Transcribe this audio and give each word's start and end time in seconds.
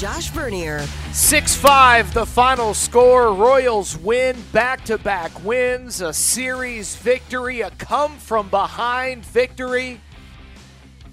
Josh 0.00 0.30
Vernier. 0.30 0.80
6 1.12 1.56
5, 1.56 2.14
the 2.14 2.24
final 2.24 2.72
score. 2.72 3.34
Royals 3.34 3.98
win 3.98 4.34
back 4.50 4.82
to 4.86 4.96
back 4.96 5.44
wins, 5.44 6.00
a 6.00 6.14
series 6.14 6.96
victory, 6.96 7.60
a 7.60 7.70
come 7.72 8.16
from 8.16 8.48
behind 8.48 9.26
victory. 9.26 10.00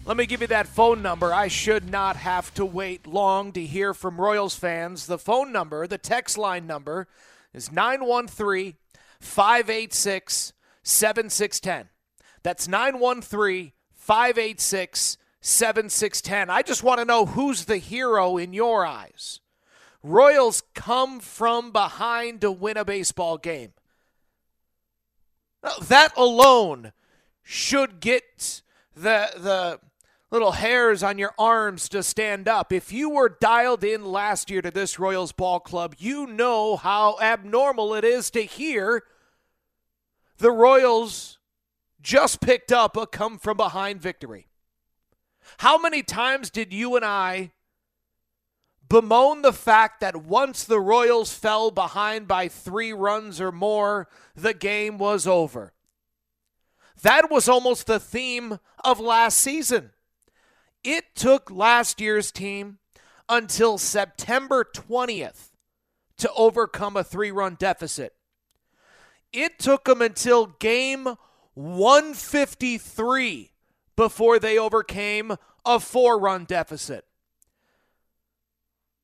Let 0.06 0.16
me 0.16 0.26
give 0.26 0.40
you 0.40 0.48
that 0.48 0.68
phone 0.68 1.02
number. 1.02 1.34
I 1.34 1.50
should 1.50 1.92
not 1.92 2.16
have 2.16 2.54
to 2.54 2.64
wait 2.64 3.06
long 3.06 3.52
to 3.52 3.66
hear 3.66 3.94
from 3.94 4.22
Royals 4.22 4.56
fans. 4.56 5.06
The 5.06 5.18
phone 5.18 5.52
number, 5.52 5.86
the 5.86 5.98
text 5.98 6.38
line 6.38 6.66
number, 6.66 7.10
is 7.54 7.70
913 7.70 8.76
586 9.20 10.54
7610. 10.84 11.90
That's 12.42 12.70
913 12.70 13.74
586 13.96 15.18
7610. 15.48 16.50
I 16.50 16.62
just 16.62 16.84
want 16.84 17.00
to 17.00 17.06
know 17.06 17.26
who's 17.26 17.66
the 17.66 17.78
hero 17.78 18.38
in 18.38 18.54
your 18.54 18.86
eyes. 18.86 19.40
Royals 20.04 20.62
come 20.76 21.20
from 21.20 21.72
behind 21.72 22.42
to 22.42 22.52
win 22.52 22.78
a 22.78 22.84
baseball 22.84 23.38
game. 23.38 23.72
That 25.82 26.16
alone 26.18 26.92
should 27.44 28.00
get 28.00 28.62
the 28.94 29.32
the 29.38 29.80
little 30.30 30.52
hairs 30.52 31.02
on 31.04 31.18
your 31.18 31.34
arms 31.40 31.88
to 31.90 32.04
stand 32.04 32.50
up. 32.50 32.74
If 32.74 32.92
you 32.92 33.10
were 33.10 33.30
dialed 33.30 33.86
in 33.86 34.04
last 34.06 34.50
year 34.50 34.62
to 34.62 34.72
this 34.72 35.00
Royals 35.00 35.32
ball 35.32 35.62
club, 35.62 35.96
you 35.98 36.28
know 36.28 36.76
how 36.76 37.18
abnormal 37.22 37.94
it 37.94 38.04
is 38.04 38.30
to 38.32 38.42
hear 38.42 39.04
the 40.38 40.52
Royals 40.52 41.40
just 42.02 42.42
picked 42.42 42.72
up 42.72 42.98
a 42.98 43.08
come 43.08 43.38
from 43.40 43.56
behind 43.56 44.02
victory. 44.02 44.47
How 45.60 45.78
many 45.78 46.04
times 46.04 46.50
did 46.50 46.74
you 46.74 46.96
and 46.96 47.06
I 47.06 47.52
bemoan 48.90 49.42
the 49.42 49.54
fact 49.54 50.00
that 50.02 50.16
once 50.16 50.64
the 50.64 50.80
Royals 50.80 51.34
fell 51.34 51.72
behind 51.72 52.28
by 52.28 52.48
three 52.48 52.94
runs 52.94 53.42
or 53.42 53.52
more, 53.52 54.08
the 54.36 54.54
game 54.54 54.98
was 54.98 55.28
over? 55.28 55.74
That 57.02 57.30
was 57.30 57.48
almost 57.48 57.88
the 57.88 58.00
theme 58.00 58.60
of 58.84 59.00
last 59.00 59.38
season. 59.38 59.92
It 60.84 61.16
took 61.16 61.52
last 61.52 62.02
year's 62.02 62.32
team 62.32 62.80
until 63.30 63.78
September 63.78 64.64
20th 64.64 65.50
to 66.18 66.32
overcome 66.34 66.98
a 66.98 67.04
three 67.04 67.32
run 67.32 67.56
deficit. 67.60 68.14
It 69.34 69.60
took 69.60 69.86
them 69.86 70.02
until 70.02 70.48
game 70.48 71.18
153 71.54 73.52
before 73.98 74.40
they 74.40 74.58
overcame 74.58 75.36
a 75.66 75.82
four 75.82 76.18
run 76.18 76.46
deficit. 76.46 77.04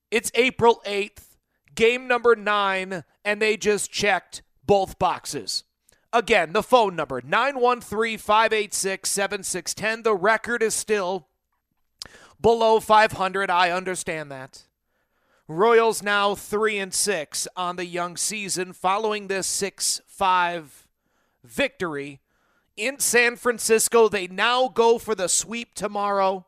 It's 0.10 0.32
April 0.36 0.82
8th, 0.86 1.36
game 1.76 2.08
number 2.08 2.36
nine, 2.36 3.04
and 3.26 3.42
they 3.42 3.58
just 3.58 3.92
checked 3.92 4.44
both 4.66 4.98
boxes. 4.98 5.66
Again, 6.14 6.54
the 6.54 6.64
phone 6.64 6.96
number 6.96 7.22
913 7.26 8.20
586 8.20 9.10
7610. 9.10 10.04
The 10.04 10.16
record 10.16 10.62
is 10.62 10.76
still 10.76 11.28
below 12.40 12.80
500. 12.80 13.50
I 13.50 13.72
understand 13.72 14.32
that. 14.32 14.64
Royals 15.48 16.04
now 16.04 16.36
3 16.36 16.78
and 16.78 16.94
6 16.94 17.48
on 17.58 17.76
the 17.76 17.86
young 17.86 18.16
season 18.16 18.72
following 18.72 19.28
this 19.28 19.48
6-5 19.60 20.86
victory 21.44 22.22
in 22.76 23.00
San 23.00 23.36
Francisco. 23.36 24.10
They 24.10 24.28
now 24.28 24.68
go 24.68 24.98
for 24.98 25.16
the 25.16 25.28
sweep 25.28 25.74
tomorrow. 25.76 26.46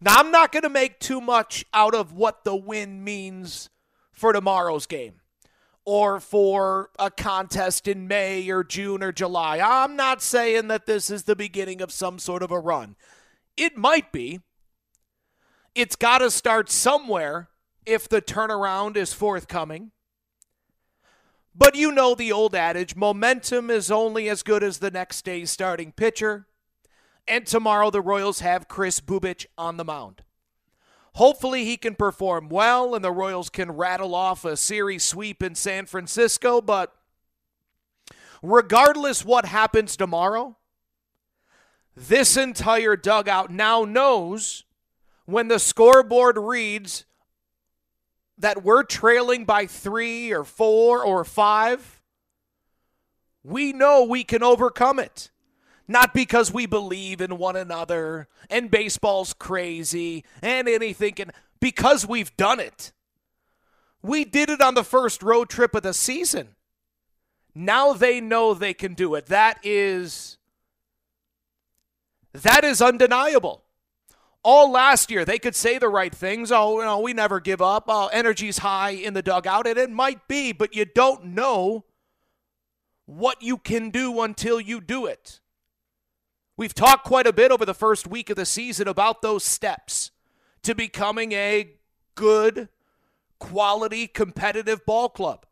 Now, 0.00 0.16
I'm 0.16 0.30
not 0.30 0.52
going 0.52 0.64
to 0.64 0.68
make 0.68 1.00
too 1.00 1.20
much 1.20 1.64
out 1.72 1.94
of 1.94 2.12
what 2.12 2.44
the 2.44 2.56
win 2.56 3.02
means 3.04 3.70
for 4.12 4.32
tomorrow's 4.32 4.86
game 4.86 5.20
or 5.84 6.20
for 6.20 6.90
a 6.98 7.10
contest 7.10 7.86
in 7.86 8.08
May 8.08 8.48
or 8.50 8.64
June 8.64 9.02
or 9.02 9.12
July. 9.12 9.60
I'm 9.62 9.96
not 9.96 10.22
saying 10.22 10.68
that 10.68 10.86
this 10.86 11.10
is 11.10 11.24
the 11.24 11.36
beginning 11.36 11.82
of 11.82 11.92
some 11.92 12.18
sort 12.18 12.42
of 12.42 12.50
a 12.50 12.58
run. 12.58 12.96
It 13.56 13.76
might 13.76 14.10
be. 14.10 14.40
It's 15.74 15.96
got 15.96 16.18
to 16.18 16.30
start 16.30 16.70
somewhere 16.70 17.48
if 17.84 18.08
the 18.08 18.22
turnaround 18.22 18.96
is 18.96 19.12
forthcoming. 19.12 19.90
But 21.54 21.76
you 21.76 21.92
know 21.92 22.14
the 22.14 22.32
old 22.32 22.54
adage 22.54 22.96
momentum 22.96 23.70
is 23.70 23.90
only 23.90 24.28
as 24.28 24.42
good 24.42 24.64
as 24.64 24.78
the 24.78 24.90
next 24.90 25.24
day's 25.24 25.50
starting 25.50 25.92
pitcher. 25.92 26.46
And 27.28 27.46
tomorrow 27.46 27.90
the 27.90 28.00
Royals 28.00 28.40
have 28.40 28.68
Kris 28.68 29.00
Bubic 29.00 29.46
on 29.56 29.76
the 29.76 29.84
mound. 29.84 30.22
Hopefully 31.14 31.64
he 31.64 31.76
can 31.76 31.94
perform 31.94 32.48
well 32.48 32.94
and 32.94 33.04
the 33.04 33.12
Royals 33.12 33.48
can 33.48 33.70
rattle 33.70 34.16
off 34.16 34.44
a 34.44 34.56
series 34.56 35.04
sweep 35.04 35.42
in 35.42 35.54
San 35.54 35.86
Francisco. 35.86 36.60
But 36.60 36.92
regardless 38.42 39.24
what 39.24 39.44
happens 39.44 39.96
tomorrow, 39.96 40.56
this 41.96 42.36
entire 42.36 42.96
dugout 42.96 43.50
now 43.50 43.84
knows 43.84 44.64
when 45.24 45.46
the 45.46 45.60
scoreboard 45.60 46.36
reads 46.36 47.04
that 48.38 48.62
we're 48.64 48.82
trailing 48.82 49.44
by 49.44 49.66
three 49.66 50.32
or 50.32 50.44
four 50.44 51.04
or 51.04 51.24
five, 51.24 52.00
we 53.42 53.72
know 53.72 54.04
we 54.04 54.24
can 54.24 54.42
overcome 54.42 54.98
it. 54.98 55.30
Not 55.86 56.14
because 56.14 56.52
we 56.52 56.64
believe 56.66 57.20
in 57.20 57.36
one 57.36 57.56
another 57.56 58.28
and 58.48 58.70
baseball's 58.70 59.34
crazy 59.34 60.24
and 60.40 60.66
anything 60.66 61.12
can, 61.12 61.30
because 61.60 62.06
we've 62.06 62.34
done 62.36 62.58
it. 62.58 62.92
We 64.02 64.24
did 64.24 64.48
it 64.48 64.62
on 64.62 64.74
the 64.74 64.84
first 64.84 65.22
road 65.22 65.50
trip 65.50 65.74
of 65.74 65.82
the 65.82 65.92
season. 65.92 66.56
Now 67.54 67.92
they 67.92 68.20
know 68.20 68.54
they 68.54 68.74
can 68.74 68.94
do 68.94 69.14
it. 69.14 69.26
That 69.26 69.58
is 69.62 70.38
that 72.32 72.64
is 72.64 72.82
undeniable 72.82 73.63
all 74.44 74.70
last 74.70 75.10
year 75.10 75.24
they 75.24 75.38
could 75.38 75.56
say 75.56 75.78
the 75.78 75.88
right 75.88 76.14
things. 76.14 76.52
Oh, 76.52 76.78
you 76.78 76.84
know, 76.84 77.00
we 77.00 77.12
never 77.12 77.40
give 77.40 77.62
up. 77.62 77.84
Oh, 77.88 78.08
energy's 78.08 78.58
high 78.58 78.90
in 78.90 79.14
the 79.14 79.22
dugout, 79.22 79.66
and 79.66 79.78
it 79.78 79.90
might 79.90 80.28
be, 80.28 80.52
but 80.52 80.74
you 80.74 80.84
don't 80.84 81.24
know 81.24 81.84
what 83.06 83.42
you 83.42 83.56
can 83.58 83.90
do 83.90 84.20
until 84.20 84.60
you 84.60 84.80
do 84.80 85.06
it. 85.06 85.40
We've 86.56 86.74
talked 86.74 87.04
quite 87.04 87.26
a 87.26 87.32
bit 87.32 87.50
over 87.50 87.64
the 87.64 87.74
first 87.74 88.06
week 88.06 88.30
of 88.30 88.36
the 88.36 88.46
season 88.46 88.86
about 88.86 89.22
those 89.22 89.42
steps 89.44 90.12
to 90.62 90.74
becoming 90.74 91.32
a 91.32 91.72
good, 92.14 92.68
quality, 93.38 94.06
competitive 94.06 94.86
ball 94.86 95.08
club. 95.08 95.46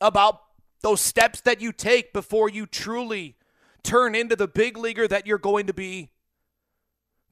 About 0.00 0.40
those 0.82 1.00
steps 1.00 1.40
that 1.42 1.60
you 1.60 1.72
take 1.72 2.12
before 2.12 2.48
you 2.48 2.66
truly 2.66 3.36
turn 3.82 4.14
into 4.14 4.36
the 4.36 4.48
big 4.48 4.76
leaguer 4.76 5.08
that 5.08 5.26
you're 5.26 5.38
going 5.38 5.66
to 5.66 5.74
be 5.74 6.10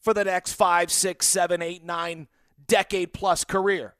for 0.00 0.14
the 0.14 0.24
next 0.24 0.52
five, 0.52 0.90
six, 0.90 1.26
seven, 1.26 1.62
eight, 1.62 1.84
nine, 1.84 2.28
decade 2.66 3.12
plus 3.12 3.44
career. 3.44 3.94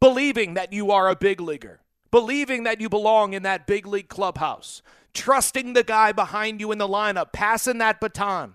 Believing 0.00 0.54
that 0.54 0.72
you 0.72 0.90
are 0.90 1.08
a 1.08 1.16
big 1.16 1.40
leaguer, 1.40 1.80
believing 2.10 2.64
that 2.64 2.80
you 2.80 2.88
belong 2.88 3.32
in 3.34 3.42
that 3.44 3.66
big 3.66 3.86
league 3.86 4.08
clubhouse, 4.08 4.82
trusting 5.14 5.72
the 5.72 5.84
guy 5.84 6.12
behind 6.12 6.60
you 6.60 6.72
in 6.72 6.78
the 6.78 6.88
lineup, 6.88 7.32
passing 7.32 7.78
that 7.78 8.00
baton, 8.00 8.54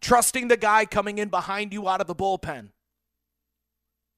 trusting 0.00 0.48
the 0.48 0.56
guy 0.56 0.84
coming 0.84 1.18
in 1.18 1.28
behind 1.28 1.72
you 1.72 1.88
out 1.88 2.00
of 2.00 2.06
the 2.06 2.14
bullpen. 2.14 2.68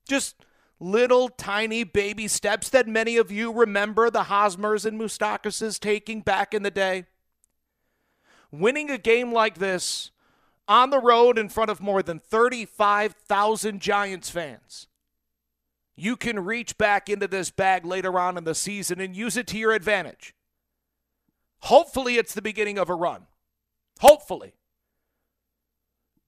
Just 0.08 0.36
little 0.78 1.28
tiny 1.28 1.84
baby 1.84 2.28
steps 2.28 2.68
that 2.68 2.86
many 2.86 3.16
of 3.16 3.30
you 3.30 3.52
remember 3.52 4.10
the 4.10 4.24
Hosmers 4.24 4.84
and 4.84 5.00
Moustakas 5.00 5.80
taking 5.80 6.20
back 6.20 6.52
in 6.52 6.62
the 6.62 6.70
day. 6.70 7.06
Winning 8.52 8.90
a 8.90 8.98
game 8.98 9.32
like 9.32 9.58
this 9.58 10.10
on 10.68 10.90
the 10.90 11.00
road 11.00 11.38
in 11.38 11.48
front 11.48 11.70
of 11.70 11.80
more 11.80 12.02
than 12.02 12.18
35,000 12.18 13.80
Giants 13.80 14.30
fans. 14.30 14.88
You 15.96 16.16
can 16.16 16.44
reach 16.44 16.76
back 16.76 17.08
into 17.08 17.26
this 17.26 17.50
bag 17.50 17.86
later 17.86 18.18
on 18.18 18.36
in 18.36 18.44
the 18.44 18.54
season 18.54 19.00
and 19.00 19.16
use 19.16 19.36
it 19.36 19.46
to 19.48 19.58
your 19.58 19.72
advantage. 19.72 20.34
Hopefully, 21.60 22.16
it's 22.16 22.34
the 22.34 22.42
beginning 22.42 22.78
of 22.78 22.90
a 22.90 22.94
run. 22.94 23.22
Hopefully. 24.00 24.54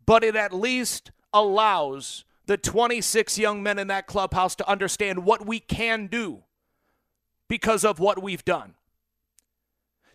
But 0.06 0.24
it 0.24 0.36
at 0.36 0.54
least 0.54 1.10
allows 1.34 2.24
the 2.46 2.56
26 2.56 3.38
young 3.38 3.62
men 3.62 3.78
in 3.78 3.88
that 3.88 4.06
clubhouse 4.06 4.54
to 4.56 4.68
understand 4.68 5.24
what 5.24 5.46
we 5.46 5.60
can 5.60 6.06
do 6.06 6.44
because 7.46 7.84
of 7.84 7.98
what 7.98 8.22
we've 8.22 8.44
done. 8.44 8.74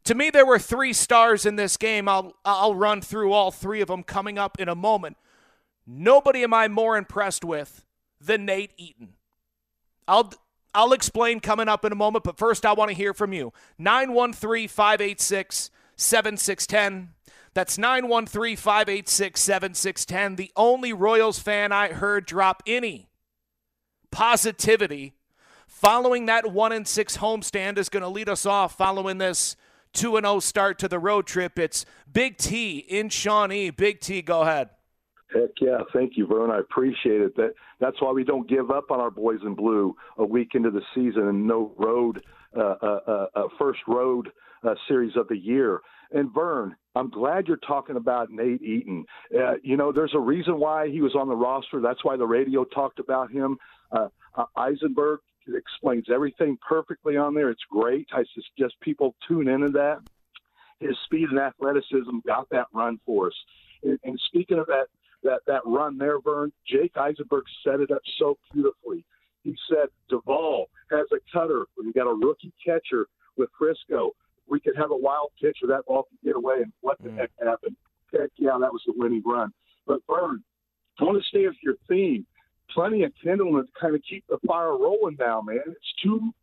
To 0.05 0.15
me, 0.15 0.29
there 0.29 0.45
were 0.45 0.59
three 0.59 0.91
stars 0.91 1.45
in 1.45 1.55
this 1.55 1.77
game. 1.77 2.09
I'll, 2.09 2.35
I'll 2.43 2.75
run 2.75 3.01
through 3.01 3.31
all 3.31 3.51
three 3.51 3.81
of 3.81 3.87
them 3.87 4.03
coming 4.03 4.37
up 4.37 4.59
in 4.59 4.67
a 4.67 4.75
moment. 4.75 5.17
Nobody 5.87 6.43
am 6.43 6.53
I 6.53 6.67
more 6.67 6.97
impressed 6.97 7.45
with 7.45 7.85
than 8.19 8.45
Nate 8.45 8.71
Eaton. 8.77 9.13
I'll, 10.07 10.33
I'll 10.73 10.93
explain 10.93 11.39
coming 11.39 11.69
up 11.69 11.85
in 11.85 11.91
a 11.91 11.95
moment, 11.95 12.23
but 12.25 12.37
first 12.37 12.65
I 12.65 12.73
want 12.73 12.89
to 12.89 12.95
hear 12.95 13.13
from 13.13 13.31
you. 13.31 13.53
913 13.77 14.67
586 14.67 15.71
7610. 15.95 17.09
That's 17.53 17.77
913 17.77 18.57
586 18.57 19.39
7610. 19.39 20.35
The 20.35 20.51
only 20.55 20.91
Royals 20.91 21.39
fan 21.39 21.71
I 21.71 21.89
heard 21.89 22.25
drop 22.25 22.63
any 22.65 23.09
positivity 24.11 25.13
following 25.67 26.25
that 26.27 26.51
1 26.51 26.71
and 26.71 26.87
6 26.87 27.17
homestand 27.17 27.77
is 27.77 27.89
going 27.89 28.03
to 28.03 28.09
lead 28.09 28.29
us 28.29 28.45
off 28.45 28.77
following 28.77 29.17
this 29.17 29.55
2 29.93 30.19
0 30.19 30.39
start 30.39 30.79
to 30.79 30.87
the 30.87 30.99
road 30.99 31.25
trip. 31.25 31.57
It's 31.57 31.85
Big 32.11 32.37
T 32.37 32.79
in 32.79 33.09
Shawnee. 33.09 33.69
Big 33.69 33.99
T, 33.99 34.21
go 34.21 34.41
ahead. 34.41 34.69
Heck 35.33 35.49
yeah, 35.59 35.79
thank 35.93 36.13
you, 36.15 36.27
Vern. 36.27 36.51
I 36.51 36.59
appreciate 36.59 37.21
it. 37.21 37.35
That 37.35 37.53
that's 37.79 38.01
why 38.01 38.11
we 38.11 38.23
don't 38.23 38.47
give 38.47 38.69
up 38.69 38.91
on 38.91 38.99
our 38.99 39.09
boys 39.09 39.39
in 39.43 39.55
blue 39.55 39.95
a 40.17 40.25
week 40.25 40.49
into 40.53 40.69
the 40.69 40.81
season 40.93 41.27
and 41.27 41.47
no 41.47 41.73
road, 41.77 42.23
uh, 42.55 42.75
uh, 42.81 42.99
uh, 43.07 43.25
uh 43.35 43.43
first 43.57 43.79
road 43.87 44.29
uh, 44.63 44.75
series 44.87 45.15
of 45.15 45.27
the 45.27 45.37
year. 45.37 45.81
And 46.11 46.31
Vern, 46.31 46.75
I'm 46.95 47.09
glad 47.09 47.47
you're 47.47 47.57
talking 47.57 47.95
about 47.95 48.29
Nate 48.29 48.61
Eaton. 48.61 49.05
Uh, 49.35 49.53
you 49.63 49.75
know, 49.75 49.91
there's 49.91 50.13
a 50.13 50.19
reason 50.19 50.59
why 50.59 50.89
he 50.89 51.01
was 51.01 51.15
on 51.15 51.27
the 51.27 51.35
roster. 51.35 51.81
That's 51.81 52.03
why 52.03 52.17
the 52.17 52.27
radio 52.27 52.63
talked 52.65 52.99
about 52.99 53.31
him. 53.31 53.57
Uh, 53.91 54.09
Eisenberg 55.45 55.61
explains 55.61 56.05
everything 56.13 56.57
perfectly 56.67 57.17
on 57.17 57.33
there. 57.33 57.49
It's 57.49 57.63
great. 57.69 58.07
I 58.13 58.23
suggest 58.33 58.75
people 58.81 59.15
tune 59.27 59.47
into 59.47 59.69
that. 59.69 59.99
His 60.79 60.95
speed 61.05 61.29
and 61.29 61.39
athleticism 61.39 62.19
got 62.25 62.49
that 62.49 62.67
run 62.73 62.99
for 63.05 63.27
us. 63.27 63.33
And, 63.83 63.99
and 64.03 64.19
speaking 64.27 64.59
of 64.59 64.67
that, 64.67 64.87
that 65.23 65.39
that 65.47 65.61
run 65.65 65.97
there, 65.97 66.19
Vern, 66.19 66.51
Jake 66.67 66.97
Eisenberg 66.97 67.45
set 67.63 67.79
it 67.79 67.91
up 67.91 68.01
so 68.19 68.37
beautifully. 68.53 69.05
He 69.43 69.55
said 69.69 69.87
Doval 70.11 70.65
has 70.91 71.05
a 71.13 71.19
cutter. 71.31 71.65
We 71.77 71.93
got 71.93 72.09
a 72.09 72.13
rookie 72.13 72.53
catcher 72.65 73.07
with 73.37 73.49
Frisco 73.57 74.13
we 74.47 74.59
could 74.59 74.75
have 74.77 74.91
a 74.91 74.95
wild 74.95 75.31
pitch 75.41 75.57
or 75.63 75.67
that 75.67 75.85
ball 75.85 76.03
could 76.03 76.19
get 76.23 76.35
away. 76.35 76.57
And 76.57 76.71
what 76.81 77.01
the 77.01 77.09
mm. 77.09 77.17
heck 77.17 77.31
happened? 77.43 77.75
Heck 78.11 78.29
yeah, 78.37 78.57
that 78.59 78.71
was 78.71 78.81
the 78.85 78.93
winning 78.95 79.23
run. 79.25 79.51
But 79.87 79.99
Vern, 80.09 80.43
I 80.99 81.03
want 81.03 81.21
to 81.21 81.27
stay 81.27 81.45
with 81.45 81.55
your 81.63 81.75
theme. 81.87 82.25
Plenty 82.71 83.03
of 83.03 83.11
kindling 83.23 83.63
to 83.63 83.69
kind 83.79 83.95
of 83.95 84.01
keep 84.07 84.23
the 84.27 84.37
fire 84.47 84.77
rolling 84.77 85.17
now, 85.19 85.41
man. 85.41 85.61
It's 85.67 85.93
two 86.03 86.33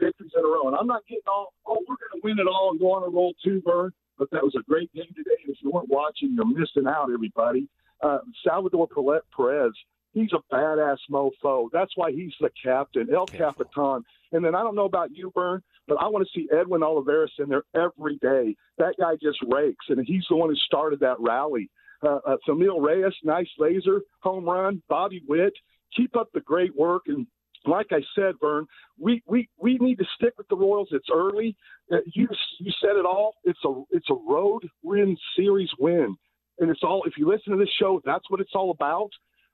victories 0.00 0.32
in 0.36 0.44
a 0.44 0.48
row. 0.48 0.68
And 0.68 0.76
I'm 0.76 0.86
not 0.86 1.06
getting 1.06 1.22
all, 1.26 1.52
oh, 1.66 1.78
we're 1.88 1.96
going 1.96 2.20
to 2.20 2.20
win 2.22 2.38
it 2.38 2.48
all 2.48 2.70
and 2.70 2.80
go 2.80 2.92
on 2.92 3.02
a 3.02 3.08
roll 3.08 3.34
too, 3.44 3.62
Vern. 3.64 3.92
But 4.18 4.30
that 4.30 4.42
was 4.42 4.54
a 4.58 4.62
great 4.62 4.92
game 4.94 5.12
today. 5.14 5.36
If 5.46 5.58
you 5.62 5.70
weren't 5.70 5.88
watching, 5.88 6.34
you're 6.34 6.46
missing 6.46 6.86
out, 6.88 7.10
everybody. 7.12 7.68
Uh, 8.02 8.18
Salvador 8.44 8.88
Perez, 9.36 9.72
he's 10.12 10.30
a 10.32 10.54
badass 10.54 10.96
mofo. 11.10 11.68
That's 11.72 11.92
why 11.96 12.12
he's 12.12 12.32
the 12.40 12.50
captain, 12.62 13.08
El 13.12 13.26
Capitan. 13.26 14.04
And 14.32 14.44
then 14.44 14.54
I 14.54 14.62
don't 14.62 14.74
know 14.74 14.86
about 14.86 15.14
you, 15.14 15.30
Vern, 15.34 15.62
but 15.86 15.98
I 16.00 16.08
want 16.08 16.26
to 16.26 16.38
see 16.38 16.48
Edward 16.52 16.82
Olivares 16.82 17.32
in 17.38 17.48
there 17.48 17.64
every 17.74 18.16
day. 18.16 18.56
That 18.78 18.94
guy 18.98 19.16
just 19.22 19.38
rakes, 19.46 19.86
and 19.88 20.04
he's 20.06 20.24
the 20.28 20.36
one 20.36 20.48
who 20.48 20.56
started 20.56 21.00
that 21.00 21.16
rally. 21.20 21.70
Uh, 22.06 22.18
uh, 22.26 22.36
Franmil 22.46 22.80
Reyes, 22.80 23.14
nice 23.24 23.48
laser, 23.58 24.02
home 24.20 24.44
run. 24.44 24.82
Bobby 24.88 25.22
Witt, 25.26 25.54
keep 25.96 26.16
up 26.16 26.28
the 26.32 26.40
great 26.40 26.74
work. 26.76 27.02
And 27.06 27.26
like 27.64 27.88
I 27.90 28.00
said, 28.14 28.34
Vern, 28.40 28.66
we, 28.98 29.22
we, 29.26 29.48
we 29.58 29.76
need 29.78 29.98
to 29.98 30.04
stick 30.16 30.34
with 30.38 30.46
the 30.48 30.56
Royals. 30.56 30.88
It's 30.92 31.08
early. 31.12 31.56
Uh, 31.92 31.96
you 32.14 32.28
you 32.58 32.72
said 32.80 32.96
it 32.96 33.04
all. 33.04 33.34
It's 33.44 33.58
a 33.64 33.82
it's 33.90 34.10
a 34.10 34.14
road 34.14 34.68
win 34.82 35.16
series 35.36 35.70
win, 35.78 36.16
and 36.58 36.70
it's 36.70 36.82
all. 36.82 37.02
If 37.06 37.14
you 37.16 37.28
listen 37.28 37.52
to 37.52 37.58
this 37.58 37.72
show, 37.78 38.00
that's 38.04 38.28
what 38.28 38.40
it's 38.40 38.54
all 38.54 38.70
about. 38.70 39.10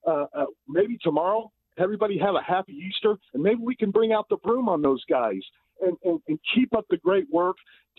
Uh, 0.07 0.27
uh, 0.35 0.47
maybe 0.69 0.99
tomorrow, 1.03 1.51
everybody 1.79 2.19
have 2.19 2.35
a 2.35 2.43
happy 2.43 2.73
Easter, 2.73 3.17
and 3.35 3.43
maybe 3.43 3.61
we 3.63 3.77
can 3.77 3.91
bring 3.91 4.13
out 4.13 4.29
the 4.29 4.39
broom 4.39 4.69
on 4.69 4.83
those 4.83 5.05
guys 5.11 5.41
and, 5.81 5.97
and, 6.05 6.21
and 6.29 6.39
keep 6.55 6.77
up 6.77 6.85
the 6.91 6.97
great 6.99 7.27
work. 7.31 7.57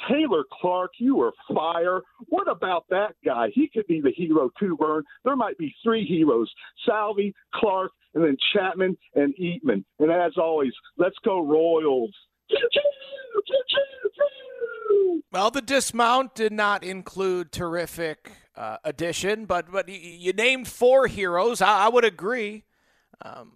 Taylor 0.09 0.43
Clarke, 0.61 0.93
you 0.99 1.21
are 1.21 1.33
fire. 1.53 2.01
What 2.27 2.49
about 2.49 2.85
that 2.89 3.15
guy? 3.23 3.49
He 3.53 3.69
could 3.71 3.85
be 3.87 4.01
the 4.01 4.11
hero 4.11 4.49
too, 4.59 4.77
Vern. 4.79 5.03
There 5.23 5.35
might 5.35 5.57
be 5.57 5.73
three 5.83 6.05
heroes 6.05 6.51
Salvi, 6.85 7.33
Clarke, 7.53 7.91
and 8.15 8.23
then 8.23 8.37
Chapman 8.53 8.97
and 9.15 9.33
Eatman. 9.35 9.83
And 9.99 10.11
as 10.11 10.33
always, 10.37 10.73
let's 10.97 11.15
go 11.23 11.45
Royals. 11.45 12.11
Well, 15.31 15.49
the 15.49 15.61
dismount 15.61 16.35
did 16.35 16.53
not 16.53 16.83
include 16.83 17.51
terrific 17.51 18.31
uh, 18.55 18.77
addition, 18.83 19.45
but 19.45 19.71
but 19.71 19.89
you 19.89 20.31
named 20.33 20.67
four 20.67 21.07
heroes. 21.07 21.61
I, 21.61 21.85
I 21.85 21.89
would 21.89 22.05
agree. 22.05 22.65
Um, 23.23 23.53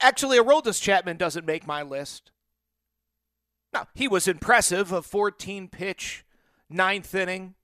Actually, 0.00 0.38
Aroldis 0.38 0.80
Chapman 0.80 1.16
doesn't 1.16 1.46
make 1.46 1.66
my 1.66 1.82
list. 1.82 2.30
Now, 3.72 3.88
he 3.94 4.08
was 4.08 4.28
impressive, 4.28 4.92
a 4.92 5.02
14 5.02 5.68
pitch, 5.68 6.24
ninth 6.68 7.14
inning, 7.14 7.54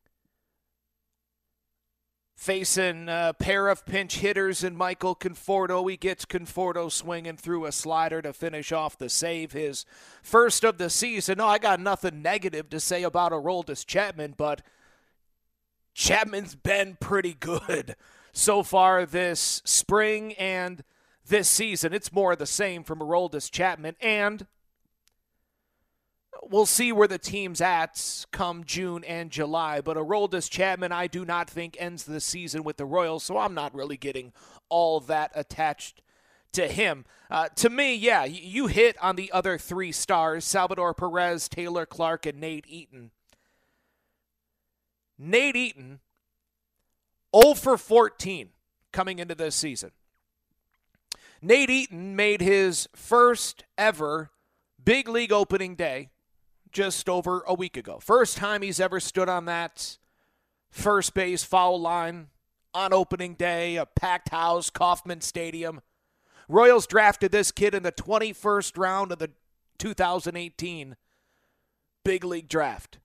facing 2.37 3.09
a 3.09 3.35
pair 3.39 3.69
of 3.69 3.87
pinch 3.87 4.17
hitters 4.17 4.65
and 4.65 4.77
Michael 4.77 5.15
Conforto. 5.15 5.89
He 5.89 5.97
gets 5.97 6.25
Conforto 6.25 6.91
swinging 6.91 7.37
through 7.37 7.67
a 7.67 7.73
slider 7.73 8.21
to 8.21 8.33
finish 8.33 8.73
off 8.73 8.99
the 8.99 9.09
save, 9.09 9.53
his 9.53 9.87
first 10.23 10.65
of 10.65 10.77
the 10.79 10.91
season. 10.91 11.39
No, 11.39 11.47
I 11.47 11.59
got 11.59 11.81
nothing 11.81 12.21
negative 12.21 12.69
to 12.71 12.81
say 12.81 13.05
about 13.05 13.33
Aroldis 13.33 13.87
Chapman, 13.87 14.35
but 14.37 14.63
Chapman's 15.95 16.57
been 16.57 16.97
pretty 17.01 17.35
good 17.35 17.95
so 18.33 18.63
far 18.63 19.07
this 19.07 19.63
spring 19.65 20.33
and 20.35 20.83
this 21.27 21.49
season. 21.49 21.93
It's 21.93 22.13
more 22.13 22.33
of 22.33 22.39
the 22.39 22.47
same 22.47 22.85
from 22.85 23.01
Aroldis 23.01 23.51
Chapman, 23.51 23.97
and 24.01 24.47
we'll 26.43 26.67
see 26.67 26.93
where 26.93 27.09
the 27.09 27.19
team's 27.19 27.61
at 27.61 28.27
come 28.33 28.65
June 28.65 29.05
and 29.05 29.31
July. 29.31 29.81
But 29.81 29.97
Aroldis 29.97 30.51
Chapman, 30.51 30.93
I 30.93 31.07
do 31.07 31.25
not 31.25 31.49
think 31.49 31.77
ends 31.79 32.05
the 32.05 32.21
season 32.21 32.65
with 32.65 32.77
the 32.77 32.87
Royals, 32.87 33.25
so 33.25 33.39
I'm 33.39 33.55
not 33.55 33.75
really 33.75 33.97
getting 33.97 34.33
all 34.69 35.01
that 35.01 35.33
attached 35.35 36.03
to 36.53 36.69
him. 36.69 37.05
Uh, 37.31 37.49
to 37.57 37.71
me, 37.71 37.95
yeah, 37.95 38.25
you 38.25 38.67
hit 38.67 38.97
on 39.03 39.17
the 39.17 39.33
other 39.33 39.57
three 39.57 39.93
stars 39.93 40.45
Salvador 40.45 40.95
Perez, 40.95 41.49
Taylor 41.49 41.87
Clarke, 41.87 42.27
and 42.27 42.41
Nate 42.41 42.67
Eaton. 42.69 43.11
Nate 45.19 45.57
Eaton, 45.57 46.01
0 47.35 47.55
for 47.55 47.79
14 47.79 48.49
coming 48.93 49.19
into 49.19 49.35
this 49.35 49.55
season. 49.55 49.93
Nate 51.45 51.71
Eaton 51.71 52.15
made 52.15 52.41
his 52.41 52.89
first 52.95 53.65
ever 53.77 54.31
big 54.83 55.09
league 55.09 55.33
opening 55.33 55.75
day 55.75 56.11
just 56.71 57.09
over 57.09 57.43
a 57.49 57.53
week 57.53 57.77
ago. 57.77 57.99
First 58.01 58.37
time 58.37 58.63
he's 58.63 58.79
ever 58.79 59.01
stood 59.01 59.29
on 59.29 59.47
that 59.47 59.99
first 60.71 61.15
base 61.15 61.43
foul 61.43 61.81
line 61.81 62.29
on 62.73 62.93
opening 62.93 63.35
day, 63.35 63.77
a 63.77 63.85
packed 63.85 64.29
house, 64.29 64.71
Kauffman 64.71 65.21
Stadium. 65.21 65.81
Royals 66.49 66.87
drafted 66.87 67.33
this 67.33 67.51
kid 67.51 67.75
in 67.75 67.83
the 67.83 67.93
21st 67.93 68.79
round 68.79 69.11
of 69.11 69.19
the 69.19 69.31
2018 69.79 70.97
big 72.05 72.25
league 72.25 72.49
draft. 72.49 73.01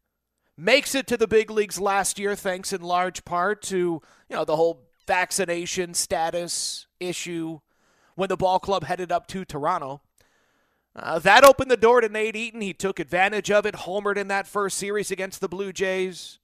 Makes 0.56 0.94
it 0.94 1.08
to 1.08 1.17
the 1.17 1.27
big 1.27 1.50
leagues 1.50 1.79
last 1.79 2.20
year 2.20 2.36
thanks 2.36 2.72
in 2.72 2.82
large 2.82 3.25
part 3.25 3.63
to, 3.63 3.77
you 3.77 4.01
know, 4.36 4.46
the 4.46 4.56
whole 4.56 4.88
vaccination 5.08 5.96
status 5.96 6.86
issue 7.00 7.60
when 8.18 8.30
the 8.30 8.36
ball 8.36 8.60
club 8.60 8.84
headed 8.84 9.12
up 9.12 9.28
to 9.28 9.46
Toronto. 9.46 10.02
Uh, 10.96 11.20
that 11.20 11.44
opened 11.44 11.70
the 11.70 11.78
door 11.78 12.02
to 12.02 12.10
Nate 12.10 12.36
Eaton. 12.36 12.62
He 12.62 12.74
took 12.74 13.00
advantage 13.00 13.52
of 13.52 13.68
it, 13.68 13.76
homered 13.76 14.18
in 14.18 14.28
that 14.30 14.48
first 14.48 14.78
series 14.78 15.12
against 15.12 15.40
the 15.40 15.48
Blue 15.48 15.72
Jays. 15.72 16.40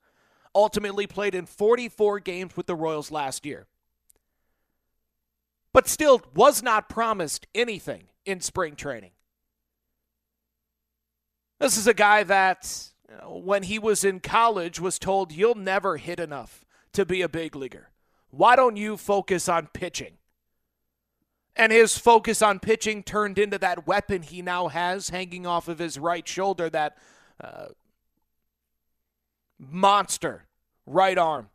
Ultimately 0.53 1.07
played 1.07 1.33
in 1.33 1.47
44 1.47 2.19
games 2.19 2.55
with 2.55 2.67
the 2.67 2.75
Royals 2.75 3.09
last 3.09 3.43
year. 3.43 3.65
But 5.73 5.87
still 5.87 6.21
was 6.35 6.61
not 6.61 6.89
promised 6.89 7.47
anything 7.55 8.03
in 8.23 8.39
spring 8.39 8.75
training. 8.75 9.11
This 11.59 11.75
is 11.75 11.87
a 11.87 11.93
guy 11.95 12.21
that, 12.21 12.91
when 13.25 13.63
he 13.63 13.79
was 13.79 14.03
in 14.03 14.19
college, 14.19 14.79
was 14.79 14.99
told, 14.99 15.31
You'll 15.31 15.55
never 15.55 15.97
hit 15.97 16.19
enough 16.19 16.63
to 16.91 17.03
be 17.03 17.23
a 17.23 17.29
big 17.29 17.55
leaguer. 17.55 17.89
Why 18.29 18.55
don't 18.55 18.77
you 18.77 18.95
focus 18.95 19.49
on 19.49 19.69
pitching? 19.73 20.19
And 21.55 21.71
his 21.71 21.97
focus 21.97 22.41
on 22.41 22.59
pitching 22.59 23.03
turned 23.03 23.37
into 23.37 23.57
that 23.59 23.85
weapon 23.85 24.23
he 24.23 24.41
now 24.41 24.69
has 24.69 25.09
hanging 25.09 25.45
off 25.45 25.67
of 25.67 25.79
his 25.79 25.99
right 25.99 26.27
shoulder, 26.27 26.69
that 26.69 26.97
uh, 27.39 27.67
monster 29.59 30.45
right 30.85 31.17
arm. 31.17 31.49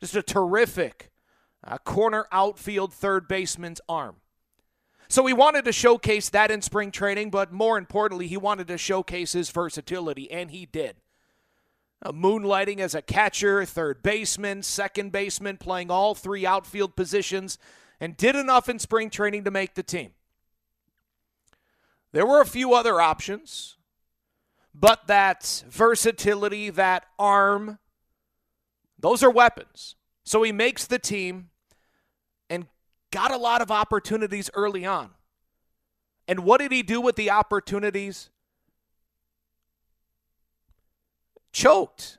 Just 0.00 0.16
a 0.16 0.22
terrific 0.22 1.10
uh, 1.64 1.78
corner 1.78 2.26
outfield 2.30 2.92
third 2.92 3.26
baseman's 3.26 3.80
arm. 3.88 4.16
So 5.08 5.24
he 5.26 5.32
wanted 5.32 5.64
to 5.66 5.72
showcase 5.72 6.28
that 6.30 6.50
in 6.50 6.62
spring 6.62 6.90
training, 6.90 7.30
but 7.30 7.52
more 7.52 7.78
importantly, 7.78 8.26
he 8.26 8.36
wanted 8.36 8.66
to 8.68 8.78
showcase 8.78 9.32
his 9.32 9.50
versatility, 9.50 10.30
and 10.30 10.50
he 10.50 10.66
did. 10.66 10.96
Uh, 12.02 12.12
moonlighting 12.12 12.78
as 12.80 12.94
a 12.94 13.02
catcher, 13.02 13.64
third 13.64 14.02
baseman, 14.02 14.62
second 14.62 15.12
baseman, 15.12 15.56
playing 15.56 15.90
all 15.90 16.14
three 16.14 16.44
outfield 16.44 16.96
positions, 16.96 17.56
and 18.00 18.16
did 18.16 18.36
enough 18.36 18.68
in 18.68 18.78
spring 18.78 19.10
training 19.10 19.44
to 19.44 19.50
make 19.50 19.74
the 19.74 19.82
team. 19.82 20.12
There 22.12 22.26
were 22.26 22.40
a 22.40 22.46
few 22.46 22.74
other 22.74 23.00
options, 23.00 23.76
but 24.74 25.06
that 25.06 25.64
versatility, 25.68 26.70
that 26.70 27.04
arm, 27.18 27.78
those 28.98 29.22
are 29.22 29.30
weapons. 29.30 29.96
So 30.24 30.42
he 30.42 30.52
makes 30.52 30.86
the 30.86 30.98
team 30.98 31.50
and 32.50 32.66
got 33.10 33.30
a 33.30 33.36
lot 33.36 33.62
of 33.62 33.70
opportunities 33.70 34.50
early 34.54 34.84
on. 34.84 35.10
And 36.28 36.40
what 36.40 36.58
did 36.58 36.72
he 36.72 36.82
do 36.82 37.00
with 37.00 37.16
the 37.16 37.30
opportunities? 37.30 38.30
Choked, 41.52 42.18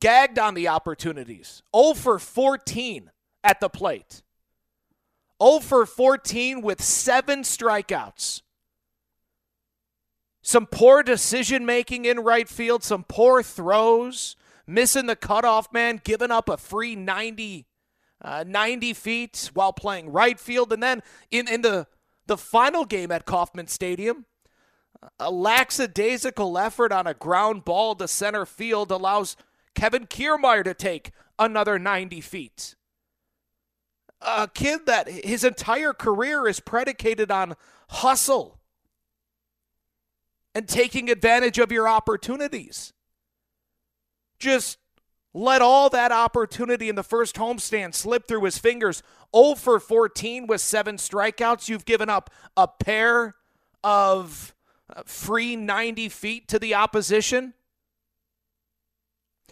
gagged 0.00 0.38
on 0.38 0.54
the 0.54 0.68
opportunities. 0.68 1.62
0 1.76 1.94
for 1.94 2.18
14 2.18 3.10
at 3.44 3.60
the 3.60 3.68
plate. 3.68 4.22
0 5.42 5.60
for 5.60 5.86
14 5.86 6.60
with 6.62 6.82
seven 6.82 7.42
strikeouts. 7.42 8.42
Some 10.42 10.66
poor 10.66 11.02
decision 11.02 11.66
making 11.66 12.04
in 12.04 12.20
right 12.20 12.48
field, 12.48 12.82
some 12.82 13.04
poor 13.04 13.42
throws, 13.42 14.36
missing 14.66 15.06
the 15.06 15.16
cutoff 15.16 15.72
man, 15.72 16.00
giving 16.02 16.30
up 16.30 16.48
a 16.48 16.56
free 16.56 16.96
90, 16.96 17.66
uh, 18.22 18.44
90 18.46 18.94
feet 18.94 19.50
while 19.52 19.72
playing 19.72 20.10
right 20.10 20.40
field. 20.40 20.72
And 20.72 20.82
then 20.82 21.02
in, 21.30 21.48
in 21.48 21.62
the, 21.62 21.86
the 22.26 22.38
final 22.38 22.84
game 22.84 23.10
at 23.10 23.26
Kauffman 23.26 23.66
Stadium, 23.66 24.24
a 25.18 25.30
lackadaisical 25.30 26.58
effort 26.58 26.92
on 26.92 27.06
a 27.06 27.14
ground 27.14 27.64
ball 27.64 27.94
to 27.96 28.08
center 28.08 28.46
field 28.46 28.90
allows 28.90 29.36
Kevin 29.74 30.06
Kiermaier 30.06 30.64
to 30.64 30.74
take 30.74 31.12
another 31.38 31.78
90 31.78 32.20
feet. 32.20 32.74
A 34.20 34.48
kid 34.52 34.86
that 34.86 35.08
his 35.08 35.44
entire 35.44 35.92
career 35.92 36.48
is 36.48 36.60
predicated 36.60 37.30
on 37.30 37.54
hustle 37.88 38.58
and 40.54 40.68
taking 40.68 41.08
advantage 41.10 41.58
of 41.58 41.70
your 41.70 41.88
opportunities. 41.88 42.92
Just 44.38 44.78
let 45.34 45.62
all 45.62 45.88
that 45.90 46.10
opportunity 46.10 46.88
in 46.88 46.96
the 46.96 47.02
first 47.02 47.36
homestand 47.36 47.94
slip 47.94 48.26
through 48.26 48.44
his 48.44 48.58
fingers. 48.58 49.02
0 49.34 49.54
for 49.54 49.78
14 49.78 50.46
with 50.46 50.60
seven 50.60 50.96
strikeouts. 50.96 51.68
You've 51.68 51.84
given 51.84 52.08
up 52.08 52.30
a 52.56 52.66
pair 52.66 53.36
of 53.84 54.54
uh, 54.94 55.02
free 55.04 55.54
90 55.54 56.08
feet 56.08 56.48
to 56.48 56.58
the 56.58 56.74
opposition. 56.74 57.54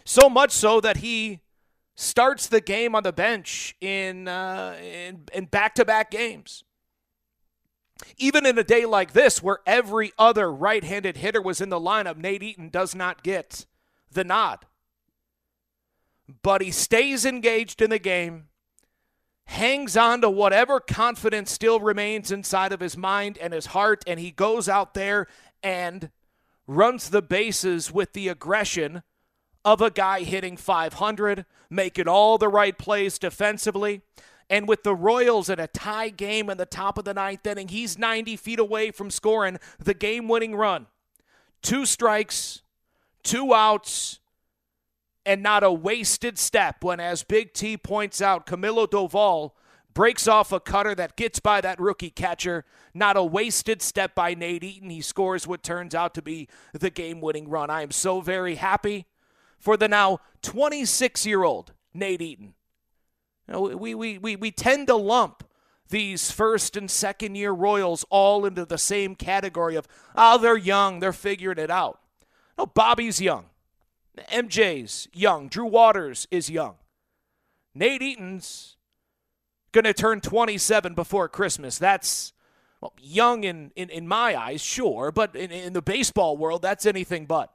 So 0.03 0.29
much 0.29 0.51
so 0.51 0.81
that 0.81 0.97
he 0.97 1.41
starts 1.97 2.47
the 2.47 2.61
game 2.61 2.95
on 2.95 3.03
the 3.03 3.11
bench 3.11 3.75
in 3.81 4.29
uh, 4.29 4.77
in, 4.81 5.25
in 5.33 5.45
back-to-back 5.45 6.09
games. 6.09 6.63
Even 8.17 8.45
in 8.45 8.57
a 8.57 8.63
day 8.63 8.85
like 8.85 9.11
this, 9.11 9.43
where 9.43 9.59
every 9.65 10.13
other 10.17 10.53
right-handed 10.53 11.17
hitter 11.17 11.41
was 11.41 11.59
in 11.59 11.67
the 11.67 11.79
lineup, 11.79 12.15
Nate 12.15 12.43
Eaton 12.43 12.69
does 12.69 12.95
not 12.95 13.23
get 13.23 13.65
the 14.11 14.23
nod 14.23 14.65
but 16.41 16.61
he 16.61 16.71
stays 16.71 17.25
engaged 17.25 17.81
in 17.81 17.89
the 17.89 17.99
game, 17.99 18.47
hangs 19.45 19.95
on 19.95 20.21
to 20.21 20.29
whatever 20.29 20.79
confidence 20.79 21.51
still 21.51 21.79
remains 21.79 22.31
inside 22.31 22.73
of 22.73 22.79
his 22.79 22.97
mind 22.97 23.37
and 23.37 23.53
his 23.53 23.67
heart, 23.67 24.03
and 24.05 24.19
he 24.19 24.31
goes 24.31 24.67
out 24.67 24.93
there 24.93 25.27
and 25.63 26.09
runs 26.65 27.09
the 27.09 27.21
bases 27.21 27.91
with 27.91 28.13
the 28.13 28.27
aggression 28.27 29.03
of 29.67 29.81
a 29.81 29.91
guy 29.91 30.21
hitting 30.21 30.55
500, 30.55 31.45
making 31.69 32.07
all 32.07 32.37
the 32.37 32.47
right 32.47 32.77
plays 32.77 33.19
defensively. 33.19 34.01
And 34.49 34.65
with 34.65 34.83
the 34.83 34.95
Royals 34.95 35.49
in 35.49 35.59
a 35.59 35.67
tie 35.67 36.07
game 36.07 36.49
in 36.49 36.57
the 36.57 36.65
top 36.65 36.97
of 36.97 37.03
the 37.03 37.13
ninth 37.13 37.45
inning, 37.45 37.67
he's 37.67 37.97
90 37.97 38.37
feet 38.37 38.59
away 38.59 38.91
from 38.91 39.11
scoring 39.11 39.59
the 39.77 39.93
game 39.93 40.29
winning 40.29 40.55
run. 40.55 40.87
Two 41.61 41.85
strikes, 41.85 42.61
two 43.23 43.53
outs, 43.53 44.21
and 45.25 45.43
not 45.43 45.65
a 45.65 45.71
wasted 45.73 46.39
step 46.39 46.81
when, 46.81 47.01
as 47.01 47.23
Big 47.23 47.51
T 47.51 47.75
points 47.75 48.21
out, 48.21 48.45
Camilo 48.45 48.87
Doval 48.87 49.51
breaks 49.93 50.29
off 50.29 50.53
a 50.53 50.61
cutter 50.61 50.95
that 50.95 51.17
gets 51.17 51.41
by 51.41 51.59
that 51.59 51.77
rookie 51.77 52.09
catcher. 52.09 52.63
Not 52.93 53.17
a 53.17 53.23
wasted 53.23 53.81
step 53.81 54.15
by 54.15 54.33
Nate 54.33 54.63
Eaton. 54.63 54.91
He 54.91 55.01
scores 55.01 55.45
what 55.45 55.61
turns 55.61 55.93
out 55.93 56.13
to 56.13 56.21
be 56.21 56.47
the 56.71 56.89
game 56.89 57.19
winning 57.19 57.49
run. 57.49 57.69
I 57.69 57.81
am 57.81 57.91
so 57.91 58.21
very 58.21 58.55
happy 58.55 59.07
for 59.59 59.77
the 59.77 59.87
now 59.87 60.19
26 60.41 61.25
year 61.25 61.43
old 61.43 61.73
Nate 61.93 62.21
Eaton. 62.21 62.53
We, 63.47 63.95
we, 63.95 64.17
we, 64.17 64.35
we 64.35 64.51
tend 64.51 64.87
to 64.87 64.95
lump 64.95 65.43
these 65.89 66.31
first 66.31 66.75
and 66.75 66.91
second 66.91 67.35
year 67.35 67.51
Royals 67.51 68.05
all 68.09 68.45
into 68.45 68.65
the 68.65 68.77
same 68.77 69.15
category 69.15 69.75
of, 69.75 69.87
oh, 70.15 70.37
they're 70.37 70.57
young, 70.57 70.99
they're 70.99 71.13
figuring 71.13 71.57
it 71.57 71.69
out. 71.69 71.99
No, 72.57 72.65
Bobby's 72.65 73.21
young. 73.21 73.45
MJ's 74.31 75.07
young. 75.13 75.47
Drew 75.47 75.65
Waters 75.65 76.27
is 76.31 76.49
young. 76.49 76.75
Nate 77.73 78.01
Eaton's 78.01 78.75
going 79.71 79.85
to 79.85 79.93
turn 79.93 80.19
27 80.21 80.93
before 80.93 81.29
Christmas. 81.29 81.77
That's 81.77 82.33
well, 82.81 82.93
young 82.99 83.43
in, 83.43 83.71
in, 83.75 83.89
in 83.89 84.07
my 84.07 84.35
eyes, 84.35 84.61
sure, 84.61 85.11
but 85.11 85.35
in, 85.35 85.51
in 85.51 85.73
the 85.73 85.81
baseball 85.81 86.37
world, 86.37 86.61
that's 86.61 86.85
anything 86.85 87.25
but. 87.25 87.53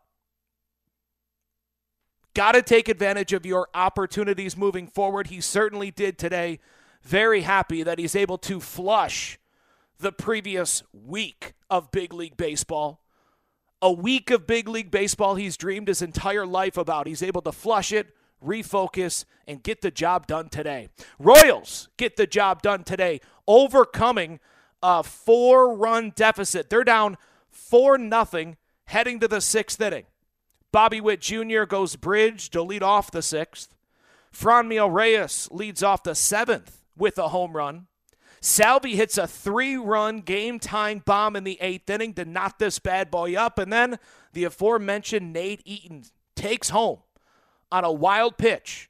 Got 2.35 2.53
to 2.53 2.63
take 2.63 2.89
advantage 2.89 3.33
of 3.33 3.45
your 3.45 3.69
opportunities 3.75 4.57
moving 4.57 4.87
forward. 4.87 5.27
He 5.29 5.41
certainly 5.41 5.91
did 5.91 6.19
today. 6.19 6.61
Very 7.03 7.43
happy 7.43 7.83
that 7.83 7.99
he's 7.99 8.17
able 8.17 8.39
to 8.39 8.61
flush 8.61 9.39
the 9.99 10.13
previous 10.13 10.83
week 10.93 11.53
of 11.69 11.91
big 11.91 12.13
league 12.13 12.37
baseball 12.37 13.03
a 13.83 13.93
week 13.93 14.31
of 14.31 14.47
big 14.47 14.69
league 14.69 14.93
baseball 14.93 15.35
he's 15.35 15.57
dreamed 15.57 15.89
his 15.89 16.01
entire 16.01 16.47
life 16.47 16.77
about. 16.77 17.09
He's 17.09 17.23
able 17.23 17.43
to 17.43 17.53
flush 17.53 17.93
it, 17.93 18.15
refocus, 18.43 19.25
and 19.47 19.63
get 19.63 19.83
the 19.83 19.91
job 19.91 20.29
done 20.29 20.49
today. 20.49 20.89
Royals 21.19 21.89
get 21.97 22.17
the 22.17 22.29
job 22.29 22.63
done 22.63 22.85
today, 22.85 23.21
overcoming 23.49 24.39
a 24.83 25.03
four 25.03 25.77
run 25.77 26.13
deficit. 26.15 26.71
They're 26.71 26.85
down 26.85 27.19
4 27.51 27.99
nothing 27.99 28.57
heading 28.87 29.21
to 29.21 29.29
the 29.29 29.41
sixth 29.41 29.81
inning. 29.81 30.05
Bobby 30.73 31.01
Witt 31.01 31.21
Jr. 31.21 31.65
goes 31.65 31.97
bridge 31.97 32.51
to 32.51 32.63
lead 32.63 32.83
off 32.83 33.11
the 33.11 33.23
sixth. 33.23 33.75
Franmil 34.35 34.93
Reyes 34.93 35.49
leads 35.53 35.83
off 35.83 36.03
the 36.03 36.15
seventh 36.15 36.83
with 36.97 37.19
a 37.19 37.29
home 37.29 37.55
run. 37.55 37.87
Salvy 38.41 38.97
hits 38.97 39.19
a 39.19 39.27
three 39.27 39.77
run 39.77 40.21
game 40.21 40.59
tying 40.59 41.01
bomb 41.05 41.37
in 41.37 41.45
the 41.45 41.61
eighth 41.61 41.89
inning 41.89 42.15
to 42.15 42.25
knock 42.25 42.59
this 42.59 42.79
bad 42.79 43.11
boy 43.11 43.37
up. 43.37 43.59
And 43.59 43.73
then 43.73 43.99
the 44.33 44.45
aforementioned 44.45 45.33
Nate 45.33 45.63
Eaton 45.65 46.05
takes 46.35 46.71
home 46.71 47.01
on 47.71 47.85
a 47.85 47.93
wild 47.93 48.39
pitch. 48.39 48.89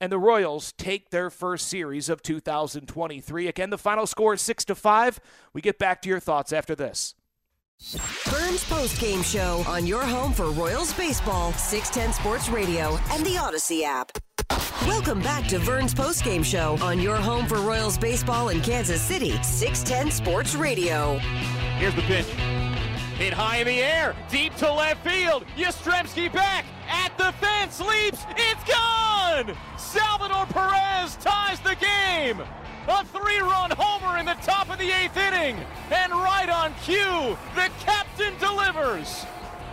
And 0.00 0.10
the 0.10 0.18
Royals 0.18 0.72
take 0.72 1.10
their 1.10 1.30
first 1.30 1.68
series 1.68 2.08
of 2.08 2.22
2023. 2.22 3.46
Again, 3.46 3.70
the 3.70 3.78
final 3.78 4.06
score 4.06 4.34
is 4.34 4.42
6 4.42 4.64
to 4.66 4.74
5. 4.74 5.20
We 5.52 5.60
get 5.60 5.78
back 5.78 6.02
to 6.02 6.08
your 6.08 6.20
thoughts 6.20 6.52
after 6.52 6.74
this. 6.74 7.14
Vern's 7.92 8.64
Post 8.64 8.98
Game 8.98 9.22
Show 9.22 9.62
on 9.66 9.86
your 9.86 10.04
home 10.04 10.32
for 10.32 10.50
Royals 10.50 10.94
Baseball, 10.94 11.52
610 11.52 12.14
Sports 12.14 12.48
Radio, 12.48 12.98
and 13.10 13.24
the 13.26 13.34
Audacy 13.34 13.82
app. 13.82 14.10
Welcome 14.86 15.20
back 15.20 15.46
to 15.48 15.58
Vern's 15.58 15.92
postgame 15.92 16.42
show 16.42 16.78
on 16.80 16.98
your 16.98 17.16
home 17.16 17.46
for 17.46 17.58
Royals 17.58 17.98
baseball 17.98 18.48
in 18.48 18.62
Kansas 18.62 19.02
City, 19.02 19.32
610 19.42 20.10
Sports 20.10 20.54
Radio. 20.54 21.18
Here's 21.76 21.94
the 21.94 22.02
pitch. 22.02 22.26
Hit 23.18 23.34
high 23.34 23.58
in 23.58 23.66
the 23.66 23.82
air, 23.82 24.16
deep 24.30 24.54
to 24.56 24.72
left 24.72 25.06
field. 25.06 25.44
Yastrzemski 25.54 26.32
back 26.32 26.64
at 26.88 27.16
the 27.18 27.32
fence, 27.32 27.80
leaps, 27.80 28.24
it's 28.30 28.64
gone! 28.64 29.54
Salvador 29.76 30.46
Perez 30.46 31.16
ties 31.16 31.60
the 31.60 31.76
game! 31.76 32.42
A 32.86 33.04
three-run 33.06 33.70
homer 33.76 34.18
in 34.18 34.26
the 34.26 34.34
top 34.42 34.70
of 34.70 34.78
the 34.78 34.90
eighth 34.90 35.16
inning, 35.16 35.56
and 35.90 36.12
right 36.12 36.48
on 36.48 36.74
cue, 36.82 37.36
the 37.54 37.70
captain 37.80 38.34
delivers. 38.38 39.24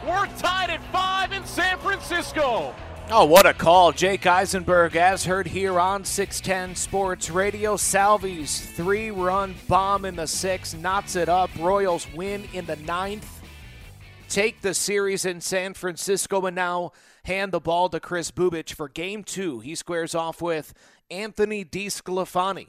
We're 0.05 0.27
tied 0.37 0.69
at 0.69 0.81
five 0.91 1.31
in 1.31 1.45
San 1.45 1.77
Francisco. 1.79 2.73
Oh, 3.09 3.25
what 3.25 3.45
a 3.45 3.53
call. 3.53 3.91
Jake 3.91 4.25
Eisenberg, 4.25 4.95
as 4.95 5.25
heard 5.25 5.47
here 5.47 5.77
on 5.77 6.05
610 6.05 6.75
Sports 6.75 7.29
Radio. 7.29 7.75
Salvi's 7.75 8.61
three 8.61 9.11
run 9.11 9.55
bomb 9.67 10.05
in 10.05 10.15
the 10.15 10.27
sixth 10.27 10.77
knots 10.77 11.17
it 11.17 11.27
up. 11.27 11.49
Royals 11.59 12.07
win 12.13 12.47
in 12.53 12.65
the 12.65 12.77
ninth. 12.77 13.41
Take 14.29 14.61
the 14.61 14.73
series 14.73 15.25
in 15.25 15.41
San 15.41 15.73
Francisco 15.73 16.45
and 16.45 16.55
now 16.55 16.93
hand 17.25 17.51
the 17.51 17.59
ball 17.59 17.89
to 17.89 17.99
Kris 17.99 18.31
Bubic 18.31 18.73
for 18.73 18.87
game 18.87 19.25
two. 19.25 19.59
He 19.59 19.75
squares 19.75 20.15
off 20.15 20.41
with 20.41 20.73
Anthony 21.09 21.65
DeSclafani. 21.65 22.67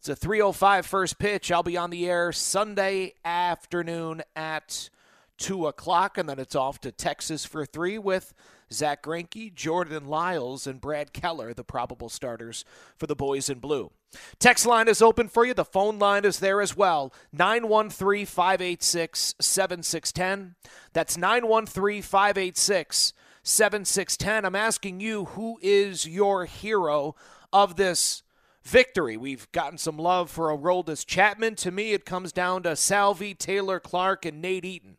It's 0.00 0.08
a 0.08 0.16
305 0.16 0.86
first 0.86 1.18
pitch. 1.18 1.52
I'll 1.52 1.62
be 1.62 1.76
on 1.76 1.90
the 1.90 2.08
air 2.08 2.32
Sunday 2.32 3.12
afternoon 3.22 4.22
at 4.34 4.88
2 5.36 5.66
o'clock, 5.66 6.16
and 6.16 6.26
then 6.26 6.38
it's 6.38 6.54
off 6.54 6.80
to 6.80 6.90
Texas 6.90 7.44
for 7.44 7.66
three 7.66 7.98
with 7.98 8.32
Zack 8.72 9.02
Greinke, 9.02 9.54
Jordan 9.54 10.06
Lyles, 10.06 10.66
and 10.66 10.80
Brad 10.80 11.12
Keller, 11.12 11.52
the 11.52 11.64
probable 11.64 12.08
starters 12.08 12.64
for 12.96 13.06
the 13.06 13.14
boys 13.14 13.50
in 13.50 13.58
blue. 13.58 13.90
Text 14.38 14.64
line 14.64 14.88
is 14.88 15.02
open 15.02 15.28
for 15.28 15.44
you. 15.44 15.52
The 15.52 15.66
phone 15.66 15.98
line 15.98 16.24
is 16.24 16.38
there 16.38 16.62
as 16.62 16.74
well. 16.74 17.12
913 17.34 18.24
586 18.24 19.34
7610. 19.38 20.54
That's 20.94 21.18
913 21.18 22.00
586 22.00 23.12
7610. 23.42 24.46
I'm 24.46 24.56
asking 24.56 25.00
you, 25.00 25.26
who 25.26 25.58
is 25.60 26.06
your 26.06 26.46
hero 26.46 27.14
of 27.52 27.76
this 27.76 28.22
victory? 28.62 29.16
We've 29.16 29.50
gotten 29.52 29.78
some 29.78 29.96
love 29.96 30.30
for 30.30 30.48
Aroldis 30.48 31.06
Chapman. 31.06 31.56
To 31.56 31.70
me, 31.70 31.92
it 31.92 32.04
comes 32.04 32.32
down 32.32 32.62
to 32.64 32.76
Salvi, 32.76 33.34
Taylor 33.34 33.80
Clarke, 33.80 34.24
and 34.24 34.40
Nate 34.40 34.64
Eaton. 34.64 34.96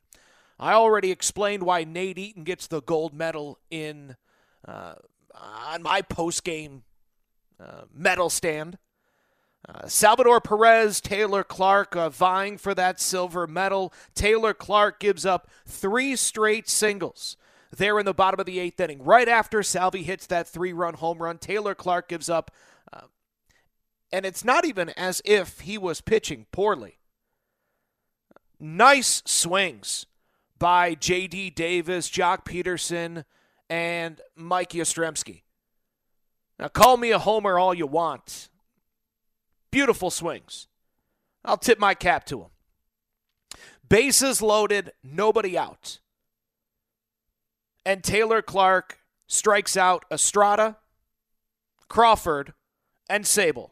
I 0.59 0.73
already 0.73 1.11
explained 1.11 1.63
why 1.63 1.83
Nate 1.83 2.19
Eaton 2.19 2.43
gets 2.43 2.67
the 2.67 2.81
gold 2.81 3.13
medal 3.13 3.59
in 3.71 4.15
uh, 4.67 4.93
on 5.33 5.81
my 5.81 6.01
post 6.01 6.43
game 6.43 6.83
uh, 7.59 7.83
medal 7.93 8.29
stand. 8.29 8.77
Uh, 9.67 9.87
Salvador 9.87 10.41
Perez, 10.41 11.01
Taylor 11.01 11.43
Clarke 11.43 11.95
uh, 11.95 12.09
vying 12.09 12.57
for 12.57 12.73
that 12.73 12.99
silver 12.99 13.45
medal. 13.45 13.93
Taylor 14.15 14.53
Clarke 14.53 14.99
gives 14.99 15.25
up 15.25 15.47
three 15.65 16.15
straight 16.15 16.67
singles 16.67 17.37
there 17.75 17.99
in 17.99 18.05
the 18.05 18.13
bottom 18.13 18.39
of 18.39 18.45
the 18.45 18.59
eighth 18.59 18.79
inning. 18.79 19.03
Right 19.03 19.29
after 19.29 19.63
Salvi 19.63 20.03
hits 20.03 20.25
that 20.27 20.47
three 20.47 20.73
run 20.73 20.95
home 20.95 21.19
run, 21.19 21.37
Taylor 21.37 21.75
Clarke 21.75 22.09
gives 22.09 22.29
up. 22.29 22.51
And 24.11 24.25
it's 24.25 24.43
not 24.43 24.65
even 24.65 24.89
as 24.89 25.21
if 25.23 25.61
he 25.61 25.77
was 25.77 26.01
pitching 26.01 26.45
poorly. 26.51 26.99
Nice 28.59 29.23
swings 29.25 30.05
by 30.59 30.93
J.D. 30.93 31.51
Davis, 31.51 32.09
Joc 32.09 32.45
Pederson, 32.45 33.23
and 33.69 34.21
Mike 34.35 34.71
Yastrzemski. 34.71 35.43
Now, 36.59 36.67
call 36.67 36.97
me 36.97 37.11
a 37.11 37.19
homer 37.19 37.57
all 37.57 37.73
you 37.73 37.87
want. 37.87 38.49
Beautiful 39.71 40.11
swings. 40.11 40.67
I'll 41.43 41.57
tip 41.57 41.79
my 41.79 41.95
cap 41.95 42.25
to 42.25 42.41
him. 42.41 42.49
Bases 43.87 44.41
loaded, 44.41 44.91
nobody 45.03 45.57
out. 45.57 46.00
And 47.85 48.03
Taylor 48.03 48.41
Clarke 48.41 49.00
strikes 49.27 49.75
out 49.75 50.05
Estrada, 50.11 50.77
Crawford, 51.87 52.53
and 53.09 53.25
Sabol. 53.25 53.71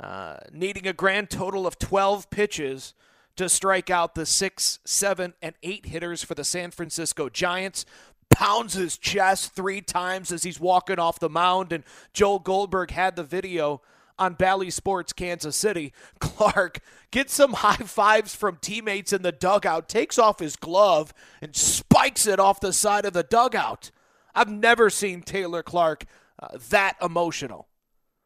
uh, 0.00 0.36
needing 0.52 0.86
a 0.86 0.92
grand 0.92 1.30
total 1.30 1.66
of 1.66 1.78
12 1.78 2.30
pitches 2.30 2.94
to 3.36 3.48
strike 3.48 3.90
out 3.90 4.14
the 4.14 4.26
six, 4.26 4.78
seven, 4.84 5.34
and 5.42 5.54
eight 5.62 5.86
hitters 5.86 6.22
for 6.22 6.34
the 6.34 6.44
San 6.44 6.70
Francisco 6.70 7.28
Giants 7.28 7.84
pounds 8.30 8.74
his 8.74 8.98
chest 8.98 9.54
three 9.54 9.80
times 9.80 10.32
as 10.32 10.42
he's 10.42 10.60
walking 10.60 10.98
off 10.98 11.20
the 11.20 11.28
mound. 11.28 11.72
And 11.72 11.84
Joel 12.12 12.40
Goldberg 12.40 12.90
had 12.90 13.16
the 13.16 13.22
video 13.22 13.80
on 14.18 14.34
Bally 14.34 14.70
Sports 14.70 15.12
Kansas 15.12 15.56
City. 15.56 15.92
Clarke 16.18 16.80
gets 17.10 17.34
some 17.34 17.54
high 17.54 17.76
fives 17.76 18.34
from 18.34 18.58
teammates 18.60 19.12
in 19.12 19.22
the 19.22 19.32
dugout, 19.32 19.88
takes 19.88 20.18
off 20.18 20.38
his 20.38 20.56
glove, 20.56 21.12
and 21.40 21.54
spikes 21.54 22.26
it 22.26 22.40
off 22.40 22.60
the 22.60 22.72
side 22.72 23.04
of 23.04 23.12
the 23.12 23.22
dugout. 23.22 23.90
I've 24.34 24.50
never 24.50 24.90
seen 24.90 25.22
Taylor 25.22 25.62
Clarke 25.62 26.04
uh, 26.40 26.58
that 26.70 26.96
emotional. 27.00 27.68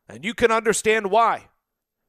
And 0.09 0.25
you 0.25 0.33
can 0.33 0.51
understand 0.51 1.11
why. 1.11 1.49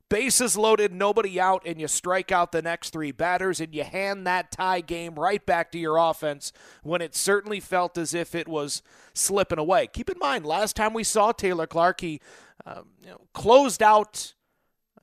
Bases 0.10 0.58
loaded, 0.58 0.92
nobody 0.92 1.40
out, 1.40 1.64
and 1.66 1.80
you 1.80 1.88
strike 1.88 2.32
out 2.32 2.52
the 2.52 2.62
next 2.62 2.90
three 2.90 3.12
batters, 3.12 3.60
and 3.60 3.74
you 3.74 3.84
hand 3.84 4.28
that 4.28 4.52
tie 4.52 4.82
game 4.82 5.16
right 5.16 5.46
back 5.46 5.72
to 5.72 5.80
your 5.80 5.98
offense 5.98 6.52
when 6.84 7.02
it 7.02 7.16
certainly 7.16 7.60
felt 7.60 7.98
as 7.98 8.14
if 8.14 8.36
it 8.36 8.48
was 8.48 8.82
slipping 9.14 9.60
away. 9.60 9.88
Keep 9.88 10.10
in 10.10 10.20
mind, 10.20 10.46
last 10.46 10.76
time 10.76 10.94
we 10.94 11.04
saw 11.04 11.32
Taylor 11.32 11.68
Clarke, 11.68 12.02
he 12.02 12.22
um, 12.66 12.90
you 13.02 13.10
know, 13.10 13.22
closed 13.34 13.82
out. 13.82 14.34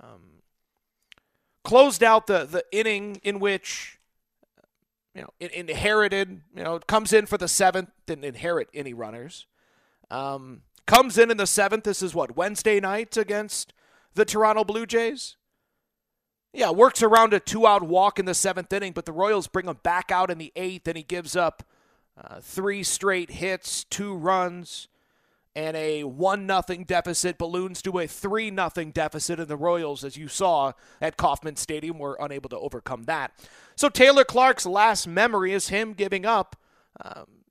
Um, 0.00 0.42
closed 1.64 2.04
out 2.04 2.26
the, 2.28 2.44
the 2.44 2.64
inning 2.70 3.20
in 3.24 3.40
which 3.40 3.98
you 5.16 5.22
know 5.22 5.30
it 5.40 5.50
inherited 5.50 6.42
you 6.54 6.62
know 6.62 6.78
comes 6.78 7.12
in 7.12 7.26
for 7.26 7.36
the 7.36 7.48
seventh 7.48 7.90
didn't 8.06 8.24
inherit 8.24 8.68
any 8.72 8.94
runners 8.94 9.46
um, 10.10 10.62
comes 10.86 11.18
in 11.18 11.28
in 11.28 11.38
the 11.38 11.46
seventh 11.46 11.82
this 11.82 12.02
is 12.02 12.14
what 12.14 12.36
wednesday 12.36 12.78
night 12.78 13.16
against 13.16 13.72
the 14.16 14.24
Toronto 14.24 14.64
Blue 14.64 14.86
Jays? 14.86 15.36
Yeah, 16.52 16.70
works 16.70 17.02
around 17.02 17.34
a 17.34 17.40
two 17.40 17.66
out 17.66 17.82
walk 17.82 18.18
in 18.18 18.24
the 18.24 18.34
seventh 18.34 18.72
inning, 18.72 18.92
but 18.92 19.04
the 19.04 19.12
Royals 19.12 19.46
bring 19.46 19.66
him 19.66 19.78
back 19.82 20.10
out 20.10 20.30
in 20.30 20.38
the 20.38 20.52
eighth, 20.56 20.88
and 20.88 20.96
he 20.96 21.02
gives 21.02 21.36
up 21.36 21.62
uh, 22.18 22.40
three 22.40 22.82
straight 22.82 23.30
hits, 23.30 23.84
two 23.84 24.14
runs, 24.16 24.88
and 25.54 25.76
a 25.76 26.04
one 26.04 26.46
nothing 26.46 26.84
deficit 26.84 27.36
balloons 27.36 27.82
to 27.82 27.98
a 27.98 28.06
three 28.06 28.50
nothing 28.50 28.90
deficit. 28.90 29.38
And 29.38 29.48
the 29.48 29.56
Royals, 29.56 30.02
as 30.02 30.16
you 30.16 30.28
saw 30.28 30.72
at 31.00 31.18
Kauffman 31.18 31.56
Stadium, 31.56 31.98
were 31.98 32.16
unable 32.18 32.48
to 32.50 32.58
overcome 32.58 33.04
that. 33.04 33.32
So 33.76 33.90
Taylor 33.90 34.24
Clarke's 34.24 34.66
last 34.66 35.06
memory 35.06 35.52
is 35.52 35.68
him 35.68 35.92
giving 35.92 36.24
up 36.24 36.56
um, 37.02 37.44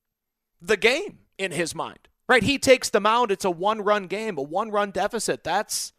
the 0.60 0.78
game 0.78 1.20
in 1.38 1.52
his 1.52 1.76
mind. 1.76 2.08
Right? 2.28 2.42
He 2.42 2.58
takes 2.58 2.90
the 2.90 3.00
mound. 3.00 3.30
It's 3.30 3.46
a 3.46 3.52
one 3.52 3.82
run 3.82 4.08
game, 4.08 4.40
a 4.40 4.42
one 4.42 4.72
run 4.72 4.90
deficit. 4.90 5.44
That's 5.44 5.94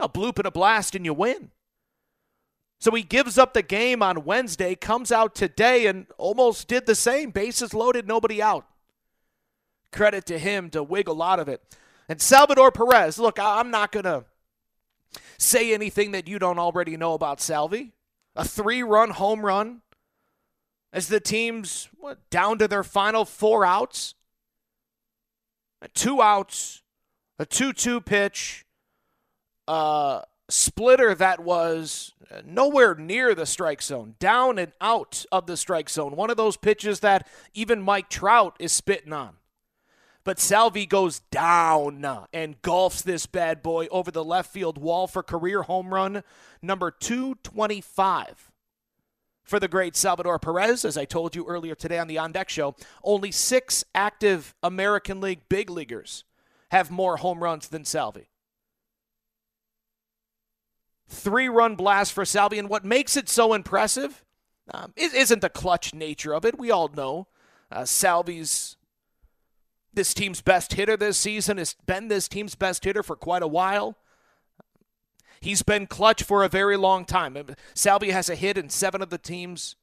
a 0.00 0.08
bloop 0.08 0.38
and 0.38 0.46
a 0.46 0.50
blast, 0.50 0.94
and 0.94 1.04
you 1.04 1.14
win. 1.14 1.50
So 2.80 2.90
he 2.92 3.02
gives 3.02 3.36
up 3.36 3.52
the 3.52 3.62
game 3.62 4.02
on 4.02 4.24
Wednesday, 4.24 4.74
comes 4.74 5.12
out 5.12 5.34
today, 5.34 5.86
and 5.86 6.06
almost 6.16 6.66
did 6.66 6.86
the 6.86 6.94
same. 6.94 7.30
Bases 7.30 7.74
loaded, 7.74 8.08
nobody 8.08 8.40
out. 8.40 8.66
Credit 9.92 10.24
to 10.26 10.38
him 10.38 10.70
to 10.70 10.82
wiggle 10.82 11.22
out 11.22 11.40
of 11.40 11.48
it. 11.48 11.62
And 12.08 12.20
Salvador 12.20 12.72
Perez, 12.72 13.18
look, 13.18 13.38
I'm 13.38 13.70
not 13.70 13.92
going 13.92 14.04
to 14.04 14.24
say 15.38 15.74
anything 15.74 16.12
that 16.12 16.26
you 16.26 16.38
don't 16.38 16.58
already 16.58 16.96
know 16.96 17.14
about 17.14 17.40
Salvi. 17.40 17.92
A 18.34 18.44
three 18.44 18.82
run 18.82 19.10
home 19.10 19.44
run 19.44 19.82
as 20.92 21.08
the 21.08 21.20
team's 21.20 21.88
what, 21.98 22.18
down 22.30 22.58
to 22.58 22.68
their 22.68 22.84
final 22.84 23.24
four 23.24 23.64
outs. 23.64 24.14
Two 25.94 26.20
outs, 26.20 26.82
a 27.38 27.46
2 27.46 27.72
2 27.72 28.00
pitch, 28.02 28.66
uh, 29.68 30.22
splitter 30.48 31.14
that 31.14 31.40
was 31.40 32.12
nowhere 32.44 32.94
near 32.94 33.34
the 33.34 33.46
strike 33.46 33.82
zone, 33.82 34.14
down 34.18 34.58
and 34.58 34.72
out 34.80 35.24
of 35.32 35.46
the 35.46 35.56
strike 35.56 35.88
zone. 35.88 36.16
One 36.16 36.30
of 36.30 36.36
those 36.36 36.56
pitches 36.56 37.00
that 37.00 37.26
even 37.54 37.82
Mike 37.82 38.08
Trout 38.08 38.56
is 38.58 38.72
spitting 38.72 39.12
on. 39.12 39.36
But 40.22 40.38
Salvi 40.38 40.84
goes 40.84 41.20
down 41.30 42.04
and 42.32 42.60
golfs 42.60 43.02
this 43.02 43.24
bad 43.26 43.62
boy 43.62 43.86
over 43.90 44.10
the 44.10 44.24
left 44.24 44.52
field 44.52 44.76
wall 44.76 45.06
for 45.06 45.22
career 45.22 45.62
home 45.62 45.94
run 45.94 46.22
number 46.60 46.90
225 46.90 48.50
for 49.42 49.58
the 49.58 49.66
great 49.66 49.96
Salvador 49.96 50.38
Perez. 50.38 50.84
As 50.84 50.98
I 50.98 51.06
told 51.06 51.34
you 51.34 51.46
earlier 51.46 51.74
today 51.74 51.98
on 51.98 52.06
the 52.06 52.18
On 52.18 52.32
Deck 52.32 52.50
Show, 52.50 52.76
only 53.02 53.32
six 53.32 53.82
active 53.94 54.54
American 54.62 55.20
League 55.22 55.48
big 55.48 55.70
leaguers 55.70 56.24
have 56.70 56.90
more 56.90 57.16
home 57.16 57.42
runs 57.42 57.68
than 57.68 57.84
Salvi. 57.86 58.28
Three 61.10 61.48
run 61.48 61.74
blast 61.74 62.12
for 62.12 62.24
Salvi. 62.24 62.58
And 62.58 62.68
what 62.68 62.84
makes 62.84 63.16
it 63.16 63.28
so 63.28 63.52
impressive 63.52 64.24
um, 64.72 64.92
isn't 64.96 65.42
the 65.42 65.48
clutch 65.48 65.92
nature 65.92 66.32
of 66.32 66.44
it. 66.44 66.58
We 66.58 66.70
all 66.70 66.88
know 66.88 67.26
uh, 67.70 67.84
Salvi's 67.84 68.76
this 69.92 70.14
team's 70.14 70.40
best 70.40 70.74
hitter 70.74 70.96
this 70.96 71.18
season, 71.18 71.58
has 71.58 71.74
been 71.84 72.06
this 72.06 72.28
team's 72.28 72.54
best 72.54 72.84
hitter 72.84 73.02
for 73.02 73.16
quite 73.16 73.42
a 73.42 73.48
while. 73.48 73.98
He's 75.40 75.62
been 75.62 75.88
clutch 75.88 76.22
for 76.22 76.44
a 76.44 76.48
very 76.48 76.76
long 76.76 77.04
time. 77.04 77.36
Salvi 77.74 78.10
has 78.10 78.28
a 78.28 78.36
hit 78.36 78.56
in 78.56 78.68
seven 78.68 79.02
of 79.02 79.10
the 79.10 79.18
team's 79.18 79.74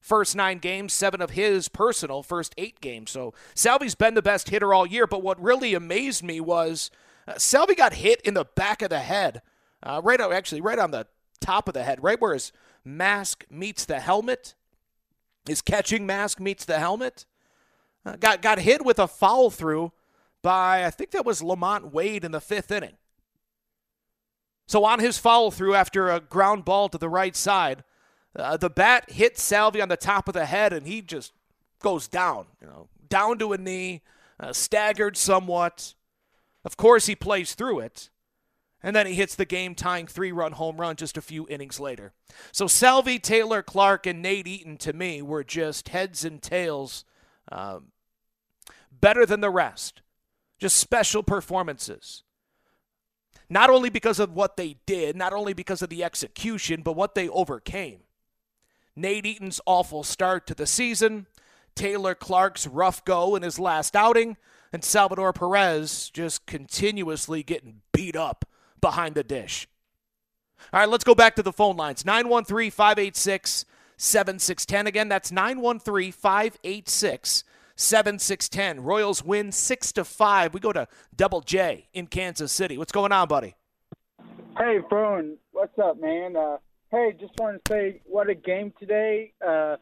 first 0.00 0.34
nine 0.34 0.58
games, 0.58 0.92
seven 0.92 1.22
of 1.22 1.30
his 1.30 1.68
personal 1.68 2.24
first 2.24 2.52
eight 2.58 2.80
games. 2.80 3.12
So 3.12 3.32
Salvi's 3.54 3.94
been 3.94 4.14
the 4.14 4.22
best 4.22 4.48
hitter 4.48 4.74
all 4.74 4.86
year. 4.86 5.06
But 5.06 5.22
what 5.22 5.40
really 5.40 5.74
amazed 5.74 6.24
me 6.24 6.40
was 6.40 6.90
uh, 7.28 7.38
Salvi 7.38 7.76
got 7.76 7.94
hit 7.94 8.20
in 8.22 8.34
the 8.34 8.44
back 8.44 8.82
of 8.82 8.90
the 8.90 8.98
head 8.98 9.40
uh, 9.84 10.00
right 10.02 10.20
out, 10.20 10.32
actually, 10.32 10.60
right 10.60 10.78
on 10.78 10.90
the 10.90 11.06
top 11.40 11.68
of 11.68 11.74
the 11.74 11.84
head, 11.84 12.02
right 12.02 12.20
where 12.20 12.32
his 12.32 12.50
mask 12.84 13.44
meets 13.50 13.84
the 13.84 14.00
helmet. 14.00 14.54
His 15.46 15.62
catching 15.62 16.06
mask 16.06 16.40
meets 16.40 16.64
the 16.64 16.78
helmet. 16.78 17.26
Uh, 18.04 18.16
got 18.16 18.42
got 18.42 18.58
hit 18.58 18.84
with 18.84 18.98
a 18.98 19.06
foul 19.06 19.50
through 19.50 19.92
by 20.42 20.84
I 20.84 20.90
think 20.90 21.10
that 21.12 21.24
was 21.24 21.42
LaMonte 21.42 21.92
Wade 21.92 22.24
in 22.24 22.32
the 22.32 22.40
fifth 22.40 22.70
inning. 22.70 22.96
So 24.66 24.84
on 24.84 24.98
his 24.98 25.18
foul 25.18 25.50
through 25.50 25.74
after 25.74 26.10
a 26.10 26.20
ground 26.20 26.64
ball 26.64 26.88
to 26.88 26.98
the 26.98 27.08
right 27.08 27.36
side, 27.36 27.84
uh, 28.36 28.56
the 28.56 28.70
bat 28.70 29.10
hit 29.10 29.38
Salvi 29.38 29.80
on 29.80 29.88
the 29.88 29.96
top 29.96 30.28
of 30.28 30.34
the 30.34 30.46
head, 30.46 30.72
and 30.72 30.86
he 30.86 31.02
just 31.02 31.32
goes 31.80 32.08
down, 32.08 32.46
you 32.60 32.66
know, 32.66 32.88
down 33.08 33.38
to 33.38 33.52
a 33.52 33.58
knee, 33.58 34.02
uh, 34.40 34.52
staggered 34.52 35.16
somewhat. 35.16 35.94
Of 36.64 36.76
course, 36.76 37.06
he 37.06 37.14
plays 37.14 37.54
through 37.54 37.80
it, 37.80 38.08
and 38.84 38.94
then 38.94 39.06
he 39.06 39.14
hits 39.14 39.34
the 39.34 39.46
game 39.46 39.74
tying 39.74 40.06
three 40.06 40.30
run 40.30 40.52
home 40.52 40.76
run 40.76 40.94
just 40.94 41.16
a 41.16 41.22
few 41.22 41.48
innings 41.48 41.80
later. 41.80 42.12
So 42.52 42.66
Salvi, 42.66 43.18
Taylor, 43.18 43.62
Clarke, 43.62 44.06
and 44.06 44.20
Nate 44.20 44.46
Eaton 44.46 44.76
to 44.76 44.92
me 44.92 45.22
were 45.22 45.42
just 45.42 45.88
heads 45.88 46.22
and 46.22 46.42
tails 46.42 47.06
um, 47.50 47.86
better 48.92 49.24
than 49.24 49.40
the 49.40 49.48
rest. 49.48 50.02
Just 50.60 50.76
special 50.76 51.22
performances. 51.22 52.24
Not 53.48 53.70
only 53.70 53.88
because 53.88 54.20
of 54.20 54.34
what 54.34 54.58
they 54.58 54.76
did, 54.84 55.16
not 55.16 55.32
only 55.32 55.54
because 55.54 55.80
of 55.80 55.88
the 55.88 56.04
execution, 56.04 56.82
but 56.82 56.94
what 56.94 57.14
they 57.14 57.28
overcame. 57.30 58.00
Nate 58.94 59.24
Eaton's 59.24 59.62
awful 59.64 60.04
start 60.04 60.46
to 60.46 60.54
the 60.54 60.66
season, 60.66 61.26
Taylor 61.74 62.14
Clarke's 62.14 62.66
rough 62.66 63.02
go 63.04 63.34
in 63.34 63.42
his 63.42 63.58
last 63.58 63.96
outing, 63.96 64.36
and 64.74 64.84
Salvador 64.84 65.32
Perez 65.32 66.10
just 66.10 66.44
continuously 66.44 67.42
getting 67.42 67.80
beat 67.92 68.14
up 68.14 68.44
behind 68.84 69.14
the 69.14 69.24
dish. 69.24 69.66
All 70.70 70.80
right, 70.80 70.88
let's 70.88 71.04
go 71.04 71.14
back 71.14 71.36
to 71.36 71.42
the 71.42 71.54
phone 71.54 71.78
lines 71.78 72.04
913 72.04 72.70
586 72.70 73.64
7610. 73.96 74.86
Again, 74.86 75.08
that's 75.08 75.32
913 75.32 76.12
586 76.12 77.44
7610. 77.76 78.84
Royals 78.84 79.24
win 79.24 79.52
6 79.52 79.92
to 79.92 80.04
5. 80.04 80.52
We 80.52 80.60
go 80.60 80.70
to 80.72 80.86
Double 81.16 81.40
J 81.40 81.88
in 81.94 82.08
Kansas 82.08 82.52
City. 82.52 82.76
What's 82.76 82.92
going 82.92 83.10
on, 83.10 83.26
buddy? 83.26 83.54
Hey, 84.58 84.80
Phone. 84.90 85.38
What's 85.52 85.78
up, 85.78 85.98
man? 85.98 86.36
Uh, 86.36 86.58
hey, 86.90 87.14
just 87.18 87.32
want 87.38 87.64
to 87.64 87.72
say 87.72 88.02
what 88.04 88.28
a 88.28 88.34
game 88.34 88.74
today. 88.78 89.32
Uh, 89.46 89.76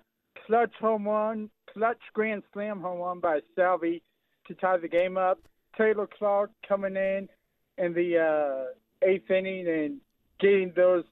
clutch 0.47 0.75
home 0.81 1.09
run, 1.09 1.51
clutch 1.73 2.01
grand 2.13 2.45
slam 2.53 2.81
home 2.81 3.01
run 3.01 3.19
by 3.19 3.41
Salvi 3.57 4.01
to 4.47 4.55
tie 4.55 4.77
the 4.77 4.87
game 4.87 5.17
up. 5.17 5.41
Taylor 5.77 6.07
Clarke 6.07 6.53
coming 6.69 6.95
in 6.95 7.29
in 7.79 7.95
the 7.95 8.19
uh, 8.19 8.75
eighth 9.07 9.31
inning 9.31 9.67
and 9.69 10.01
getting 10.41 10.73
those 10.75 11.05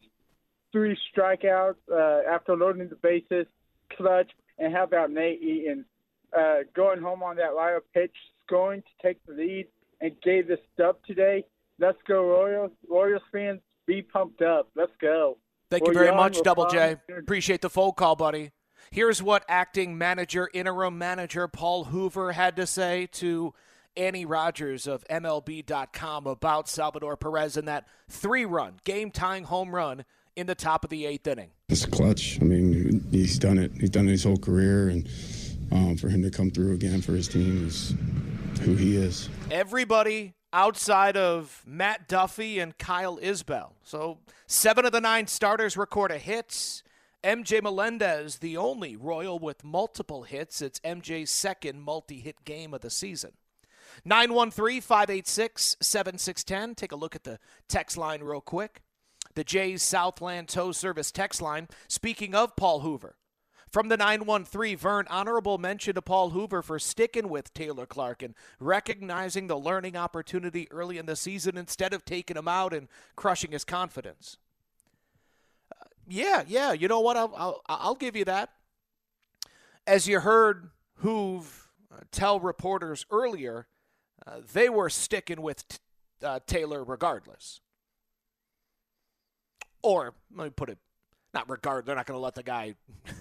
three 0.73 0.97
strikeouts 1.15 1.77
uh, 1.93 2.31
after 2.31 2.57
loading 2.57 2.89
the 2.89 2.97
bases, 2.97 3.47
clutch, 3.97 4.31
and 4.59 4.73
how 4.73 4.85
about 4.85 5.11
Nate 5.11 5.43
Eaton 5.43 5.85
uh, 6.37 6.59
going 6.75 7.01
home 7.01 7.23
on 7.23 7.37
that 7.37 7.51
lineup 7.51 7.81
pitch, 7.93 8.15
scoring 8.47 8.83
to 8.83 9.07
take 9.07 9.25
the 9.27 9.33
lead, 9.33 9.67
and 10.01 10.13
gave 10.23 10.49
the 10.49 10.59
stub 10.75 10.97
today. 11.07 11.45
Let's 11.79 11.99
go 12.07 12.25
Royals! 12.25 12.73
Royals 12.89 13.23
fans, 13.33 13.61
be 13.87 14.03
pumped 14.03 14.43
up. 14.43 14.69
Let's 14.77 14.93
go. 15.01 15.39
Thank 15.71 15.85
We're 15.85 15.93
you 15.93 15.99
very 15.99 16.15
much, 16.15 16.43
Double 16.43 16.69
J. 16.69 16.97
Appreciate 17.17 17.63
the 17.63 17.71
phone 17.71 17.93
call, 17.93 18.17
buddy. 18.17 18.51
Here's 18.91 19.23
what 19.23 19.45
acting 19.49 19.97
manager, 19.97 20.51
interim 20.53 20.99
manager 20.99 21.47
Paul 21.47 21.85
Hoover 21.85 22.33
had 22.33 22.57
to 22.57 22.67
say 22.67 23.07
to 23.13 23.55
Annie 23.97 24.25
Rogers 24.25 24.87
of 24.87 25.05
MLB.com 25.09 26.27
about 26.27 26.69
Salvador 26.69 27.17
Perez 27.17 27.57
and 27.57 27.69
that 27.69 27.87
three 28.09 28.45
run, 28.45 28.75
game 28.85 29.11
tying 29.11 29.45
home 29.45 29.75
run 29.75 30.05
in 30.37 30.47
the 30.47 30.55
top 30.55 30.85
of 30.85 30.91
the 30.91 31.07
eighth 31.07 31.27
inning. 31.27 31.51
It's 31.69 31.85
a 31.85 31.91
clutch. 31.91 32.41
I 32.41 32.45
mean, 32.45 33.07
he's 33.11 33.39
done 33.39 33.59
it. 33.59 33.73
He's 33.79 33.91
done 33.91 34.09
it 34.09 34.13
his 34.13 34.25
whole 34.25 34.39
career. 34.39 34.89
And 34.89 35.09
um, 35.73 35.97
for 35.97 36.09
him 36.09 36.23
to 36.23 36.31
come 36.31 36.51
through 36.51 36.75
again 36.75 37.03
for 37.03 37.13
his 37.13 37.29
team 37.29 37.67
is 37.67 37.95
who 38.63 38.75
he 38.75 38.97
is. 38.97 39.29
Everybody 39.51 40.35
outside 40.53 41.17
of 41.17 41.63
Matt 41.67 42.09
Duffy 42.09 42.59
and 42.59 42.77
Kyle 42.77 43.19
Isbell. 43.19 43.73
So 43.83 44.19
seven 44.47 44.85
of 44.85 44.93
the 44.93 45.01
nine 45.01 45.27
starters 45.27 45.77
record 45.77 46.11
a 46.11 46.19
hit. 46.19 46.83
MJ 47.23 47.63
Melendez, 47.63 48.39
the 48.39 48.57
only 48.57 48.97
Royal 48.97 49.39
with 49.39 49.63
multiple 49.63 50.23
hits. 50.23 50.63
It's 50.63 50.81
MJ's 50.81 51.31
second 51.31 51.83
multi 51.83 52.21
hit 52.21 52.45
game 52.45 52.73
of 52.73 52.81
the 52.81 52.91
season. 52.91 53.33
913 54.05 54.81
586 54.81 55.77
7610. 55.81 56.75
Take 56.75 56.93
a 56.93 56.97
look 56.97 57.15
at 57.17 57.25
the 57.25 57.39
text 57.69 57.97
line 57.97 58.23
real 58.23 58.41
quick. 58.41 58.83
the 59.35 59.45
Jays 59.45 59.83
Southland 59.83 60.49
Tow 60.49 60.73
Service 60.73 61.11
text 61.11 61.41
line. 61.41 61.69
Speaking 61.89 62.35
of 62.35 62.57
Paul 62.57 62.81
Hoover, 62.81 63.17
from 63.71 63.89
the 63.89 63.97
913, 63.97 64.77
Vern, 64.77 65.07
honorable 65.09 65.57
mention 65.57 65.95
to 65.95 66.03
Paul 66.03 66.31
Hoover 66.31 66.61
for 66.63 66.81
sticking 66.81 67.29
with 67.29 67.55
Taylor 67.55 67.87
Clarke 67.87 68.23
and 68.23 68.35
recognizing 68.59 69.47
the 69.47 69.57
learning 69.59 69.97
opportunity 69.97 70.67
early 70.73 70.99
in 70.99 71.07
the 71.07 71.15
season 71.15 71.57
instead 71.57 71.95
of 71.95 72.05
taking 72.05 72.37
him 72.37 72.49
out 72.49 72.75
and 72.75 72.89
crushing 73.15 73.53
his 73.53 73.65
confidence. 73.65 74.39
Uh, 75.71 75.85
yeah, 76.09 76.43
yeah, 76.49 76.73
you 76.73 76.89
know 76.89 76.99
what? 77.01 77.17
I'll, 77.17 77.33
I'll, 77.37 77.63
I'll 77.69 77.95
give 77.95 78.17
you 78.17 78.25
that. 78.25 78.51
As 79.87 80.09
you 80.09 80.19
heard 80.21 80.71
Hoove 81.05 81.69
uh, 81.95 82.01
tell 82.11 82.41
reporters 82.41 83.07
earlier, 83.11 83.69
uh, 84.31 84.41
they 84.53 84.69
were 84.69 84.89
sticking 84.89 85.43
with 85.43 85.67
t- 85.67 85.79
uh, 86.23 86.41
Taylor 86.47 86.85
regardless. 86.85 87.61
Or, 89.83 90.15
let 90.35 90.45
me 90.45 90.51
put 90.51 90.69
it, 90.69 90.79
not 91.33 91.49
regard, 91.49 91.87
they're 91.87 91.97
not 91.97 92.07
going 92.07 92.19
to 92.19 92.23
let 92.23 92.35
the 92.35 92.43
guy 92.43 92.75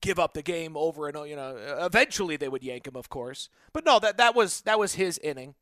give 0.00 0.18
up 0.18 0.34
the 0.34 0.42
game 0.42 0.76
over 0.76 1.08
and 1.08 1.28
you 1.28 1.36
know 1.36 1.56
eventually 1.80 2.36
they 2.36 2.48
would 2.48 2.62
yank 2.62 2.86
him 2.86 2.96
of 2.96 3.08
course. 3.08 3.48
But 3.72 3.84
no 3.84 3.98
that 3.98 4.16
that 4.16 4.34
was 4.34 4.62
that 4.62 4.78
was 4.78 4.94
his 4.94 5.18
inning. 5.18 5.54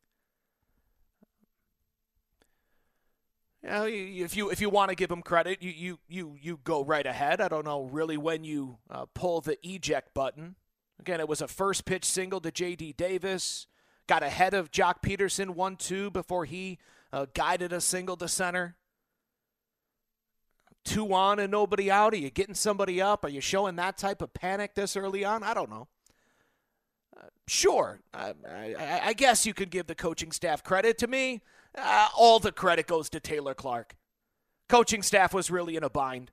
You 3.62 3.70
know, 3.70 3.86
if 3.86 4.36
you 4.36 4.50
if 4.50 4.60
you 4.60 4.70
want 4.70 4.90
to 4.90 4.94
give 4.94 5.10
him 5.10 5.22
credit 5.22 5.62
you 5.62 5.70
you 5.70 5.98
you 6.08 6.36
you 6.40 6.60
go 6.62 6.84
right 6.84 7.06
ahead. 7.06 7.40
I 7.40 7.48
don't 7.48 7.64
know 7.64 7.84
really 7.84 8.16
when 8.16 8.44
you 8.44 8.78
uh, 8.90 9.06
pull 9.14 9.40
the 9.40 9.58
eject 9.66 10.14
button. 10.14 10.56
Again 11.00 11.20
it 11.20 11.28
was 11.28 11.40
a 11.40 11.48
first 11.48 11.84
pitch 11.84 12.04
single 12.04 12.40
to 12.40 12.50
jd 12.50 12.96
davis 12.96 13.66
got 14.06 14.22
ahead 14.22 14.54
of 14.54 14.70
Joc 14.70 15.02
Pederson 15.02 15.54
1-2 15.54 16.12
before 16.12 16.44
he 16.44 16.78
uh, 17.12 17.26
guided 17.34 17.72
a 17.72 17.80
single 17.80 18.16
to 18.16 18.28
center 18.28 18.76
two 20.86 21.12
on 21.12 21.38
and 21.38 21.50
nobody 21.50 21.90
out? 21.90 22.14
Are 22.14 22.18
you 22.18 22.30
getting 22.30 22.54
somebody 22.54 23.02
up? 23.02 23.24
Are 23.24 23.28
you 23.28 23.42
showing 23.42 23.76
that 23.76 23.98
type 23.98 24.22
of 24.22 24.32
panic 24.32 24.74
this 24.74 24.96
early 24.96 25.24
on? 25.24 25.42
I 25.42 25.52
don't 25.52 25.68
know. 25.68 25.88
Uh, 27.16 27.26
sure, 27.46 28.00
I, 28.14 28.34
I, 28.48 29.00
I, 29.06 29.12
guess 29.14 29.46
you 29.46 29.54
could 29.54 29.70
give 29.70 29.86
the 29.86 29.94
coaching 29.94 30.32
staff 30.32 30.62
credit. 30.62 30.98
To 30.98 31.06
me, 31.06 31.40
uh, 31.76 32.08
all 32.16 32.38
the 32.38 32.52
credit 32.52 32.86
goes 32.86 33.08
to 33.10 33.20
Taylor 33.20 33.54
Clarke. 33.54 33.96
Coaching 34.68 35.02
staff 35.02 35.32
was 35.32 35.50
really 35.50 35.76
in 35.76 35.82
a 35.82 35.88
bind. 35.88 36.30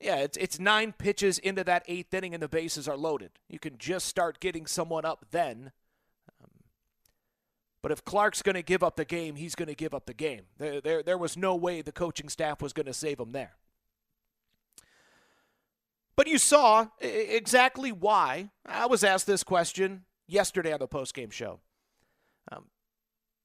Yeah, 0.00 0.16
it's 0.16 0.36
it's 0.38 0.58
nine 0.58 0.92
pitches 0.96 1.38
into 1.38 1.62
that 1.64 1.84
eighth 1.86 2.14
inning 2.14 2.32
and 2.32 2.42
the 2.42 2.48
bases 2.48 2.88
are 2.88 2.96
loaded. 2.96 3.32
You 3.48 3.58
can 3.58 3.76
just 3.76 4.06
start 4.06 4.40
getting 4.40 4.66
someone 4.66 5.04
up 5.04 5.26
then. 5.30 5.72
But 7.82 7.92
if 7.92 8.04
Clarke's 8.04 8.42
going 8.42 8.56
to 8.56 8.62
give 8.62 8.82
up 8.82 8.96
the 8.96 9.04
game, 9.04 9.36
he's 9.36 9.54
going 9.54 9.68
to 9.68 9.74
give 9.74 9.94
up 9.94 10.06
the 10.06 10.14
game. 10.14 10.42
There, 10.58 10.80
there, 10.80 11.02
there 11.02 11.18
was 11.18 11.36
no 11.36 11.54
way 11.56 11.80
the 11.80 11.92
coaching 11.92 12.28
staff 12.28 12.60
was 12.60 12.72
going 12.72 12.86
to 12.86 12.92
save 12.92 13.18
him 13.18 13.32
there. 13.32 13.56
But 16.14 16.26
you 16.26 16.36
saw 16.36 16.88
exactly 17.00 17.92
why. 17.92 18.50
I 18.66 18.84
was 18.84 19.02
asked 19.02 19.26
this 19.26 19.42
question 19.42 20.04
yesterday 20.26 20.72
on 20.74 20.80
the 20.80 20.88
postgame 20.88 21.32
show. 21.32 21.60
Um, 22.52 22.66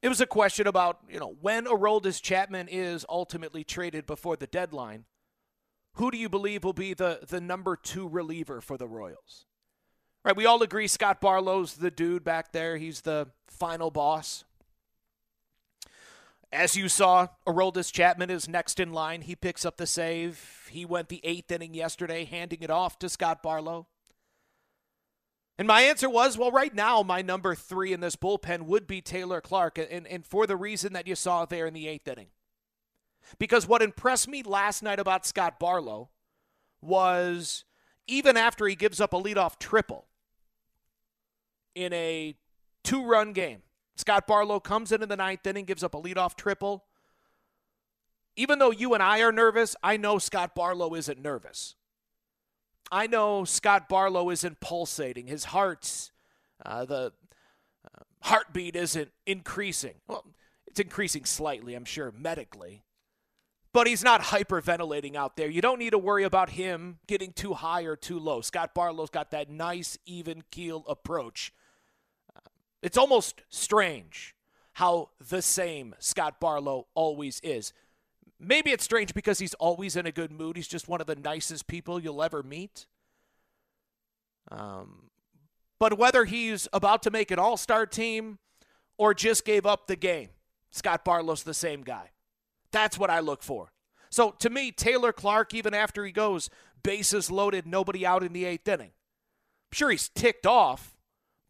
it 0.02 0.10
was 0.10 0.20
a 0.20 0.26
question 0.26 0.68
about, 0.68 1.00
you 1.10 1.20
know, 1.20 1.38
when 1.40 1.66
Aroldis 1.66 2.22
Chapman 2.22 2.68
is 2.68 3.06
ultimately 3.08 3.64
traded 3.64 4.06
before 4.06 4.36
the 4.36 4.48
deadline, 4.48 5.06
who 5.96 6.12
do 6.12 6.18
you 6.18 6.30
believe 6.30 6.64
will 6.64 6.74
be 6.74 6.94
the, 6.94 7.20
the 7.28 7.42
number 7.42 7.76
two 7.76 8.08
reliever 8.08 8.62
for 8.62 8.78
the 8.78 8.88
Royals? 8.88 9.46
Right, 10.24 10.36
we 10.36 10.46
all 10.46 10.62
agree 10.64 10.88
Scott 10.88 11.22
Barlow's 11.22 11.76
the 11.76 11.92
dude 11.92 12.24
back 12.24 12.52
there. 12.52 12.78
He's 12.78 13.02
the 13.02 13.28
final 13.48 13.92
boss. 13.92 14.44
As 16.52 16.76
you 16.76 16.90
saw, 16.90 17.28
Aroldis 17.48 17.92
Chapman 17.92 18.30
is 18.30 18.48
next 18.48 18.80
in 18.80 18.92
line. 18.92 19.22
He 19.22 19.36
picks 19.36 19.66
up 19.66 19.78
the 19.78 19.88
save. 19.88 20.68
He 20.72 20.86
went 20.86 21.10
the 21.10 21.22
eighth 21.24 21.52
inning 21.52 21.74
yesterday, 21.74 22.26
handing 22.26 22.62
it 22.62 22.70
off 22.70 22.98
to 23.00 23.10
Scott 23.10 23.44
Barlow. 23.44 23.88
And 25.58 25.68
my 25.68 25.82
answer 25.82 26.10
was, 26.10 26.38
well, 26.38 26.52
right 26.52 26.74
now, 26.74 27.04
my 27.04 27.22
number 27.22 27.56
three 27.56 27.94
in 27.94 28.02
this 28.02 28.16
bullpen 28.16 28.64
would 28.64 28.88
be 28.88 29.02
Taylor 29.02 29.40
Clarke, 29.42 29.78
and, 29.78 30.06
and 30.08 30.26
for 30.26 30.46
the 30.46 30.58
reason 30.58 30.94
that 30.94 31.08
you 31.08 31.16
saw 31.16 31.46
there 31.46 31.68
in 31.68 31.74
the 31.74 31.88
eighth 31.88 32.08
inning. 32.08 32.28
Because 33.40 33.68
what 33.68 33.82
impressed 33.82 34.28
me 34.28 34.44
last 34.44 34.84
night 34.84 35.00
about 35.00 35.26
Scott 35.26 35.60
Barlow 35.60 36.10
was 36.82 37.66
even 38.08 38.38
after 38.38 38.68
he 38.68 38.76
gives 38.76 39.02
up 39.02 39.14
a 39.14 39.22
leadoff 39.22 39.58
triple, 39.60 40.06
in 41.76 41.94
a 41.94 42.36
two 42.84 43.06
run 43.06 43.34
game. 43.34 43.62
Scott 43.98 44.26
Barlow 44.26 44.60
comes 44.60 44.92
into 44.92 45.06
the 45.06 45.16
ninth 45.16 45.46
inning, 45.46 45.66
gives 45.66 45.84
up 45.84 45.94
a 45.94 46.02
leadoff 46.02 46.36
triple. 46.36 46.86
Even 48.36 48.60
though 48.60 48.72
you 48.72 48.94
and 48.94 49.04
I 49.04 49.22
are 49.22 49.32
nervous, 49.32 49.76
I 49.84 49.98
know 49.98 50.18
Scott 50.18 50.56
Barlow 50.56 50.96
isn't 50.96 51.22
nervous. 51.22 51.76
I 52.92 53.08
know 53.08 53.46
Scott 53.46 53.88
Barlow 53.88 54.30
isn't 54.30 54.60
pulsating. 54.60 55.28
His 55.28 55.46
heart's, 55.46 56.12
uh, 56.66 56.86
the 56.86 57.14
uh, 57.86 58.04
heartbeat 58.24 58.76
isn't 58.76 59.12
increasing. 59.26 59.96
Well, 60.08 60.26
it's 60.68 60.80
increasing 60.80 61.24
slightly, 61.26 61.76
I'm 61.76 61.86
sure, 61.86 62.12
medically. 62.12 62.84
But 63.76 63.88
he's 63.88 64.04
not 64.04 64.22
hyperventilating 64.22 65.16
out 65.16 65.36
there. 65.36 65.50
You 65.50 65.62
don't 65.62 65.80
need 65.80 65.90
to 65.90 65.98
worry 65.98 66.24
about 66.24 66.50
him 66.50 66.98
getting 67.08 67.34
too 67.34 67.54
high 67.54 67.84
or 67.84 67.96
too 67.96 68.18
low. 68.18 68.40
Scott 68.40 68.74
Barlow's 68.74 69.10
got 69.10 69.32
that 69.32 69.50
nice, 69.50 69.98
even 70.06 70.44
keel 70.50 70.86
approach 70.88 71.52
it's 72.86 73.00
almost 73.00 73.42
strange 73.50 74.36
how 74.74 75.10
the 75.30 75.42
same 75.42 75.96
Scott 75.98 76.40
Barlow 76.40 76.86
always 76.94 77.40
is. 77.42 77.74
Maybe 78.40 78.70
it's 78.70 78.84
strange 78.84 79.16
because 79.16 79.40
he's 79.40 79.56
always 79.56 79.96
in 79.96 80.06
a 80.06 80.12
good 80.12 80.32
mood. 80.32 80.56
He's 80.56 80.68
just 80.68 80.88
one 80.88 81.02
of 81.02 81.08
the 81.08 81.16
nicest 81.16 81.66
people 81.66 82.00
you'll 82.00 82.22
ever 82.22 82.44
meet. 82.44 82.86
Um, 84.52 85.10
but 85.80 85.98
whether 85.98 86.26
he's 86.26 86.68
about 86.74 87.02
to 87.04 87.12
make 87.12 87.32
an 87.32 87.40
all 87.40 87.58
star 87.58 87.88
team 87.88 88.38
or 89.00 89.16
just 89.16 89.46
gave 89.46 89.66
up 89.66 89.88
the 89.88 89.96
game, 89.96 90.30
Scott 90.70 91.04
Barlow's 91.04 91.42
the 91.42 91.56
same 91.56 91.82
guy. 91.82 92.12
That's 92.76 93.00
what 93.00 93.10
I 93.10 93.22
look 93.22 93.42
for. 93.42 93.72
So 94.10 94.32
to 94.40 94.50
me, 94.50 94.72
Taylor 94.72 95.14
Clarke, 95.14 95.54
even 95.54 95.74
after 95.74 96.06
he 96.06 96.12
goes 96.12 96.50
bases 96.84 97.32
loaded, 97.32 97.66
nobody 97.66 98.06
out 98.06 98.22
in 98.22 98.34
the 98.34 98.44
eighth 98.46 98.68
inning, 98.68 98.92
I'm 98.92 99.76
sure 99.76 99.90
he's 99.90 100.10
ticked 100.10 100.46
off 100.46 100.96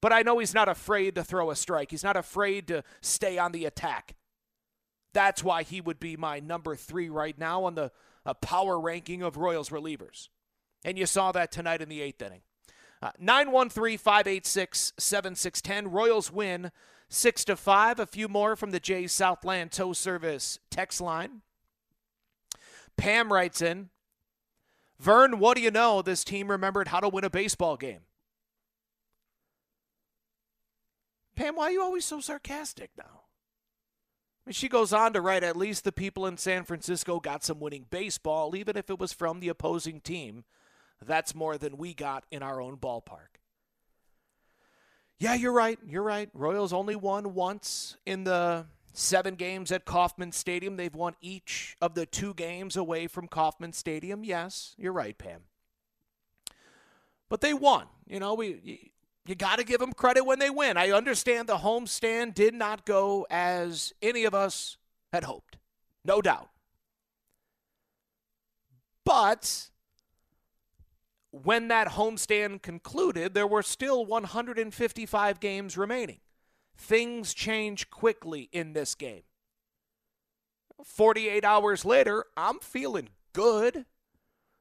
but 0.05 0.13
I 0.13 0.21
know 0.21 0.37
he's 0.37 0.53
not 0.53 0.69
afraid 0.69 1.15
to 1.15 1.23
throw 1.23 1.49
a 1.49 1.55
strike. 1.55 1.89
He's 1.89 2.03
not 2.03 2.15
afraid 2.15 2.67
to 2.67 2.83
stay 3.01 3.39
on 3.39 3.51
the 3.53 3.65
attack. 3.65 4.13
That's 5.15 5.43
why 5.43 5.63
he 5.63 5.81
would 5.81 5.99
be 5.99 6.15
my 6.15 6.39
number 6.39 6.75
three 6.75 7.09
right 7.09 7.35
now 7.35 7.63
on 7.63 7.73
the 7.73 7.91
uh, 8.23 8.35
power 8.35 8.79
ranking 8.79 9.23
of 9.23 9.35
Royals 9.35 9.69
relievers. 9.69 10.29
And 10.83 10.95
you 10.95 11.07
saw 11.07 11.31
that 11.31 11.51
tonight 11.51 11.81
in 11.81 11.89
the 11.89 12.01
eighth 12.01 12.21
inning. 12.21 12.41
Uh, 13.01 13.13
913 13.17 13.97
586 13.97 14.93
7610. 14.99 15.91
Royals 15.91 16.31
win 16.31 16.71
6 17.09 17.45
to 17.45 17.55
5. 17.55 17.99
A 17.99 18.05
few 18.05 18.27
more 18.27 18.55
from 18.55 18.71
the 18.71 18.79
Jays 18.79 19.11
Southland 19.11 19.71
Tow 19.71 19.93
Service 19.93 20.59
text 20.69 21.01
line. 21.01 21.41
Pam 22.97 23.31
writes 23.31 23.61
in 23.61 23.89
Vern, 24.99 25.39
what 25.39 25.57
do 25.57 25.61
you 25.61 25.71
know? 25.71 26.01
This 26.01 26.23
team 26.23 26.49
remembered 26.49 26.87
how 26.87 26.99
to 26.99 27.09
win 27.09 27.25
a 27.25 27.29
baseball 27.29 27.75
game. 27.77 28.01
Pam, 31.35 31.55
why 31.55 31.65
are 31.65 31.71
you 31.71 31.81
always 31.81 32.05
so 32.05 32.21
sarcastic 32.21 32.91
now? 32.97 33.03
I 34.45 34.49
mean, 34.49 34.53
she 34.53 34.69
goes 34.69 34.93
on 34.93 35.11
to 35.13 35.21
write 35.21 35.43
at 35.43 35.57
least 35.57 35.83
the 35.83 35.91
people 35.91 36.25
in 36.25 36.37
San 36.37 36.63
Francisco 36.63 37.19
got 37.19 37.43
some 37.43 37.59
winning 37.59 37.87
baseball, 37.89 38.55
even 38.55 38.77
if 38.77 38.89
it 38.89 38.99
was 38.99 39.11
from 39.11 39.39
the 39.39 39.49
opposing 39.49 39.99
team. 39.99 40.45
That's 41.03 41.35
more 41.35 41.57
than 41.57 41.77
we 41.77 41.93
got 41.93 42.25
in 42.31 42.41
our 42.41 42.61
own 42.61 42.77
ballpark. 42.77 43.41
Yeah, 45.19 45.33
you're 45.35 45.53
right. 45.53 45.79
You're 45.87 46.03
right. 46.03 46.29
Royals 46.33 46.73
only 46.73 46.95
won 46.95 47.33
once 47.33 47.97
in 48.05 48.25
the 48.25 48.65
seven 48.93 49.35
games 49.35 49.71
at 49.71 49.85
Kauffman 49.85 50.31
Stadium. 50.31 50.75
They've 50.75 50.93
won 50.93 51.15
each 51.21 51.77
of 51.81 51.95
the 51.95 52.05
two 52.05 52.33
games 52.33 52.75
away 52.75 53.07
from 53.07 53.27
Kauffman 53.27 53.73
Stadium. 53.73 54.23
Yes, 54.23 54.75
you're 54.77 54.93
right, 54.93 55.17
Pam. 55.17 55.41
But 57.29 57.41
they 57.41 57.53
won. 57.53 57.85
You 58.07 58.19
know, 58.19 58.33
we 58.33 58.91
you 59.25 59.35
got 59.35 59.57
to 59.57 59.63
give 59.63 59.79
them 59.79 59.93
credit 59.93 60.25
when 60.25 60.39
they 60.39 60.49
win. 60.49 60.77
I 60.77 60.91
understand 60.91 61.47
the 61.47 61.57
homestand 61.57 62.35
did 62.35 62.53
not 62.53 62.85
go 62.85 63.25
as 63.29 63.93
any 64.01 64.25
of 64.25 64.35
us 64.35 64.77
had 65.11 65.23
hoped. 65.23 65.57
No 66.03 66.21
doubt. 66.21 66.49
But 69.03 69.69
when 71.43 71.67
that 71.67 71.89
homestand 71.89 72.61
concluded, 72.61 73.33
there 73.33 73.47
were 73.47 73.63
still 73.63 74.05
155 74.05 75.39
games 75.39 75.77
remaining. 75.77 76.19
Things 76.77 77.33
change 77.33 77.89
quickly 77.89 78.49
in 78.51 78.73
this 78.73 78.95
game. 78.95 79.23
48 80.83 81.43
hours 81.43 81.83
later, 81.83 82.25
I'm 82.37 82.59
feeling 82.59 83.09
good. 83.33 83.85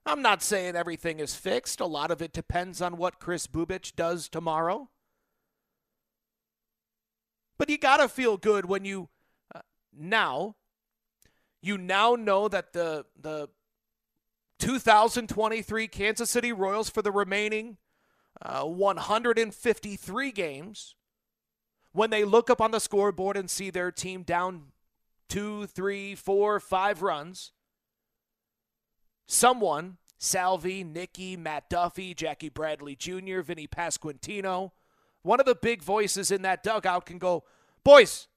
I'm 0.06 0.20
not 0.20 0.42
saying 0.42 0.74
everything 0.74 1.20
is 1.20 1.34
fixed. 1.34 1.80
A 1.80 1.86
lot 1.86 2.10
of 2.10 2.20
it 2.20 2.32
depends 2.32 2.82
on 2.82 2.96
what 2.96 3.20
Kris 3.20 3.46
Bubic 3.46 3.94
does 3.94 4.28
tomorrow. 4.28 4.90
But 7.56 7.70
you 7.70 7.78
got 7.78 7.98
to 7.98 8.08
feel 8.08 8.36
good 8.36 8.66
when 8.66 8.84
you 8.84 9.08
uh, 9.54 9.60
now 9.92 10.56
You 11.62 11.78
now 11.78 12.14
know 12.14 12.48
that 12.48 12.72
the 12.74 13.06
the 13.18 13.48
2023 14.64 15.88
Kansas 15.88 16.30
City 16.30 16.50
Royals 16.50 16.88
for 16.88 17.02
the 17.02 17.12
remaining 17.12 17.76
uh, 18.40 18.64
153 18.64 20.32
games, 20.32 20.94
when 21.92 22.08
they 22.08 22.24
look 22.24 22.48
up 22.48 22.62
on 22.62 22.70
the 22.70 22.80
scoreboard 22.80 23.36
and 23.36 23.50
see 23.50 23.68
their 23.68 23.92
team 23.92 24.22
down 24.22 24.72
two, 25.28 25.66
three, 25.66 26.14
four, 26.14 26.58
five 26.60 27.02
runs, 27.02 27.52
someone, 29.26 29.98
Salvy, 30.18 30.82
Nicky, 30.82 31.36
Matt 31.36 31.68
Duffy, 31.68 32.14
Jackie 32.14 32.48
Bradley 32.48 32.96
Jr., 32.96 33.42
Vinny 33.42 33.66
Pasquantino, 33.66 34.70
one 35.22 35.40
of 35.40 35.46
the 35.46 35.54
big 35.54 35.82
voices 35.82 36.30
in 36.30 36.40
that 36.40 36.62
dugout 36.62 37.04
can 37.04 37.18
go, 37.18 37.44
boys, 37.84 38.28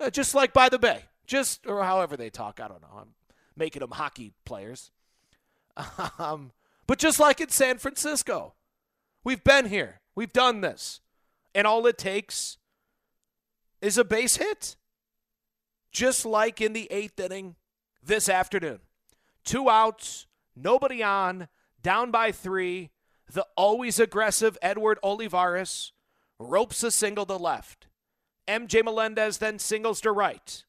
uh, 0.00 0.10
just 0.10 0.34
like 0.34 0.52
by 0.52 0.68
the 0.68 0.78
bay, 0.78 1.04
just, 1.24 1.68
or 1.68 1.84
however 1.84 2.16
they 2.16 2.30
talk, 2.30 2.58
I 2.58 2.66
don't 2.66 2.82
know. 2.82 2.98
I'm 2.98 3.14
making 3.56 3.80
them 3.80 3.92
hockey 3.92 4.32
players. 4.44 4.90
Um, 6.18 6.52
but 6.86 6.98
just 6.98 7.18
like 7.18 7.40
in 7.40 7.48
San 7.48 7.78
Francisco, 7.78 8.54
we've 9.24 9.42
been 9.42 9.66
here, 9.66 10.00
we've 10.14 10.32
done 10.32 10.60
this, 10.60 11.00
and 11.54 11.66
all 11.66 11.86
it 11.86 11.96
takes 11.96 12.58
is 13.80 13.98
a 13.98 14.04
base 14.04 14.36
hit. 14.36 14.76
Just 15.90 16.24
like 16.24 16.60
in 16.60 16.72
the 16.72 16.90
eighth 16.90 17.20
inning 17.20 17.56
this 18.02 18.28
afternoon. 18.28 18.80
Two 19.44 19.68
outs, 19.68 20.26
nobody 20.56 21.02
on, 21.02 21.48
down 21.82 22.10
by 22.10 22.32
three. 22.32 22.90
The 23.30 23.46
always 23.56 23.98
aggressive 23.98 24.56
Edward 24.62 24.98
Olivares 25.02 25.92
ropes 26.38 26.82
a 26.82 26.90
single 26.90 27.26
to 27.26 27.36
left. 27.36 27.88
MJ 28.48 28.82
Melendez 28.84 29.38
then 29.38 29.58
singles 29.58 30.00
to 30.02 30.12
right. 30.12 30.64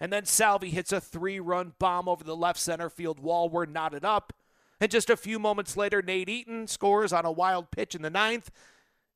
And 0.00 0.12
then 0.12 0.24
Salvi 0.24 0.70
hits 0.70 0.92
a 0.92 1.00
three 1.00 1.40
run 1.40 1.74
bomb 1.78 2.08
over 2.08 2.22
the 2.22 2.36
left 2.36 2.60
center 2.60 2.88
field 2.88 3.18
wall. 3.18 3.48
We're 3.48 3.66
knotted 3.66 4.04
up. 4.04 4.32
And 4.80 4.90
just 4.90 5.10
a 5.10 5.16
few 5.16 5.38
moments 5.38 5.76
later, 5.76 6.02
Nate 6.02 6.28
Eaton 6.28 6.66
scores 6.66 7.12
on 7.12 7.24
a 7.24 7.32
wild 7.32 7.70
pitch 7.70 7.94
in 7.94 8.02
the 8.02 8.10
ninth, 8.10 8.50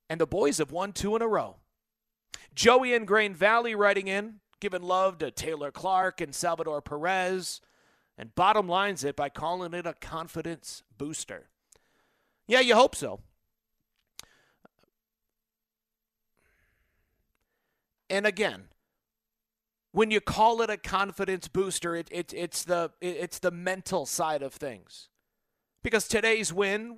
and 0.09 0.19
the 0.19 0.27
boys 0.27 0.57
have 0.57 0.71
won 0.71 0.91
two 0.91 1.15
in 1.15 1.21
a 1.21 1.27
row. 1.27 1.57
Joey 2.53 2.93
in 2.93 3.05
Grain 3.05 3.33
Valley 3.33 3.73
writing 3.73 4.07
in, 4.07 4.39
giving 4.59 4.83
love 4.83 5.17
to 5.19 5.31
Taylor 5.31 5.71
Clarke 5.71 6.21
and 6.21 6.35
Salvador 6.35 6.81
Perez, 6.81 7.61
and 8.17 8.35
bottom 8.35 8.67
lines 8.67 9.03
it 9.03 9.15
by 9.15 9.29
calling 9.29 9.73
it 9.73 9.87
a 9.87 9.93
confidence 9.93 10.83
booster. 10.97 11.49
Yeah, 12.45 12.59
you 12.59 12.75
hope 12.75 12.95
so. 12.95 13.21
And 18.09 18.27
again, 18.27 18.65
when 19.91 20.11
you 20.11 20.19
call 20.19 20.61
it 20.61 20.69
a 20.69 20.77
confidence 20.77 21.47
booster, 21.47 21.95
it, 21.95 22.09
it, 22.11 22.33
it's 22.35 22.63
the 22.63 22.91
it, 22.99 23.15
it's 23.19 23.39
the 23.39 23.49
mental 23.49 24.05
side 24.05 24.43
of 24.43 24.53
things 24.53 25.07
because 25.83 26.07
today's 26.07 26.51
win 26.51 26.97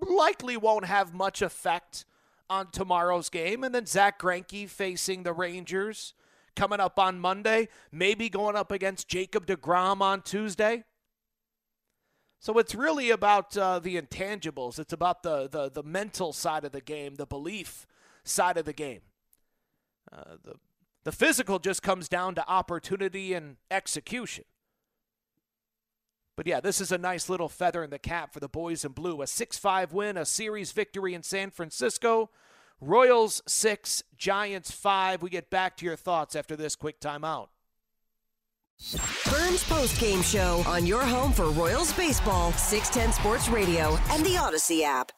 likely 0.00 0.56
won't 0.56 0.86
have 0.86 1.14
much 1.14 1.42
effect 1.42 2.04
on 2.50 2.70
tomorrow's 2.70 3.28
game. 3.28 3.62
And 3.62 3.74
then 3.74 3.86
Zack 3.86 4.18
Greinke 4.18 4.68
facing 4.68 5.22
the 5.22 5.32
Rangers 5.32 6.14
coming 6.56 6.80
up 6.80 6.98
on 6.98 7.20
Monday, 7.20 7.68
maybe 7.92 8.28
going 8.28 8.56
up 8.56 8.72
against 8.72 9.06
Jacob 9.08 9.46
DeGrom 9.46 10.00
on 10.00 10.22
Tuesday. 10.22 10.84
So 12.40 12.58
it's 12.58 12.74
really 12.74 13.10
about 13.10 13.56
uh, 13.56 13.80
the 13.80 14.00
intangibles. 14.00 14.78
It's 14.78 14.92
about 14.92 15.22
the, 15.22 15.48
the, 15.48 15.70
the 15.70 15.82
mental 15.82 16.32
side 16.32 16.64
of 16.64 16.72
the 16.72 16.80
game, 16.80 17.16
the 17.16 17.26
belief 17.26 17.86
side 18.24 18.56
of 18.56 18.64
the 18.64 18.72
game. 18.72 19.00
Uh, 20.12 20.36
the, 20.42 20.54
the 21.04 21.12
physical 21.12 21.58
just 21.58 21.82
comes 21.82 22.08
down 22.08 22.34
to 22.36 22.48
opportunity 22.48 23.34
and 23.34 23.56
execution. 23.70 24.44
But 26.38 26.46
yeah, 26.46 26.60
this 26.60 26.80
is 26.80 26.92
a 26.92 26.98
nice 26.98 27.28
little 27.28 27.48
feather 27.48 27.82
in 27.82 27.90
the 27.90 27.98
cap 27.98 28.32
for 28.32 28.38
the 28.38 28.46
boys 28.46 28.84
in 28.84 28.92
blue. 28.92 29.22
A 29.22 29.26
6 29.26 29.58
5 29.58 29.92
win, 29.92 30.16
a 30.16 30.24
series 30.24 30.70
victory 30.70 31.12
in 31.12 31.24
San 31.24 31.50
Francisco. 31.50 32.30
Royals 32.80 33.42
6, 33.48 34.04
Giants 34.16 34.70
5. 34.70 35.20
We 35.20 35.30
get 35.30 35.50
back 35.50 35.76
to 35.78 35.84
your 35.84 35.96
thoughts 35.96 36.36
after 36.36 36.54
this 36.54 36.76
quick 36.76 37.00
timeout. 37.00 37.48
Vern's 39.24 39.64
Post 39.64 39.98
Game 39.98 40.22
Show 40.22 40.62
on 40.68 40.86
your 40.86 41.02
home 41.02 41.32
for 41.32 41.50
Royals 41.50 41.92
Baseball, 41.94 42.52
610 42.52 43.20
Sports 43.20 43.48
Radio, 43.48 43.98
and 44.12 44.24
the 44.24 44.36
Audacy 44.36 44.84
app. 44.84 45.10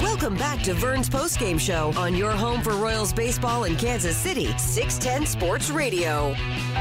Welcome 0.00 0.36
back 0.36 0.62
to 0.62 0.74
Vern's 0.74 1.10
Post 1.10 1.40
Game 1.40 1.58
Show 1.58 1.92
on 1.96 2.14
your 2.14 2.30
home 2.30 2.62
for 2.62 2.74
Royals 2.74 3.12
Baseball 3.12 3.64
in 3.64 3.74
Kansas 3.74 4.16
City, 4.16 4.56
610 4.58 5.26
Sports 5.26 5.70
Radio. 5.70 6.34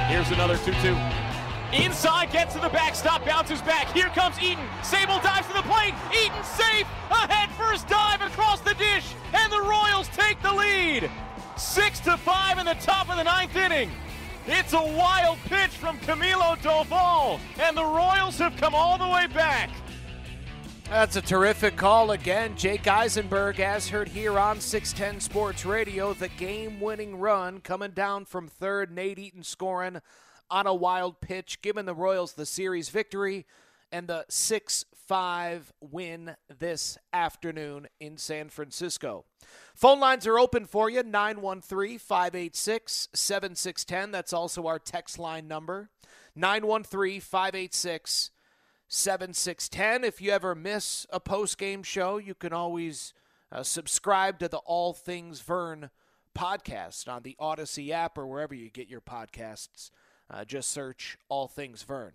Here's 0.07 0.29
another 0.29 0.57
2 0.57 0.71
2. 0.83 1.34
Inside, 1.75 2.31
gets 2.31 2.53
to 2.53 2.61
the 2.61 2.69
backstop, 2.69 3.25
bounces 3.25 3.61
back. 3.61 3.91
Here 3.91 4.07
comes 4.09 4.39
Eaton. 4.39 4.63
Sabol 4.81 5.21
dives 5.21 5.45
to 5.47 5.53
the 5.53 5.61
plate. 5.63 5.93
Eaton 6.11 6.43
safe. 6.43 6.87
A 7.11 7.27
head 7.27 7.49
first 7.57 7.87
dive 7.89 8.21
across 8.21 8.61
the 8.61 8.75
dish, 8.75 9.13
and 9.33 9.51
the 9.51 9.59
Royals 9.59 10.07
take 10.09 10.41
the 10.41 10.53
lead. 10.53 11.11
Six 11.57 11.99
to 12.01 12.15
five 12.15 12.59
in 12.59 12.65
the 12.65 12.75
top 12.75 13.09
of 13.09 13.17
the 13.17 13.23
ninth 13.23 13.55
inning. 13.57 13.91
It's 14.47 14.73
a 14.73 14.81
wild 14.81 15.37
pitch 15.45 15.71
from 15.71 15.97
Camilo 15.99 16.55
Doval, 16.59 17.39
and 17.59 17.75
the 17.75 17.83
Royals 17.83 18.37
have 18.37 18.55
come 18.55 18.73
all 18.73 18.97
the 18.97 19.09
way 19.09 19.27
back. 19.27 19.69
That's 20.89 21.15
a 21.15 21.21
terrific 21.21 21.75
call 21.75 22.11
again. 22.11 22.55
Jake 22.55 22.87
Eisenberg, 22.87 23.59
as 23.59 23.89
heard 23.89 24.07
here 24.07 24.37
on 24.37 24.61
610 24.61 25.19
Sports 25.19 25.65
Radio, 25.65 26.13
the 26.13 26.27
game 26.29 26.79
winning 26.79 27.17
run 27.17 27.59
coming 27.59 27.91
down 27.91 28.23
from 28.25 28.47
third. 28.47 28.91
Nate 28.91 29.17
Eaton 29.17 29.43
scoring 29.43 29.99
on 30.49 30.67
a 30.67 30.73
wild 30.73 31.21
pitch, 31.21 31.61
giving 31.61 31.85
the 31.85 31.95
Royals 31.95 32.33
the 32.33 32.45
series 32.45 32.89
victory 32.89 33.45
and 33.91 34.07
the 34.07 34.25
6 34.29 34.85
5 35.07 35.73
win 35.81 36.35
this 36.59 36.97
afternoon 37.13 37.87
in 37.99 38.17
San 38.17 38.49
Francisco. 38.49 39.25
Phone 39.75 39.99
lines 39.99 40.25
are 40.25 40.39
open 40.39 40.65
for 40.65 40.89
you 40.89 41.03
913 41.03 41.99
586 41.99 43.09
7610. 43.13 44.11
That's 44.11 44.33
also 44.33 44.65
our 44.65 44.79
text 44.79 45.19
line 45.19 45.47
number 45.47 45.89
913 46.35 47.21
586 47.21 48.31
7610. 48.87 50.03
If 50.03 50.21
you 50.21 50.31
ever 50.31 50.55
miss 50.55 51.05
a 51.11 51.19
post 51.19 51.57
game 51.57 51.83
show, 51.83 52.17
you 52.17 52.33
can 52.33 52.53
always 52.53 53.13
uh, 53.51 53.63
subscribe 53.63 54.39
to 54.39 54.47
the 54.47 54.57
All 54.57 54.93
Things 54.93 55.41
Vern 55.41 55.89
podcast 56.35 57.07
on 57.07 57.23
the 57.23 57.35
Audacy 57.39 57.91
app 57.91 58.17
or 58.17 58.27
wherever 58.27 58.53
you 58.53 58.69
get 58.69 58.89
your 58.89 59.01
podcasts. 59.01 59.89
Uh, 60.29 60.43
just 60.43 60.69
search 60.69 61.17
All 61.29 61.47
Things 61.47 61.83
Vern. 61.83 62.13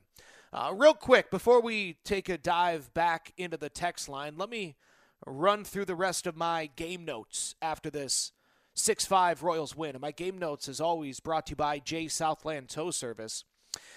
Uh, 0.53 0.73
real 0.77 0.95
quick, 0.95 1.31
before 1.31 1.61
we 1.61 1.97
take 2.05 2.29
a 2.29 2.37
dive 2.37 2.93
back 2.93 3.33
into 3.37 3.57
the 3.57 3.69
text 3.69 4.09
line, 4.09 4.35
let 4.37 4.51
me 4.51 4.77
run 5.25 5.65
through 5.65 5.85
the 5.85 5.95
rest 5.95 6.27
of 6.27 6.37
my 6.37 6.71
game 6.75 7.05
notes 7.05 7.55
after 7.63 7.91
this 7.91 8.33
6 8.75 9.05
5 9.05 9.43
Royals 9.43 9.77
win. 9.77 9.91
And 9.91 10.01
my 10.01 10.11
game 10.11 10.39
notes, 10.39 10.69
as 10.69 10.81
always, 10.81 11.21
brought 11.21 11.47
to 11.47 11.51
you 11.51 11.57
by 11.57 11.79
J 11.79 12.09
Southland 12.09 12.69
Tow 12.69 12.91
Service. 12.91 13.45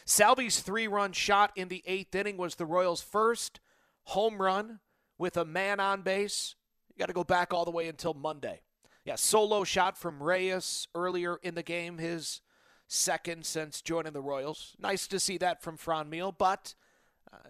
Salvy's 0.06 0.60
three 0.60 0.88
run 0.88 1.14
shot 1.14 1.52
in 1.56 1.68
the 1.68 1.84
eighth 1.88 2.14
inning 2.14 2.38
was 2.38 2.56
the 2.56 2.66
Royals' 2.66 3.02
first 3.02 3.60
home 4.04 4.42
run 4.42 4.80
with 5.18 5.38
a 5.38 5.46
man 5.46 5.80
on 5.80 6.02
base. 6.02 6.56
You 6.90 7.00
got 7.00 7.08
to 7.08 7.14
go 7.14 7.24
back 7.24 7.54
all 7.54 7.66
the 7.66 7.72
way 7.72 7.88
until 7.88 8.14
Monday. 8.14 8.62
Yeah, 9.06 9.16
solo 9.16 9.64
shot 9.64 9.98
from 9.98 10.22
Reyes 10.22 10.88
earlier 10.94 11.38
in 11.42 11.56
the 11.56 11.64
game, 11.64 11.98
his 11.98 12.42
second 12.94 13.46
since 13.46 13.82
joining 13.82 14.14
the 14.14 14.22
Royals. 14.22 14.76
Nice 14.80 15.08
to 15.08 15.20
see 15.20 15.38
that 15.40 15.62
from 15.62 15.78
Franmil, 15.78 16.36
but 16.38 16.76
uh, 17.32 17.50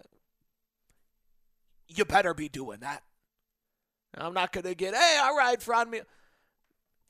you 1.88 2.04
better 2.04 2.34
be 2.34 2.48
doing 2.48 2.80
that. 2.80 3.02
I'm 4.16 4.34
not 4.34 4.52
going 4.52 4.64
to 4.64 4.74
get, 4.74 4.94
hey, 4.94 5.18
all 5.22 5.36
right, 5.36 5.58
Franmil. 5.58 6.02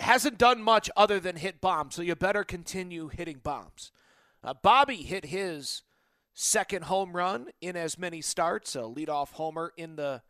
Hasn't 0.00 0.38
done 0.38 0.62
much 0.62 0.90
other 0.96 1.20
than 1.20 1.36
hit 1.36 1.60
bombs, 1.60 1.94
so 1.94 2.02
you 2.02 2.16
better 2.16 2.42
continue 2.42 3.08
hitting 3.08 3.38
bombs. 3.42 3.92
Uh, 4.42 4.54
Bobby 4.54 4.96
hit 4.96 5.26
his 5.26 5.82
second 6.32 6.86
home 6.86 7.14
run 7.14 7.48
in 7.60 7.76
as 7.76 7.96
many 7.96 8.20
starts, 8.20 8.74
a 8.74 8.80
leadoff 8.80 9.32
homer 9.32 9.72
in 9.76 9.94
the 9.94 10.22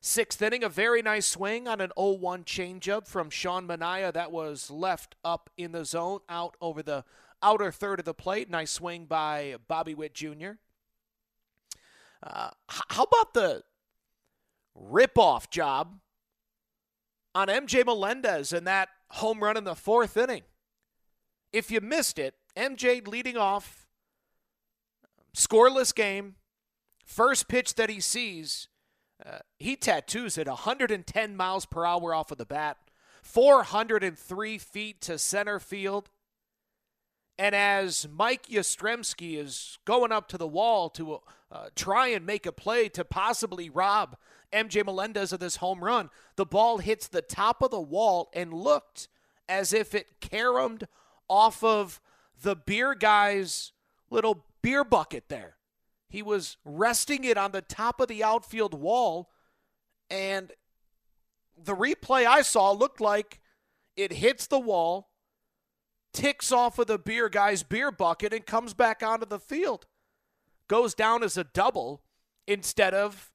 sixth 0.00 0.42
inning. 0.42 0.64
A 0.64 0.68
very 0.68 1.02
nice 1.02 1.26
swing 1.26 1.68
on 1.68 1.80
an 1.80 1.92
0 1.96 2.12
1 2.14 2.42
changeup 2.44 3.06
from 3.06 3.30
Sean 3.30 3.68
Manaea 3.68 4.12
that 4.12 4.32
was 4.32 4.70
left 4.70 5.14
up 5.24 5.48
in 5.56 5.70
the 5.70 5.84
zone, 5.84 6.18
out 6.28 6.56
over 6.60 6.82
the 6.82 7.04
outer 7.42 7.70
third 7.70 7.98
of 7.98 8.04
the 8.04 8.14
plate. 8.14 8.50
Nice 8.50 8.70
swing 8.70 9.06
by 9.06 9.56
Bobby 9.68 9.94
Witt 9.94 10.14
Jr. 10.14 10.52
Uh, 12.22 12.50
how 12.68 13.02
about 13.02 13.34
the 13.34 13.62
rip-off 14.74 15.50
job 15.50 15.98
on 17.34 17.48
MJ 17.48 17.84
Melendez 17.84 18.52
and 18.52 18.66
that 18.66 18.88
home 19.10 19.40
run 19.40 19.56
in 19.56 19.64
the 19.64 19.74
fourth 19.74 20.16
inning? 20.16 20.42
If 21.52 21.70
you 21.70 21.80
missed 21.80 22.18
it, 22.18 22.34
MJ 22.56 23.06
leading 23.06 23.36
off, 23.36 23.86
scoreless 25.36 25.94
game, 25.94 26.36
first 27.04 27.48
pitch 27.48 27.74
that 27.74 27.90
he 27.90 28.00
sees, 28.00 28.68
uh, 29.24 29.38
he 29.58 29.76
tattoos 29.76 30.38
it 30.38 30.46
110 30.46 31.36
miles 31.36 31.66
per 31.66 31.84
hour 31.84 32.14
off 32.14 32.30
of 32.30 32.38
the 32.38 32.46
bat, 32.46 32.78
403 33.22 34.58
feet 34.58 35.00
to 35.02 35.18
center 35.18 35.58
field 35.58 36.10
And 37.38 37.54
as 37.54 38.06
Mike 38.10 38.46
Yastrzemski 38.46 39.38
is 39.38 39.78
going 39.84 40.12
up 40.12 40.28
to 40.28 40.38
the 40.38 40.46
wall 40.46 40.90
to 40.90 41.20
uh, 41.50 41.68
try 41.74 42.08
and 42.08 42.26
make 42.26 42.46
a 42.46 42.52
play 42.52 42.88
to 42.90 43.04
possibly 43.04 43.70
rob 43.70 44.16
MJ 44.52 44.84
Melendez 44.84 45.32
of 45.32 45.40
this 45.40 45.56
home 45.56 45.82
run, 45.82 46.10
the 46.36 46.46
ball 46.46 46.78
hits 46.78 47.08
the 47.08 47.22
top 47.22 47.62
of 47.62 47.70
the 47.70 47.80
wall 47.80 48.30
and 48.34 48.52
looked 48.52 49.08
as 49.48 49.72
if 49.72 49.94
it 49.94 50.20
caromed 50.20 50.86
off 51.28 51.64
of 51.64 52.00
the 52.42 52.54
beer 52.54 52.94
guy's 52.94 53.72
little 54.10 54.44
beer 54.60 54.84
bucket 54.84 55.24
there. 55.28 55.56
He 56.08 56.22
was 56.22 56.58
resting 56.64 57.24
it 57.24 57.38
on 57.38 57.52
the 57.52 57.62
top 57.62 58.00
of 58.00 58.08
the 58.08 58.22
outfield 58.22 58.74
wall, 58.74 59.30
and 60.10 60.52
the 61.56 61.74
replay 61.74 62.26
I 62.26 62.42
saw 62.42 62.70
looked 62.72 63.00
like 63.00 63.40
it 63.96 64.12
hits 64.12 64.46
the 64.46 64.60
wall, 64.60 65.08
ticks 66.12 66.52
off 66.52 66.78
of 66.78 66.86
the 66.86 66.98
beer 66.98 67.28
guy's 67.28 67.62
beer 67.62 67.90
bucket, 67.90 68.32
and 68.32 68.46
comes 68.46 68.74
back 68.74 69.02
onto 69.02 69.26
the 69.26 69.40
field. 69.40 69.86
Goes 70.68 70.94
down 70.94 71.22
as 71.22 71.36
a 71.36 71.44
double 71.44 72.02
instead 72.46 72.94
of 72.94 73.32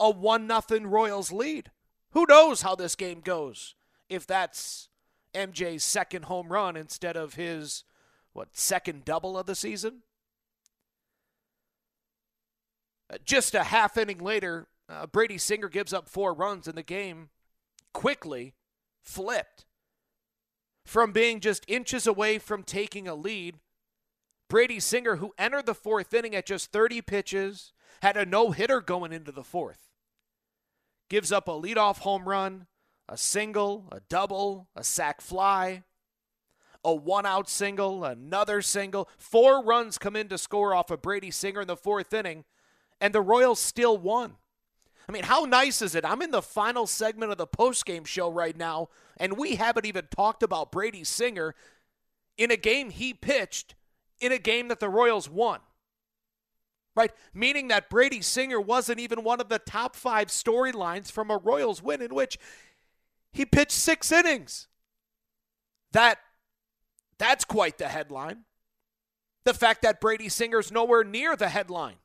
a 0.00 0.10
1 0.10 0.46
nothing 0.46 0.86
Royals 0.86 1.32
lead. 1.32 1.70
Who 2.12 2.26
knows 2.28 2.62
how 2.62 2.74
this 2.74 2.94
game 2.94 3.20
goes 3.20 3.74
if 4.08 4.26
that's 4.26 4.88
MJ's 5.34 5.84
second 5.84 6.24
home 6.24 6.48
run 6.48 6.76
instead 6.76 7.16
of 7.16 7.34
his 7.34 7.84
what 8.32 8.56
second 8.56 9.04
double 9.04 9.36
of 9.38 9.46
the 9.46 9.54
season? 9.54 10.02
Uh, 13.12 13.18
just 13.24 13.54
a 13.54 13.64
half 13.64 13.96
inning 13.96 14.18
later, 14.18 14.68
uh, 14.88 15.06
Brady 15.06 15.38
Singer 15.38 15.68
gives 15.68 15.92
up 15.92 16.08
four 16.08 16.34
runs, 16.34 16.68
and 16.68 16.76
the 16.76 16.82
game 16.82 17.30
quickly 17.92 18.54
flipped. 19.02 19.64
From 20.88 21.12
being 21.12 21.40
just 21.40 21.66
inches 21.68 22.06
away 22.06 22.38
from 22.38 22.62
taking 22.62 23.06
a 23.06 23.14
lead, 23.14 23.56
Brady 24.48 24.80
Singer, 24.80 25.16
who 25.16 25.34
entered 25.36 25.66
the 25.66 25.74
fourth 25.74 26.14
inning 26.14 26.34
at 26.34 26.46
just 26.46 26.72
30 26.72 27.02
pitches, 27.02 27.74
had 28.00 28.16
a 28.16 28.24
no 28.24 28.52
hitter 28.52 28.80
going 28.80 29.12
into 29.12 29.30
the 29.30 29.44
fourth. 29.44 29.90
Gives 31.10 31.30
up 31.30 31.46
a 31.46 31.50
leadoff 31.50 31.98
home 31.98 32.26
run, 32.26 32.68
a 33.06 33.18
single, 33.18 33.84
a 33.92 34.00
double, 34.08 34.68
a 34.74 34.82
sac 34.82 35.20
fly, 35.20 35.82
a 36.82 36.94
one 36.94 37.26
out 37.26 37.50
single, 37.50 38.02
another 38.02 38.62
single. 38.62 39.10
Four 39.18 39.62
runs 39.62 39.98
come 39.98 40.16
in 40.16 40.28
to 40.28 40.38
score 40.38 40.72
off 40.72 40.90
of 40.90 41.02
Brady 41.02 41.30
Singer 41.30 41.60
in 41.60 41.68
the 41.68 41.76
fourth 41.76 42.14
inning, 42.14 42.46
and 42.98 43.14
the 43.14 43.20
Royals 43.20 43.60
still 43.60 43.98
won. 43.98 44.36
I 45.08 45.12
mean, 45.12 45.22
how 45.24 45.44
nice 45.44 45.80
is 45.80 45.94
it? 45.94 46.04
I'm 46.04 46.20
in 46.20 46.30
the 46.30 46.42
final 46.42 46.86
segment 46.86 47.32
of 47.32 47.38
the 47.38 47.46
postgame 47.46 48.06
show 48.06 48.30
right 48.30 48.56
now, 48.56 48.90
and 49.16 49.38
we 49.38 49.54
haven't 49.54 49.86
even 49.86 50.06
talked 50.14 50.42
about 50.42 50.70
Brady 50.70 51.02
Singer 51.02 51.54
in 52.36 52.50
a 52.50 52.56
game 52.56 52.90
he 52.90 53.14
pitched 53.14 53.74
in 54.20 54.32
a 54.32 54.38
game 54.38 54.68
that 54.68 54.80
the 54.80 54.88
Royals 54.88 55.28
won. 55.28 55.60
Right? 56.94 57.12
Meaning 57.32 57.68
that 57.68 57.88
Brady 57.88 58.20
Singer 58.20 58.60
wasn't 58.60 59.00
even 59.00 59.22
one 59.22 59.40
of 59.40 59.48
the 59.48 59.60
top 59.60 59.96
five 59.96 60.28
storylines 60.28 61.10
from 61.10 61.30
a 61.30 61.38
Royals 61.38 61.82
win 61.82 62.02
in 62.02 62.14
which 62.14 62.38
he 63.32 63.46
pitched 63.46 63.72
six 63.72 64.12
innings. 64.12 64.66
That 65.92 66.18
that's 67.18 67.44
quite 67.44 67.78
the 67.78 67.88
headline. 67.88 68.44
The 69.44 69.54
fact 69.54 69.82
that 69.82 70.00
Brady 70.00 70.28
Singer's 70.28 70.70
nowhere 70.70 71.04
near 71.04 71.34
the 71.34 71.48
headline. 71.48 71.96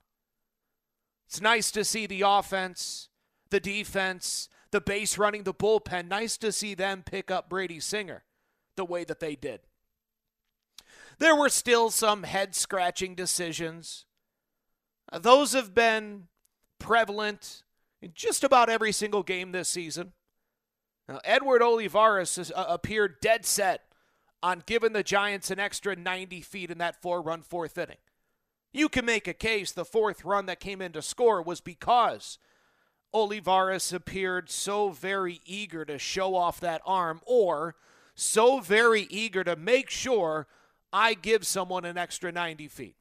It's 1.33 1.41
nice 1.41 1.71
to 1.71 1.83
see 1.83 2.05
the 2.05 2.21
offense, 2.21 3.09
the 3.49 3.59
defense, 3.59 4.49
the 4.69 4.79
base 4.79 5.17
running, 5.17 5.45
the 5.45 5.51
bullpen. 5.53 6.07
Nice 6.07 6.37
to 6.37 6.51
see 6.51 6.75
them 6.75 7.01
pick 7.03 7.31
up 7.31 7.49
Brady 7.49 7.79
Singer 7.79 8.23
the 8.75 8.85
way 8.85 9.03
that 9.03 9.19
they 9.19 9.35
did. 9.35 9.61
There 11.17 11.35
were 11.35 11.49
still 11.49 11.89
some 11.89 12.21
head 12.21 12.53
scratching 12.53 13.15
decisions. 13.15 14.05
Those 15.11 15.53
have 15.53 15.73
been 15.73 16.27
prevalent 16.77 17.63
in 17.99 18.11
just 18.13 18.43
about 18.43 18.69
every 18.69 18.91
single 18.91 19.23
game 19.23 19.53
this 19.53 19.69
season. 19.69 20.13
Now, 21.09 21.19
Edward 21.23 21.63
Olivares 21.63 22.35
has, 22.35 22.51
uh, 22.51 22.65
appeared 22.67 23.19
dead 23.21 23.43
set 23.43 23.85
on 24.43 24.61
giving 24.67 24.93
the 24.93 25.01
Giants 25.01 25.49
an 25.49 25.59
extra 25.59 25.95
90 25.95 26.41
feet 26.41 26.69
in 26.69 26.77
that 26.77 27.01
four 27.01 27.23
run 27.23 27.41
fourth 27.41 27.75
inning. 27.79 27.97
You 28.73 28.89
can 28.89 29.05
make 29.05 29.27
a 29.27 29.33
case 29.33 29.71
the 29.71 29.85
fourth 29.85 30.25
run 30.25 30.47
that 30.47 30.59
came 30.59 30.81
in 30.81 30.91
to 30.93 31.01
score 31.01 31.41
was 31.41 31.61
because 31.61 32.39
Olivares 33.13 33.93
appeared 33.93 34.49
so 34.49 34.89
very 34.89 35.39
eager 35.45 35.85
to 35.85 35.99
show 35.99 36.35
off 36.35 36.59
that 36.59 36.81
arm 36.83 37.21
or 37.25 37.75
so 38.15 38.59
very 38.59 39.03
eager 39.11 39.43
to 39.43 39.55
make 39.55 39.91
sure 39.91 40.47
I 40.91 41.13
give 41.13 41.45
someone 41.45 41.85
an 41.85 41.97
extra 41.97 42.31
90 42.31 42.67
feet. 42.67 42.95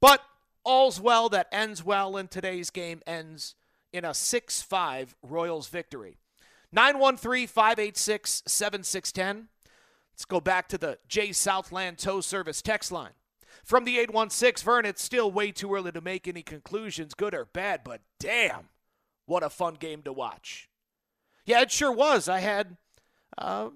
But 0.00 0.22
all's 0.64 1.00
well 1.00 1.28
that 1.30 1.48
ends 1.50 1.84
well, 1.84 2.16
and 2.16 2.30
today's 2.30 2.70
game 2.70 3.02
ends 3.06 3.56
in 3.92 4.04
a 4.04 4.14
6 4.14 4.62
5 4.62 5.16
Royals 5.22 5.68
victory. 5.68 6.18
913 6.72 7.46
586 7.46 8.42
7610. 8.46 9.48
Let's 10.12 10.24
go 10.24 10.40
back 10.40 10.68
to 10.68 10.78
the 10.78 10.98
J 11.08 11.32
Southland 11.32 11.98
Tow 11.98 12.20
Service 12.20 12.62
text 12.62 12.92
line. 12.92 13.12
From 13.64 13.84
the 13.84 13.98
816, 13.98 14.64
Vern, 14.64 14.86
it's 14.86 15.02
still 15.02 15.30
way 15.30 15.52
too 15.52 15.74
early 15.74 15.92
to 15.92 16.00
make 16.00 16.28
any 16.28 16.42
conclusions, 16.42 17.14
good 17.14 17.34
or 17.34 17.44
bad, 17.44 17.82
but 17.84 18.00
damn, 18.20 18.68
what 19.26 19.42
a 19.42 19.50
fun 19.50 19.74
game 19.74 20.02
to 20.02 20.12
watch. 20.12 20.68
Yeah, 21.44 21.62
it 21.62 21.70
sure 21.70 21.92
was. 21.92 22.28
I 22.28 22.40
had 22.40 22.76
uh, 23.38 23.70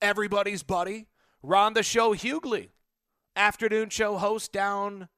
everybody's 0.00 0.62
buddy, 0.62 1.06
Ron 1.42 1.74
the 1.74 1.82
Show 1.82 2.14
Hughley, 2.14 2.70
afternoon 3.36 3.90
show 3.90 4.18
host 4.18 4.52
down 4.52 5.08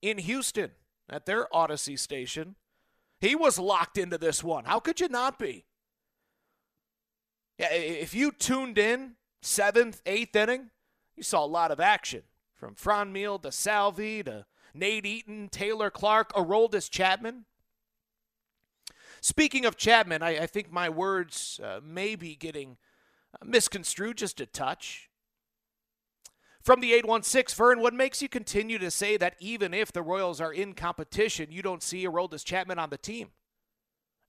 in 0.00 0.18
Houston 0.18 0.70
at 1.08 1.26
their 1.26 1.46
Audacy 1.52 1.98
station. 1.98 2.56
He 3.20 3.34
was 3.34 3.58
locked 3.58 3.96
into 3.98 4.18
this 4.18 4.44
one. 4.44 4.64
How 4.64 4.80
could 4.80 5.00
you 5.00 5.08
not 5.08 5.38
be? 5.38 5.64
Yeah, 7.58 7.72
if 7.72 8.14
you 8.14 8.32
tuned 8.32 8.78
in 8.78 9.12
seventh, 9.40 10.02
eighth 10.06 10.34
inning, 10.34 10.70
you 11.16 11.22
saw 11.22 11.44
a 11.44 11.46
lot 11.46 11.70
of 11.70 11.80
action. 11.80 12.22
From 12.54 12.74
Fran 12.74 13.12
Franmil 13.12 13.42
to 13.42 13.52
Salvi 13.52 14.22
to 14.22 14.46
Nate 14.72 15.06
Eaton, 15.06 15.48
Taylor 15.48 15.90
Clarke, 15.90 16.32
Aroldis 16.32 16.90
Chapman. 16.90 17.44
Speaking 19.20 19.64
of 19.64 19.76
Chapman, 19.76 20.22
I, 20.22 20.40
I 20.40 20.46
think 20.46 20.70
my 20.70 20.88
words 20.88 21.60
uh, 21.62 21.80
may 21.82 22.14
be 22.14 22.36
getting 22.36 22.76
uh, 23.34 23.44
misconstrued 23.44 24.18
just 24.18 24.40
a 24.40 24.46
touch. 24.46 25.08
From 26.60 26.80
the 26.80 26.94
816, 26.94 27.56
Vern, 27.56 27.80
what 27.80 27.92
makes 27.92 28.22
you 28.22 28.28
continue 28.28 28.78
to 28.78 28.90
say 28.90 29.16
that 29.18 29.36
even 29.38 29.74
if 29.74 29.92
the 29.92 30.02
Royals 30.02 30.40
are 30.40 30.52
in 30.52 30.72
competition, 30.72 31.52
you 31.52 31.62
don't 31.62 31.82
see 31.82 32.06
Aroldis 32.06 32.44
Chapman 32.44 32.78
on 32.78 32.90
the 32.90 32.96
team? 32.96 33.30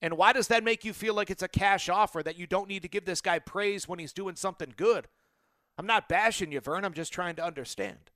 And 0.02 0.18
why 0.18 0.34
does 0.34 0.50
that 0.50 0.64
make 0.64 0.84
you 0.84 0.92
feel 0.94 1.14
like 1.14 1.30
it's 1.30 1.44
a 1.44 1.48
cash 1.48 1.88
offer 1.88 2.22
that 2.22 2.38
you 2.38 2.46
don't 2.46 2.68
need 2.68 2.82
to 2.82 2.90
give 2.90 3.06
this 3.06 3.22
guy 3.22 3.40
praise 3.40 3.88
when 3.88 4.00
he's 4.00 4.14
doing 4.14 4.36
something 4.36 4.74
good? 4.76 5.08
I'm 5.78 5.88
not 5.88 6.10
bashing 6.10 6.52
you, 6.52 6.60
Vern. 6.60 6.86
I'm 6.86 6.94
just 6.94 7.14
trying 7.14 7.36
to 7.38 7.46
understand. 7.46 8.12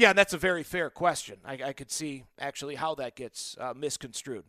Yeah, 0.00 0.14
that's 0.14 0.32
a 0.32 0.38
very 0.38 0.62
fair 0.62 0.88
question. 0.88 1.36
I, 1.44 1.58
I 1.62 1.72
could 1.74 1.90
see 1.90 2.24
actually 2.38 2.76
how 2.76 2.94
that 2.94 3.16
gets 3.16 3.54
uh, 3.60 3.74
misconstrued. 3.76 4.44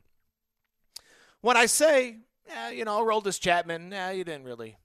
When 1.41 1.58
I 1.58 1.66
say, 1.66 2.20
eh, 2.49 2.70
you 2.70 2.86
know, 2.86 3.04
Aroldis 3.04 3.38
Chapman, 3.38 3.91
eh, 3.91 4.12
you 4.12 4.24
didn't 4.24 4.45
really. 4.45 4.78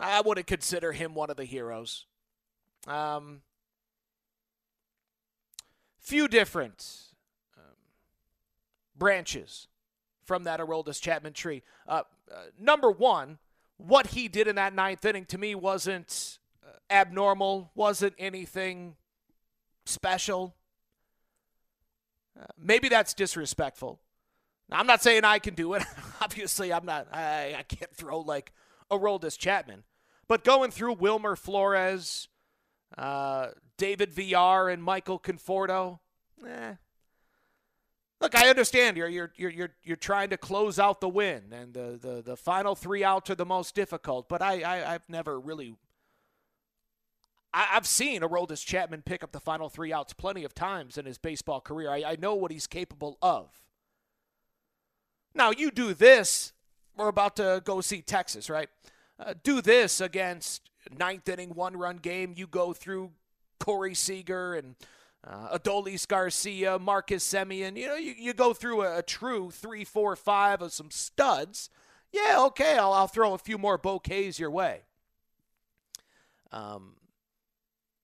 I 0.00 0.20
wouldn't 0.20 0.48
consider 0.48 0.90
him 0.90 1.14
one 1.14 1.30
of 1.30 1.36
the 1.36 1.44
heroes. 1.44 2.06
Um, 2.88 3.42
few 6.00 6.26
different 6.26 6.84
um, 7.56 7.76
branches 8.98 9.68
from 10.24 10.42
that 10.42 10.58
Aroldis 10.58 11.00
Chapman 11.00 11.32
tree. 11.32 11.62
Uh, 11.86 12.02
uh, 12.28 12.46
number 12.58 12.90
one, 12.90 13.38
what 13.76 14.08
he 14.08 14.26
did 14.26 14.48
in 14.48 14.56
that 14.56 14.74
ninth 14.74 15.04
inning 15.04 15.26
to 15.26 15.38
me 15.38 15.54
wasn't 15.54 16.40
uh, 16.66 16.72
abnormal, 16.90 17.70
wasn't 17.76 18.14
anything 18.18 18.96
special. 19.92 20.56
Uh, 22.40 22.46
maybe 22.58 22.88
that's 22.88 23.14
disrespectful. 23.14 24.00
Now, 24.68 24.78
I'm 24.78 24.86
not 24.86 25.02
saying 25.02 25.24
I 25.24 25.38
can 25.38 25.54
do 25.54 25.74
it. 25.74 25.82
Obviously, 26.20 26.72
I'm 26.72 26.86
not. 26.86 27.08
I, 27.12 27.56
I 27.58 27.62
can't 27.62 27.94
throw 27.94 28.20
like 28.20 28.52
a 28.90 28.98
Aroldis 28.98 29.38
Chapman. 29.38 29.84
But 30.28 30.44
going 30.44 30.70
through 30.70 30.94
Wilmer 30.94 31.36
Flores, 31.36 32.28
uh, 32.96 33.48
David 33.76 34.12
Villar, 34.12 34.68
and 34.68 34.82
Michael 34.82 35.18
Conforto, 35.18 35.98
eh. 36.46 36.74
Look, 38.20 38.36
I 38.36 38.48
understand 38.48 38.96
you're 38.96 39.08
you're 39.08 39.32
you're 39.36 39.50
you're 39.50 39.74
you're 39.82 39.96
trying 39.96 40.30
to 40.30 40.36
close 40.36 40.78
out 40.78 41.00
the 41.00 41.08
win, 41.08 41.52
and 41.52 41.74
the 41.74 41.98
the, 42.00 42.22
the 42.22 42.36
final 42.36 42.76
three 42.76 43.02
outs 43.02 43.30
are 43.30 43.34
the 43.34 43.44
most 43.44 43.74
difficult. 43.74 44.28
But 44.28 44.40
I, 44.40 44.62
I 44.62 44.94
I've 44.94 45.08
never 45.08 45.40
really 45.40 45.74
I, 47.54 47.64
have 47.64 47.86
seen 47.86 48.22
Aroldis 48.22 48.64
Chapman 48.64 49.02
pick 49.02 49.22
up 49.22 49.32
the 49.32 49.40
final 49.40 49.68
three 49.68 49.92
outs 49.92 50.12
plenty 50.12 50.44
of 50.44 50.54
times 50.54 50.96
in 50.96 51.04
his 51.04 51.18
baseball 51.18 51.60
career. 51.60 51.90
I, 51.90 52.04
I 52.04 52.16
know 52.16 52.34
what 52.34 52.50
he's 52.50 52.66
capable 52.66 53.18
of. 53.20 53.48
Now, 55.34 55.50
you 55.50 55.70
do 55.70 55.94
this, 55.94 56.52
we're 56.96 57.08
about 57.08 57.36
to 57.36 57.62
go 57.64 57.80
see 57.80 58.02
Texas, 58.02 58.50
right? 58.50 58.68
Uh, 59.18 59.34
do 59.42 59.62
this 59.62 60.00
against 60.00 60.70
ninth 60.96 61.28
inning 61.28 61.50
one 61.50 61.76
run 61.76 61.98
game, 61.98 62.34
you 62.36 62.46
go 62.46 62.72
through 62.72 63.12
Corey 63.60 63.94
Seager 63.94 64.54
and 64.54 64.74
uh, 65.24 65.56
Adolis 65.56 66.06
Garcia, 66.06 66.78
Marcus 66.78 67.24
Semien. 67.24 67.76
You 67.76 67.86
know, 67.88 67.96
you, 67.96 68.14
you 68.18 68.34
go 68.34 68.52
through 68.52 68.82
a, 68.82 68.98
a, 68.98 69.02
true 69.02 69.50
three, 69.50 69.84
four, 69.84 70.16
five 70.16 70.60
of 70.60 70.72
some 70.72 70.90
studs. 70.90 71.70
Yeah, 72.10 72.44
okay, 72.46 72.76
I'll, 72.76 72.92
I'll 72.92 73.06
throw 73.06 73.32
a 73.34 73.38
few 73.38 73.56
more 73.56 73.78
bouquets 73.78 74.38
your 74.38 74.50
way. 74.50 74.82
Um, 76.50 76.96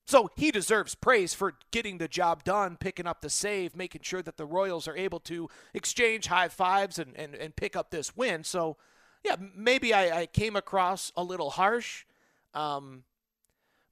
so 0.09 0.31
he 0.37 0.51
deserves 0.51 0.95
praise 0.95 1.35
for 1.35 1.53
getting 1.71 1.99
the 1.99 2.09
job 2.09 2.43
done, 2.43 2.79
picking 2.79 3.07
up 3.07 3.21
the 3.21 3.29
save, 3.29 3.77
making 3.77 4.01
sure 4.01 4.23
that 4.23 4.39
the 4.39 4.47
Royals 4.47 4.89
are 4.89 4.97
able 4.97 5.21
to 5.21 5.51
exchange 5.75 6.29
high 6.29 6.49
fives 6.49 6.99
and, 6.99 7.15
and, 7.15 7.35
and 7.35 7.55
pick 7.55 7.77
up 7.77 7.91
this 7.91 8.17
win. 8.17 8.43
So, 8.43 8.79
yeah, 9.23 9.37
maybe 9.55 9.93
I, 9.93 10.21
I 10.21 10.27
came 10.27 10.57
across 10.57 11.13
a 11.15 11.23
little 11.23 11.51
harsh. 11.51 12.07
Um, 12.55 13.05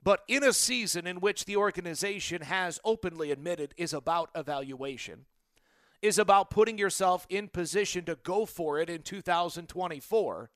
but 0.03 0.23
in 0.27 0.43
a 0.43 0.55
season 0.55 1.07
in 1.07 1.21
which 1.21 1.45
the 1.45 1.59
organization 1.59 2.41
has 2.41 2.81
openly 2.83 3.31
admitted 3.31 3.75
is 3.77 3.93
about 3.93 4.31
evaluation, 4.35 5.27
is 6.01 6.19
about 6.19 6.49
putting 6.49 6.79
yourself 6.79 7.27
in 7.29 7.49
position 7.49 8.07
to 8.07 8.17
go 8.23 8.47
for 8.47 8.79
it 8.81 8.89
in 8.89 9.03
2024, 9.03 10.51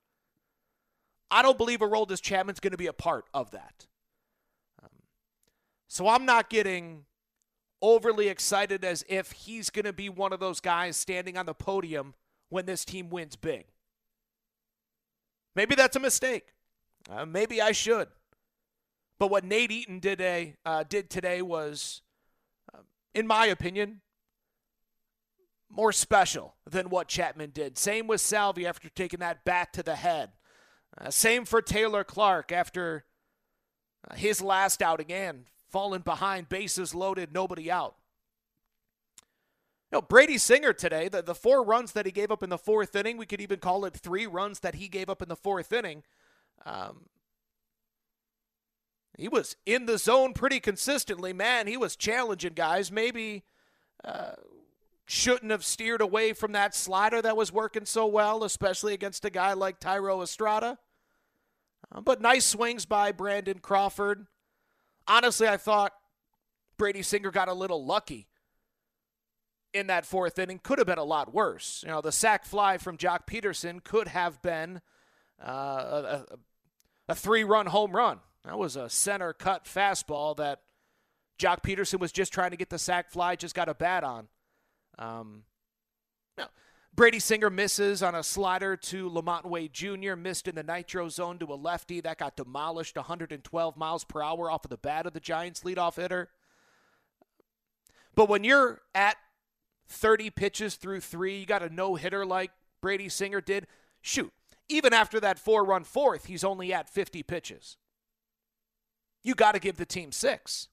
I 1.29 1.41
don't 1.43 1.57
believe 1.59 1.81
Aroldis 1.81 2.19
Chapman's 2.19 2.59
going 2.59 2.71
to 2.71 2.77
be 2.77 2.87
a 2.87 2.93
part 2.93 3.25
of 3.31 3.51
that. 3.51 3.85
So 5.91 6.07
I'm 6.07 6.25
not 6.25 6.49
getting 6.49 7.03
overly 7.81 8.29
excited 8.29 8.85
as 8.85 9.03
if 9.09 9.33
he's 9.33 9.69
going 9.69 9.83
to 9.83 9.91
be 9.91 10.07
one 10.07 10.31
of 10.31 10.39
those 10.39 10.61
guys 10.61 10.95
standing 10.95 11.35
on 11.35 11.45
the 11.45 11.53
podium 11.53 12.13
when 12.47 12.65
this 12.65 12.85
team 12.85 13.09
wins 13.09 13.35
big. 13.35 13.65
Maybe 15.53 15.75
that's 15.75 15.97
a 15.97 15.99
mistake. 15.99 16.53
Uh, 17.09 17.25
maybe 17.25 17.61
I 17.61 17.73
should. 17.73 18.07
But 19.19 19.31
what 19.31 19.43
Nate 19.43 19.69
Eaton 19.69 19.99
did, 19.99 20.21
a, 20.21 20.55
uh, 20.65 20.85
did 20.87 21.09
today 21.09 21.41
was, 21.41 22.01
uh, 22.73 22.83
in 23.13 23.27
my 23.27 23.47
opinion, 23.47 23.99
more 25.69 25.91
special 25.91 26.55
than 26.65 26.89
what 26.89 27.09
Chapman 27.09 27.49
did. 27.49 27.77
Same 27.77 28.07
with 28.07 28.21
Salvy 28.21 28.65
after 28.65 28.87
taking 28.87 29.19
that 29.19 29.43
bat 29.43 29.73
to 29.73 29.83
the 29.83 29.95
head. 29.95 30.29
Uh, 30.97 31.09
same 31.09 31.43
for 31.43 31.61
Taylor 31.61 32.05
Clarke 32.05 32.53
after 32.53 33.03
uh, 34.09 34.15
his 34.15 34.41
last 34.41 34.81
outing 34.81 35.11
and 35.11 35.47
fallen 35.71 36.01
behind, 36.01 36.49
bases 36.49 36.93
loaded, 36.93 37.33
nobody 37.33 37.71
out. 37.71 37.95
You 39.91 39.97
know, 39.97 40.01
Brady 40.01 40.37
Singer 40.37 40.73
today, 40.73 41.09
the, 41.09 41.21
the 41.21 41.35
four 41.35 41.63
runs 41.63 41.91
that 41.93 42.05
he 42.05 42.11
gave 42.11 42.31
up 42.31 42.43
in 42.43 42.49
the 42.49 42.57
fourth 42.57 42.95
inning, 42.95 43.17
we 43.17 43.25
could 43.25 43.41
even 43.41 43.59
call 43.59 43.83
it 43.85 43.93
three 43.93 44.25
runs 44.25 44.61
that 44.61 44.75
he 44.75 44.87
gave 44.87 45.09
up 45.09 45.21
in 45.21 45.27
the 45.27 45.35
fourth 45.35 45.73
inning. 45.73 46.03
Um, 46.65 47.05
he 49.17 49.27
was 49.27 49.57
in 49.65 49.85
the 49.85 49.97
zone 49.97 50.33
pretty 50.33 50.59
consistently. 50.59 51.33
Man, 51.33 51.67
he 51.67 51.75
was 51.75 51.95
challenging 51.95 52.53
guys. 52.53 52.91
Maybe 52.91 53.43
uh, 54.03 54.31
shouldn't 55.05 55.51
have 55.51 55.65
steered 55.65 55.99
away 55.99 56.31
from 56.31 56.53
that 56.53 56.73
slider 56.73 57.21
that 57.21 57.35
was 57.35 57.51
working 57.51 57.85
so 57.85 58.07
well, 58.07 58.45
especially 58.45 58.93
against 58.93 59.25
a 59.25 59.29
guy 59.29 59.53
like 59.53 59.79
Thairo 59.79 60.23
Estrada. 60.23 60.77
Uh, 61.91 61.99
but 61.99 62.21
nice 62.21 62.45
swings 62.45 62.85
by 62.85 63.11
Brandon 63.11 63.59
Crawford 63.59 64.27
honestly, 65.07 65.47
I 65.47 65.57
thought 65.57 65.93
Brady 66.77 67.01
Singer 67.01 67.31
got 67.31 67.47
a 67.47 67.53
little 67.53 67.85
lucky 67.85 68.27
in 69.73 69.87
that 69.87 70.05
fourth 70.05 70.37
inning. 70.39 70.59
Could 70.61 70.77
have 70.77 70.87
been 70.87 70.97
a 70.97 71.03
lot 71.03 71.33
worse. 71.33 71.83
You 71.85 71.91
know, 71.91 72.01
the 72.01 72.11
sac 72.11 72.45
fly 72.45 72.77
from 72.77 72.97
Joc 72.97 73.27
Pederson 73.27 73.83
could 73.83 74.07
have 74.07 74.41
been 74.41 74.81
uh, 75.43 75.45
a, 75.49 76.25
a 77.09 77.15
three 77.15 77.43
run 77.43 77.67
home 77.67 77.91
run. 77.95 78.19
That 78.45 78.57
was 78.57 78.75
a 78.75 78.89
center 78.89 79.33
cut 79.33 79.65
fastball 79.65 80.35
that 80.37 80.61
Joc 81.39 81.61
Pederson 81.63 81.99
was 81.99 82.11
just 82.11 82.33
trying 82.33 82.51
to 82.51 82.57
get 82.57 82.69
the 82.69 82.79
sac 82.79 83.09
fly, 83.11 83.35
just 83.35 83.55
got 83.55 83.69
a 83.69 83.73
bat 83.73 84.03
on. 84.03 84.27
Um, 84.97 85.43
Brady 86.93 87.19
Singer 87.19 87.49
misses 87.49 88.03
on 88.03 88.15
a 88.15 88.23
slider 88.23 88.75
to 88.75 89.09
LaMonte 89.09 89.45
Wade 89.45 89.73
Jr., 89.73 90.15
missed 90.15 90.47
in 90.47 90.55
the 90.55 90.63
nitro 90.63 91.07
zone 91.07 91.39
to 91.39 91.45
a 91.45 91.55
lefty. 91.55 92.01
That 92.01 92.17
got 92.17 92.35
demolished 92.35 92.97
112 92.97 93.77
miles 93.77 94.03
per 94.03 94.21
hour 94.21 94.51
off 94.51 94.65
of 94.65 94.69
the 94.69 94.77
bat 94.77 95.05
of 95.05 95.13
the 95.13 95.21
Giants 95.21 95.61
leadoff 95.61 95.95
hitter. 95.95 96.29
But 98.13 98.27
when 98.27 98.43
you're 98.43 98.81
at 98.93 99.15
30 99.87 100.31
pitches 100.31 100.75
through 100.75 100.99
three, 100.99 101.39
you 101.39 101.45
got 101.45 101.63
a 101.63 101.73
no 101.73 101.95
hitter 101.95 102.25
like 102.25 102.51
Brady 102.81 103.07
Singer 103.07 103.39
did. 103.39 103.67
Shoot, 104.01 104.33
even 104.67 104.93
after 104.93 105.19
that 105.21 105.39
four 105.39 105.63
run 105.63 105.85
fourth, 105.85 106.25
he's 106.25 106.43
only 106.43 106.73
at 106.73 106.89
50 106.89 107.23
pitches. 107.23 107.77
You 109.23 109.35
got 109.35 109.53
to 109.53 109.59
give 109.59 109.77
the 109.77 109.85
team 109.85 110.11
six. 110.11 110.67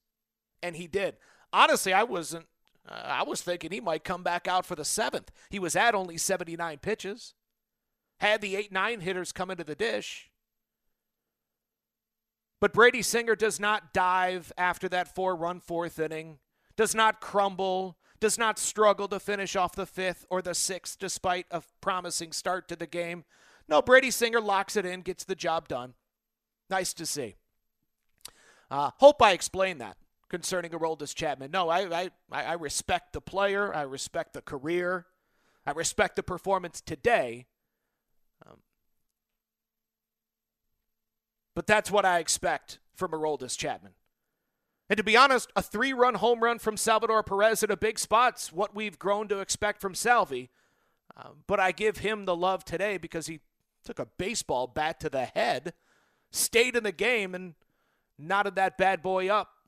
And 0.61 0.75
he 0.75 0.87
did. 0.87 1.15
Honestly, 1.53 1.93
I 1.93 2.03
wasn't 2.03 2.47
uh, 2.87 2.93
I 2.93 3.23
was 3.23 3.41
thinking 3.41 3.71
he 3.71 3.81
might 3.81 4.03
come 4.03 4.23
back 4.23 4.47
out 4.47 4.65
for 4.65 4.75
the 4.75 4.85
seventh. 4.85 5.31
He 5.49 5.59
was 5.59 5.75
at 5.75 5.95
only 5.95 6.17
79 6.17 6.77
pitches. 6.79 7.33
Had 8.19 8.41
the 8.41 8.55
8 8.55 8.71
9 8.71 8.99
hitters 9.01 9.31
come 9.31 9.51
into 9.51 9.63
the 9.63 9.75
dish. 9.75 10.29
But 12.59 12.73
Brady 12.73 13.01
Singer 13.01 13.35
does 13.35 13.59
not 13.59 13.93
dive 13.93 14.51
after 14.57 14.89
that 14.89 15.13
four 15.15 15.35
run 15.35 15.61
fourth 15.61 15.97
inning, 15.97 16.39
does 16.75 16.93
not 16.93 17.21
crumble, 17.21 17.97
does 18.19 18.37
not 18.37 18.59
struggle 18.59 19.07
to 19.07 19.19
finish 19.19 19.55
off 19.55 19.75
the 19.75 19.85
fifth 19.85 20.25
or 20.29 20.41
the 20.41 20.53
sixth 20.53 20.99
despite 20.99 21.45
a 21.51 21.63
promising 21.79 22.33
start 22.33 22.67
to 22.67 22.75
the 22.75 22.87
game. 22.87 23.23
No, 23.69 23.81
Brady 23.81 24.11
Singer 24.11 24.41
locks 24.41 24.75
it 24.75 24.85
in, 24.85 25.01
gets 25.01 25.23
the 25.23 25.35
job 25.35 25.69
done. 25.69 25.93
Nice 26.69 26.93
to 26.95 27.05
see. 27.05 27.35
Uh, 28.69 28.91
hope 28.97 29.21
I 29.21 29.31
explained 29.31 29.79
that 29.79 29.95
concerning 30.29 30.71
Aroldis 30.71 31.15
Chapman. 31.15 31.51
No, 31.51 31.69
I, 31.69 32.01
I, 32.03 32.09
I 32.31 32.53
respect 32.53 33.13
the 33.13 33.21
player. 33.21 33.73
I 33.73 33.81
respect 33.81 34.33
the 34.33 34.41
career. 34.41 35.07
I 35.65 35.71
respect 35.71 36.15
the 36.15 36.23
performance 36.23 36.81
today. 36.81 37.47
Um, 38.45 38.57
but 41.55 41.67
that's 41.67 41.91
what 41.91 42.05
I 42.05 42.19
expect 42.19 42.79
from 42.95 43.11
Aroldis 43.11 43.57
Chapman. 43.57 43.93
And 44.89 44.97
to 44.97 45.03
be 45.03 45.17
honest, 45.17 45.51
a 45.55 45.61
three 45.61 45.93
run 45.93 46.15
home 46.15 46.43
run 46.43 46.59
from 46.59 46.77
Salvador 46.77 47.21
Perez 47.23 47.61
in 47.61 47.69
a 47.69 47.77
big 47.77 47.99
spot's 47.99 48.51
what 48.51 48.75
we've 48.75 48.97
grown 48.97 49.27
to 49.27 49.39
expect 49.39 49.81
from 49.81 49.93
Salvy. 49.93 50.49
Uh, 51.15 51.29
but 51.47 51.59
I 51.59 51.71
give 51.71 51.97
him 51.97 52.25
the 52.25 52.35
love 52.35 52.65
today 52.65 52.97
because 52.97 53.27
he 53.27 53.39
took 53.83 53.99
a 53.99 54.07
baseball 54.17 54.67
bat 54.67 54.99
to 55.01 55.09
the 55.09 55.25
head, 55.25 55.73
stayed 56.31 56.75
in 56.75 56.83
the 56.83 56.91
game, 56.91 57.35
and 57.35 57.53
knotted 58.17 58.55
that 58.55 58.77
bad 58.77 59.01
boy 59.01 59.27
up 59.27 59.49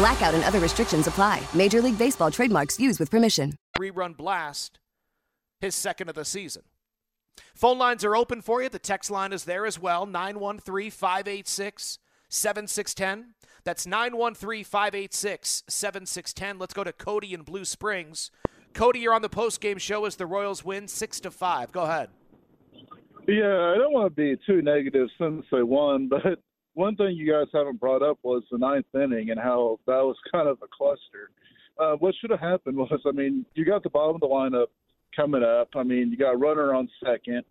Blackout 0.00 0.32
and 0.32 0.44
other 0.44 0.60
restrictions 0.60 1.06
apply. 1.06 1.42
Major 1.52 1.82
League 1.82 1.98
Baseball 1.98 2.30
trademarks 2.30 2.80
used 2.80 2.98
with 2.98 3.10
permission. 3.10 3.52
Rerun 3.78 4.16
blast, 4.16 4.78
his 5.60 5.74
second 5.74 6.08
of 6.08 6.14
the 6.14 6.24
season. 6.24 6.62
Phone 7.54 7.76
lines 7.76 8.02
are 8.02 8.16
open 8.16 8.40
for 8.40 8.62
you. 8.62 8.70
The 8.70 8.78
text 8.78 9.10
line 9.10 9.34
is 9.34 9.44
there 9.44 9.66
as 9.66 9.78
well 9.78 10.06
913 10.06 10.90
586 10.90 11.98
7610. 12.30 13.34
That's 13.62 13.86
913 13.86 14.64
586 14.64 15.64
7610. 15.68 16.58
Let's 16.58 16.72
go 16.72 16.82
to 16.82 16.94
Cody 16.94 17.34
in 17.34 17.42
Blue 17.42 17.66
Springs. 17.66 18.30
Cody, 18.72 19.00
you're 19.00 19.12
on 19.12 19.20
the 19.20 19.28
post 19.28 19.60
game 19.60 19.76
show 19.76 20.06
as 20.06 20.16
the 20.16 20.24
Royals 20.24 20.64
win 20.64 20.88
6 20.88 21.20
to 21.20 21.30
5. 21.30 21.72
Go 21.72 21.82
ahead. 21.82 22.08
Yeah, 23.28 23.74
I 23.74 23.76
don't 23.76 23.92
want 23.92 24.16
to 24.16 24.16
be 24.16 24.40
too 24.46 24.62
negative 24.62 25.08
since 25.18 25.44
they 25.52 25.62
won, 25.62 26.08
but 26.08 26.38
one 26.80 26.96
thing 26.96 27.14
you 27.14 27.30
guys 27.30 27.46
haven't 27.52 27.78
brought 27.78 28.02
up 28.02 28.18
was 28.22 28.42
the 28.50 28.56
ninth 28.56 28.86
inning 28.94 29.28
and 29.30 29.38
how 29.38 29.78
that 29.86 30.02
was 30.02 30.16
kind 30.32 30.48
of 30.48 30.56
a 30.62 30.66
cluster. 30.74 31.30
Uh, 31.78 31.92
what 31.96 32.14
should 32.18 32.30
have 32.30 32.40
happened 32.40 32.74
was, 32.74 33.00
I 33.06 33.12
mean, 33.12 33.44
you 33.54 33.66
got 33.66 33.82
the 33.82 33.90
bottom 33.90 34.14
of 34.14 34.22
the 34.22 34.26
lineup 34.26 34.68
coming 35.14 35.42
up. 35.42 35.68
I 35.76 35.82
mean, 35.82 36.10
you 36.10 36.16
got 36.16 36.40
runner 36.40 36.74
on 36.74 36.88
second. 37.04 37.42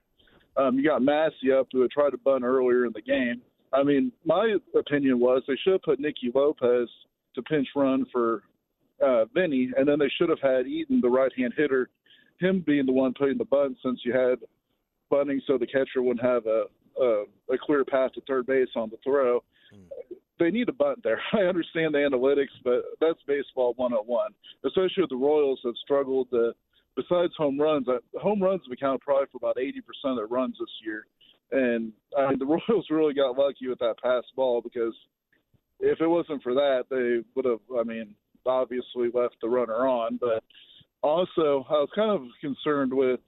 Um, 0.58 0.80
you 0.80 0.84
got 0.84 1.04
Massey 1.04 1.52
up 1.58 1.68
who 1.72 1.82
had 1.82 1.92
tried 1.92 2.10
to 2.10 2.18
bunt 2.18 2.44
earlier 2.44 2.86
in 2.88 2.92
the 2.94 3.04
game. 3.04 3.42
I 3.72 3.84
mean, 3.84 4.12
my 4.26 4.56
opinion 4.76 5.20
was 5.20 5.44
they 5.48 5.56
should 5.64 5.74
have 5.74 5.84
put 5.84 6.00
Nicky 6.00 6.32
Lopez 6.34 6.90
to 7.36 7.44
pinch 7.44 7.68
run 7.76 8.06
for 8.12 8.42
uh, 9.00 9.26
Vinny, 9.26 9.70
and 9.78 9.88
then 9.88 10.00
they 10.00 10.12
should 10.18 10.30
have 10.30 10.42
had 10.42 10.66
Eaton, 10.66 11.02
the 11.02 11.08
right-hand 11.10 11.54
hitter, 11.56 11.90
him 12.40 12.64
being 12.66 12.88
the 12.88 12.92
one 12.92 13.14
putting 13.14 13.38
the 13.38 13.46
bunt 13.46 13.78
since 13.84 14.00
you 14.04 14.12
had 14.12 14.40
bunting, 15.12 15.40
so 15.46 15.58
the 15.60 15.68
catcher 15.68 16.02
wouldn't 16.02 16.26
have 16.26 16.48
a 16.48 16.64
a, 17.00 17.24
a 17.54 17.58
clear 17.62 17.86
path 17.86 18.12
to 18.14 18.22
third 18.28 18.46
base 18.46 18.70
on 18.76 18.90
the 18.90 18.98
throw. 19.04 19.44
Mm. 19.74 20.18
They 20.40 20.52
need 20.52 20.70
a 20.70 20.74
bunt 20.74 21.00
there. 21.04 21.22
I 21.34 21.42
understand 21.42 21.94
the 21.94 22.00
analytics, 22.00 22.56
but 22.64 22.84
that's 23.02 23.20
baseball 23.28 23.74
101. 23.76 24.32
Especially 24.66 25.04
with 25.04 25.10
the 25.10 25.16
Royals 25.16 25.60
have 25.66 25.76
struggled 25.84 26.30
to, 26.32 26.54
besides 26.96 27.34
home 27.38 27.60
runs, 27.60 27.88
uh, 27.88 28.00
home 28.20 28.42
runs 28.42 28.62
have 28.66 28.72
accounted 28.72 29.02
probably 29.02 29.28
for 29.32 29.38
about 29.38 29.58
80% 29.58 29.80
of 30.06 30.16
their 30.16 30.28
runs 30.28 30.56
this 30.60 30.70
year. 30.86 31.06
And 31.52 31.92
I 32.18 32.30
mean, 32.30 32.40
the 32.40 32.46
Royals 32.70 32.88
really 32.90 33.14
got 33.14 33.38
lucky 33.38 33.68
with 33.68 33.80
that 33.80 33.96
pass 34.02 34.24
ball 34.36 34.62
because 34.62 34.94
if 35.80 36.02
it 36.02 36.08
wasn't 36.08 36.44
for 36.44 36.54
that, 36.54 36.86
they 36.90 37.24
would 37.36 37.46
have, 37.46 37.60
I 37.80 37.84
mean, 37.84 38.16
obviously 38.46 39.10
left 39.14 39.36
the 39.42 39.50
runner 39.50 39.88
on. 39.88 40.18
But 40.20 40.44
also, 41.02 41.66
I 41.70 41.74
was 41.74 41.90
kind 41.96 42.12
of 42.12 42.24
concerned 42.42 42.94
with 42.94 43.20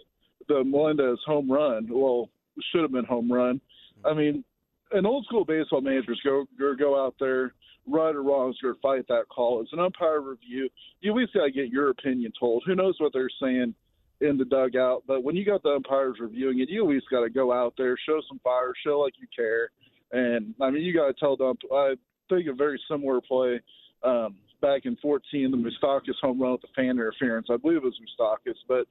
the 0.47 0.63
Melendez 0.63 1.19
home 1.25 1.51
run. 1.51 1.87
Well, 1.89 2.29
should 2.71 2.81
have 2.81 2.91
been 2.91 3.05
home 3.05 3.31
run. 3.31 3.61
I 4.05 4.13
mean, 4.13 4.43
an 4.91 5.05
old 5.05 5.25
school 5.25 5.45
baseball 5.45 5.81
manager's 5.81 6.21
go 6.23 6.45
go, 6.59 6.75
go 6.75 7.05
out 7.05 7.15
there, 7.19 7.53
right 7.87 8.15
or 8.15 8.23
wrong, 8.23 8.49
is 8.51 8.57
going 8.61 8.75
to 8.75 8.81
fight 8.81 9.07
that 9.07 9.29
call. 9.29 9.61
As 9.61 9.67
an 9.71 9.79
umpire 9.79 10.21
review, 10.21 10.69
you 11.01 11.11
at 11.11 11.17
least 11.17 11.33
got 11.33 11.45
to 11.45 11.51
get 11.51 11.69
your 11.69 11.89
opinion 11.89 12.31
told. 12.39 12.63
Who 12.65 12.75
knows 12.75 12.95
what 12.99 13.13
they're 13.13 13.29
saying 13.41 13.73
in 14.21 14.37
the 14.37 14.45
dugout? 14.45 15.03
But 15.07 15.23
when 15.23 15.35
you 15.35 15.45
got 15.45 15.63
the 15.63 15.69
umpires 15.69 16.17
reviewing 16.19 16.59
it, 16.59 16.69
you 16.69 16.83
at 16.83 16.89
least 16.89 17.07
got 17.09 17.21
to 17.21 17.29
go 17.29 17.51
out 17.51 17.73
there, 17.77 17.97
show 18.05 18.21
some 18.27 18.39
fire, 18.43 18.73
show 18.85 18.99
like 18.99 19.13
you 19.19 19.27
care. 19.35 19.69
And 20.11 20.53
I 20.61 20.69
mean, 20.69 20.83
you 20.83 20.93
got 20.93 21.07
to 21.07 21.13
tell 21.13 21.37
them. 21.37 21.57
I 21.73 21.95
think 22.29 22.47
a 22.47 22.53
very 22.53 22.81
similar 22.89 23.21
play 23.21 23.61
um, 24.03 24.35
back 24.61 24.85
in 24.85 24.95
14, 24.97 25.51
the 25.51 25.57
Moustakas 25.57 26.15
home 26.21 26.41
run 26.41 26.53
with 26.53 26.61
the 26.61 26.67
fan 26.75 26.91
interference. 26.91 27.47
I 27.49 27.57
believe 27.57 27.77
it 27.77 27.83
was 27.83 27.99
Moustakas, 28.19 28.55
but 28.67 28.85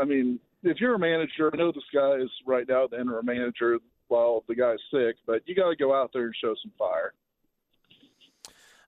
I 0.00 0.04
mean, 0.04 0.38
if 0.62 0.80
you're 0.80 0.94
a 0.94 0.98
manager, 0.98 1.50
I 1.52 1.56
know 1.56 1.72
this 1.72 1.84
guy 1.94 2.14
is 2.14 2.30
right 2.46 2.66
now 2.68 2.86
the 2.86 3.00
interim 3.00 3.26
manager 3.26 3.78
while 4.08 4.44
the 4.48 4.54
guy's 4.54 4.78
sick, 4.90 5.16
but 5.26 5.42
you 5.46 5.54
got 5.54 5.70
to 5.70 5.76
go 5.76 5.94
out 5.94 6.10
there 6.12 6.24
and 6.24 6.34
show 6.40 6.54
some 6.62 6.72
fire. 6.78 7.12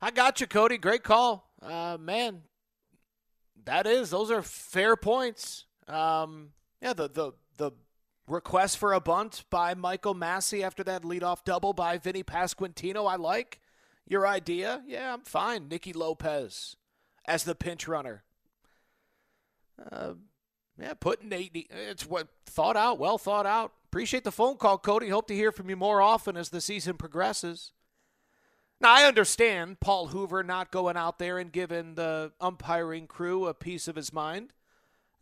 I 0.00 0.10
got 0.10 0.40
you, 0.40 0.46
Cody. 0.46 0.78
Great 0.78 1.02
call, 1.02 1.50
uh, 1.60 1.96
man. 2.00 2.42
That 3.64 3.86
is; 3.86 4.10
those 4.10 4.30
are 4.30 4.42
fair 4.42 4.96
points. 4.96 5.66
Um, 5.88 6.50
yeah, 6.80 6.92
the 6.92 7.08
the 7.08 7.32
the 7.56 7.72
request 8.28 8.78
for 8.78 8.92
a 8.92 9.00
bunt 9.00 9.44
by 9.50 9.74
Michael 9.74 10.14
Massey 10.14 10.62
after 10.62 10.84
that 10.84 11.02
leadoff 11.02 11.44
double 11.44 11.72
by 11.72 11.98
Vinny 11.98 12.22
Pasquantino. 12.22 13.10
I 13.10 13.16
like 13.16 13.60
your 14.06 14.26
idea. 14.26 14.82
Yeah, 14.86 15.12
I'm 15.14 15.22
fine. 15.22 15.68
Nicky 15.68 15.92
Lopez 15.92 16.76
as 17.26 17.44
the 17.44 17.54
pinch 17.54 17.88
runner. 17.88 18.22
Uh, 19.90 20.14
yeah, 20.80 20.94
putting 20.94 21.32
eight. 21.32 21.68
It's 21.70 22.06
what 22.06 22.28
thought 22.46 22.76
out, 22.76 22.98
well 22.98 23.18
thought 23.18 23.46
out. 23.46 23.72
Appreciate 23.90 24.24
the 24.24 24.32
phone 24.32 24.56
call, 24.56 24.78
Cody. 24.78 25.08
Hope 25.08 25.26
to 25.28 25.34
hear 25.34 25.50
from 25.50 25.70
you 25.70 25.76
more 25.76 26.02
often 26.02 26.36
as 26.36 26.50
the 26.50 26.60
season 26.60 26.96
progresses. 26.96 27.72
Now 28.80 28.94
I 28.94 29.04
understand 29.04 29.80
Paul 29.80 30.08
Hoover 30.08 30.42
not 30.42 30.70
going 30.70 30.96
out 30.96 31.18
there 31.18 31.38
and 31.38 31.50
giving 31.50 31.94
the 31.94 32.32
umpiring 32.40 33.06
crew 33.06 33.46
a 33.46 33.54
piece 33.54 33.88
of 33.88 33.96
his 33.96 34.12
mind. 34.12 34.52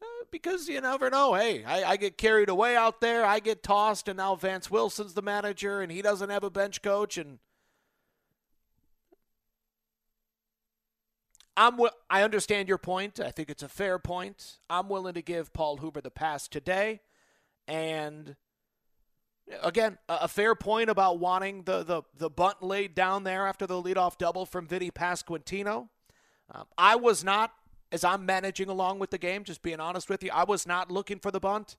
Uh, 0.02 0.24
because 0.30 0.68
you 0.68 0.80
never 0.80 1.08
know. 1.08 1.34
Hey, 1.34 1.64
I, 1.64 1.92
I, 1.92 1.96
get 1.96 2.18
carried 2.18 2.50
away 2.50 2.76
out 2.76 3.00
there. 3.00 3.24
I 3.24 3.38
get 3.38 3.62
tossed, 3.62 4.08
and 4.08 4.18
now 4.18 4.34
Vance 4.34 4.70
Wilson's 4.70 5.14
the 5.14 5.22
manager, 5.22 5.80
and 5.80 5.90
he 5.90 6.02
doesn't 6.02 6.28
have 6.28 6.44
a 6.44 6.50
bench 6.50 6.82
coach, 6.82 7.16
and 7.16 7.38
I'm 11.56 11.78
I 12.10 12.22
understand 12.22 12.68
your 12.68 12.78
point. 12.78 13.18
I 13.18 13.30
think 13.30 13.50
it's 13.50 13.62
a 13.62 13.68
fair 13.68 13.98
point. 13.98 14.58
I'm 14.68 14.88
willing 14.88 15.14
to 15.14 15.22
give 15.22 15.52
Paul 15.52 15.78
Hoover 15.78 16.00
the 16.00 16.10
pass 16.10 16.48
today, 16.48 17.00
and 17.66 18.36
again, 19.62 19.98
a, 20.08 20.28
fair 20.28 20.54
point 20.54 20.90
about 20.90 21.18
wanting 21.18 21.62
the, 21.62 21.82
the 21.82 22.02
the 22.16 22.28
bunt 22.28 22.62
laid 22.62 22.94
down 22.94 23.24
there 23.24 23.46
after 23.46 23.66
the 23.66 23.82
leadoff 23.82 24.18
double 24.18 24.44
from 24.44 24.66
Vinny 24.66 24.90
Pasquantino. 24.90 25.88
Um, 26.50 26.64
I 26.76 26.96
was 26.96 27.24
not, 27.24 27.52
as 27.90 28.04
I'm 28.04 28.26
managing 28.26 28.68
along 28.68 28.98
with 28.98 29.10
the 29.10 29.18
game, 29.18 29.44
just 29.44 29.62
being 29.62 29.80
honest 29.80 30.08
with 30.08 30.22
you, 30.22 30.30
I 30.32 30.44
was 30.44 30.66
not 30.66 30.90
looking 30.90 31.18
for 31.18 31.30
the 31.30 31.40
bunt. 31.40 31.76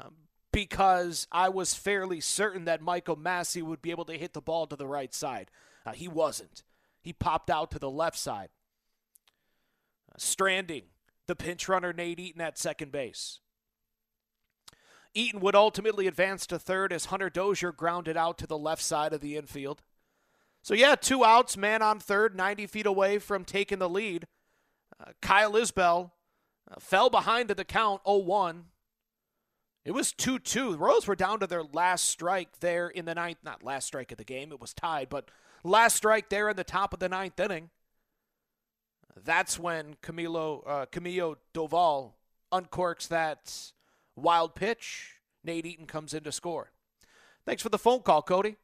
Um, 0.00 0.14
because 0.52 1.26
I 1.32 1.48
was 1.48 1.72
fairly 1.72 2.20
certain 2.20 2.66
that 2.66 2.82
Michael 2.82 3.16
Massey 3.16 3.62
would 3.62 3.80
be 3.80 3.90
able 3.90 4.04
to 4.04 4.18
hit 4.18 4.34
the 4.34 4.42
ball 4.42 4.66
to 4.66 4.76
the 4.76 4.86
right 4.86 5.14
side. 5.14 5.50
Uh, 5.86 5.92
he 5.92 6.08
wasn't. 6.08 6.62
He 7.00 7.14
popped 7.14 7.48
out 7.48 7.70
to 7.70 7.78
the 7.78 7.90
left 7.90 8.18
side 8.18 8.50
stranding 10.16 10.84
the 11.26 11.36
pinch 11.36 11.68
runner 11.68 11.92
Nate 11.92 12.20
Eaton 12.20 12.40
at 12.40 12.58
second 12.58 12.92
base. 12.92 13.40
Eaton 15.14 15.40
would 15.40 15.54
ultimately 15.54 16.06
advance 16.06 16.46
to 16.46 16.58
third 16.58 16.92
as 16.92 17.06
Hunter 17.06 17.28
Dozier 17.28 17.72
grounded 17.72 18.16
out 18.16 18.38
to 18.38 18.46
the 18.46 18.58
left 18.58 18.82
side 18.82 19.12
of 19.12 19.20
the 19.20 19.36
infield. 19.36 19.82
So, 20.62 20.74
yeah, 20.74 20.94
two 20.94 21.24
outs, 21.24 21.56
man 21.56 21.82
on 21.82 21.98
third, 21.98 22.36
90 22.36 22.66
feet 22.66 22.86
away 22.86 23.18
from 23.18 23.44
taking 23.44 23.78
the 23.78 23.88
lead. 23.88 24.26
Uh, 24.98 25.10
Kyle 25.20 25.52
Isbel 25.52 26.12
uh, 26.70 26.78
fell 26.78 27.10
behind 27.10 27.48
to 27.48 27.54
the 27.54 27.64
count 27.64 28.00
0 28.06 28.18
1. 28.18 28.64
It 29.84 29.90
was 29.90 30.12
2 30.12 30.38
2. 30.38 30.72
The 30.72 30.78
Royals 30.78 31.08
were 31.08 31.16
down 31.16 31.40
to 31.40 31.46
their 31.46 31.64
last 31.64 32.04
strike 32.04 32.60
there 32.60 32.88
in 32.88 33.04
the 33.04 33.14
ninth. 33.14 33.38
Not 33.42 33.64
last 33.64 33.86
strike 33.86 34.12
of 34.12 34.18
the 34.18 34.24
game, 34.24 34.52
it 34.52 34.60
was 34.60 34.72
tied, 34.72 35.08
but 35.08 35.30
last 35.64 35.96
strike 35.96 36.28
there 36.28 36.48
in 36.48 36.56
the 36.56 36.64
top 36.64 36.94
of 36.94 37.00
the 37.00 37.08
ninth 37.08 37.38
inning. 37.40 37.70
That's 39.24 39.58
when 39.58 39.96
Camilo 40.02 40.62
uh, 40.66 40.86
Camilo 40.86 41.36
Doval 41.54 42.12
uncorks 42.52 43.08
that 43.08 43.72
wild 44.16 44.54
pitch. 44.54 45.16
Nate 45.44 45.66
Eaton 45.66 45.86
comes 45.86 46.14
in 46.14 46.22
to 46.24 46.32
score. 46.32 46.70
Thanks 47.44 47.62
for 47.62 47.68
the 47.68 47.78
phone 47.78 48.00
call, 48.00 48.22
Cody. 48.22 48.56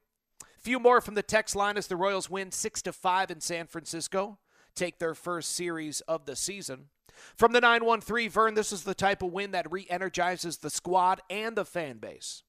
A 0.42 0.60
few 0.60 0.78
more 0.78 1.00
from 1.00 1.14
the 1.14 1.22
text 1.22 1.56
line 1.56 1.76
as 1.76 1.88
the 1.88 1.96
Royals 1.96 2.30
win 2.30 2.52
six 2.52 2.80
to 2.82 2.92
five 2.92 3.30
in 3.30 3.40
San 3.40 3.66
Francisco, 3.66 4.38
take 4.74 4.98
their 4.98 5.14
first 5.14 5.52
series 5.52 6.00
of 6.02 6.24
the 6.26 6.36
season. 6.36 6.86
From 7.34 7.52
the 7.52 7.60
913, 7.60 8.30
Vern, 8.30 8.54
this 8.54 8.72
is 8.72 8.84
the 8.84 8.94
type 8.94 9.22
of 9.22 9.32
win 9.32 9.50
that 9.50 9.70
re 9.70 9.86
energizes 9.90 10.58
the 10.58 10.70
squad 10.70 11.20
and 11.28 11.56
the 11.56 11.64
fan 11.64 11.98
base. 11.98 12.44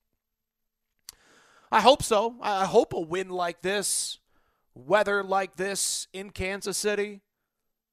I 1.72 1.82
hope 1.82 2.04
so. 2.04 2.36
I 2.42 2.66
hope 2.66 2.94
a 2.94 3.00
win 3.00 3.30
like 3.30 3.62
this, 3.62 4.20
weather 4.74 5.24
like 5.24 5.56
this 5.56 6.08
in 6.14 6.32
Kansas 6.32 6.78
City, 6.78 7.22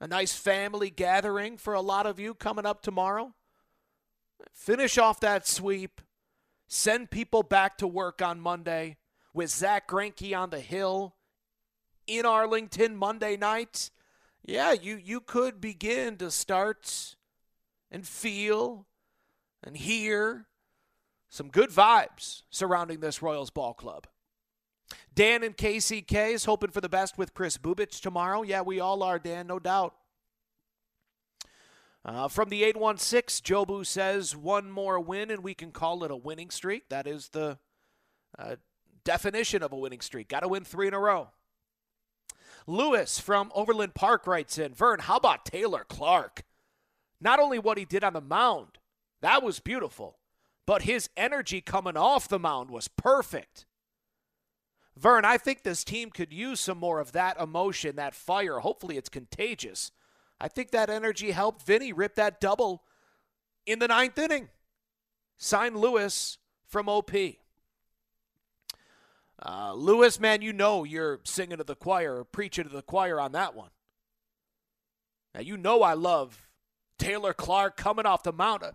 a 0.01 0.07
nice 0.07 0.35
family 0.35 0.91
gathering 0.91 1.57
for 1.57 1.75
a 1.75 1.81
lot 1.81 2.07
of 2.07 2.21
you 2.21 2.35
coming 2.35 2.67
up 2.67 2.83
tomorrow. 2.83 3.35
Finish 4.53 4.99
off 4.99 5.21
that 5.21 5.47
sweep. 5.47 6.01
Send 6.69 7.11
people 7.11 7.43
back 7.43 7.79
to 7.79 7.87
work 7.87 8.21
on 8.21 8.41
Monday 8.41 8.97
with 9.33 9.51
Zack 9.51 9.89
Greinke 9.89 10.37
on 10.37 10.51
the 10.51 10.61
hill 10.61 11.15
in 12.07 12.27
Arlington 12.27 12.97
Monday 12.97 13.37
night. 13.37 13.91
Yeah, 14.45 14.73
you, 14.73 14.97
you 14.97 15.21
could 15.21 15.61
begin 15.61 16.17
to 16.19 16.31
start 16.31 17.17
and 17.91 18.07
feel 18.07 18.87
and 19.63 19.77
hear 19.77 20.47
some 21.29 21.49
good 21.49 21.71
vibes 21.71 22.43
surrounding 22.51 23.01
this 23.01 23.23
Royals 23.23 23.51
ball 23.51 23.75
club. 23.75 24.07
Dan 25.15 25.43
and 25.43 25.57
KCK 25.57 26.33
is 26.33 26.45
hoping 26.45 26.71
for 26.71 26.81
the 26.81 26.89
best 26.89 27.19
with 27.19 27.35
Kris 27.35 27.59
Bubic 27.59 28.01
tomorrow. 28.01 28.43
Yeah, 28.43 28.63
we 28.63 28.81
all 28.81 29.03
are, 29.03 29.19
Dan, 29.19 29.47
no 29.47 29.59
doubt. 29.59 29.95
Uh, 32.05 32.29
from 32.29 32.51
the 32.51 32.63
816, 32.63 33.43
Jobu 33.45 33.85
says 33.85 34.37
one 34.37 34.71
more 34.71 35.01
win 35.01 35.31
and 35.31 35.43
we 35.43 35.55
can 35.55 35.73
call 35.73 36.05
it 36.05 36.11
a 36.13 36.17
winning 36.17 36.51
streak. 36.51 36.89
That 36.89 37.09
is 37.09 37.31
the 37.31 37.59
uh, 38.39 38.57
definition 39.05 39.63
of 39.63 39.73
a 39.73 39.77
winning 39.77 40.01
streak. 40.01 40.29
Got 40.29 40.41
to 40.41 40.49
win 40.49 40.65
three 40.65 40.87
in 40.87 40.95
a 40.95 41.01
row. 41.01 41.31
Lewis 42.67 43.19
from 43.19 43.51
Overland 43.55 43.95
Park 43.95 44.27
writes 44.27 44.59
in 44.59 44.75
Vern, 44.75 45.01
how 45.01 45.17
about 45.17 45.45
Taylor 45.45 45.85
Clarke? 45.89 46.45
Not 47.21 47.41
only 47.41 47.59
what 47.59 47.79
he 47.79 47.85
did 47.85 48.05
on 48.05 48.13
the 48.13 48.21
mound, 48.21 48.79
that 49.23 49.43
was 49.43 49.61
beautiful, 49.61 50.19
but 50.67 50.83
his 50.83 51.09
energy 51.17 51.61
coming 51.61 51.97
off 51.97 52.29
the 52.29 52.39
mound 52.39 52.71
was 52.71 52.89
perfect. 52.89 53.67
Vern, 54.97 55.25
I 55.25 55.37
think 55.37 55.63
this 55.63 55.85
team 55.85 56.11
could 56.11 56.33
use 56.33 56.59
some 56.59 56.79
more 56.79 57.01
of 57.01 57.13
that 57.13 57.39
emotion, 57.39 57.97
that 57.97 58.15
fire. 58.15 58.61
Hopefully, 58.61 58.97
it's 58.97 59.11
contagious. 59.11 59.93
I 60.41 60.49
think 60.49 60.71
that 60.71 60.89
energy 60.89 61.33
helped 61.33 61.63
Vinny 61.67 61.93
rip 61.93 62.15
that 62.15 62.41
double 62.41 62.83
in 63.67 63.79
the 63.79 63.89
ninth 63.89 64.19
inning. 64.19 64.49
Sign 65.37 65.77
Lewis 65.77 66.39
from 66.67 66.89
OP. 66.89 67.13
Uh, 69.45 69.75
Lewis, 69.75 70.19
man, 70.19 70.41
you 70.41 70.53
know 70.53 70.85
you're 70.85 71.21
singing 71.25 71.59
to 71.59 71.65
the 71.65 71.75
choir 71.75 72.17
or 72.17 72.25
preaching 72.25 72.65
to 72.65 72.71
the 72.71 72.83
choir 72.83 73.21
on 73.21 73.33
that 73.33 73.55
one. 73.55 73.71
Now, 75.35 75.43
you 75.43 75.59
know 75.59 75.83
I 75.83 75.93
love 75.93 76.49
Taylor 76.99 77.35
Clarke 77.35 77.77
coming 77.77 78.07
off 78.07 78.23
the 78.23 78.33
mound, 78.33 78.63
uh, 78.63 78.71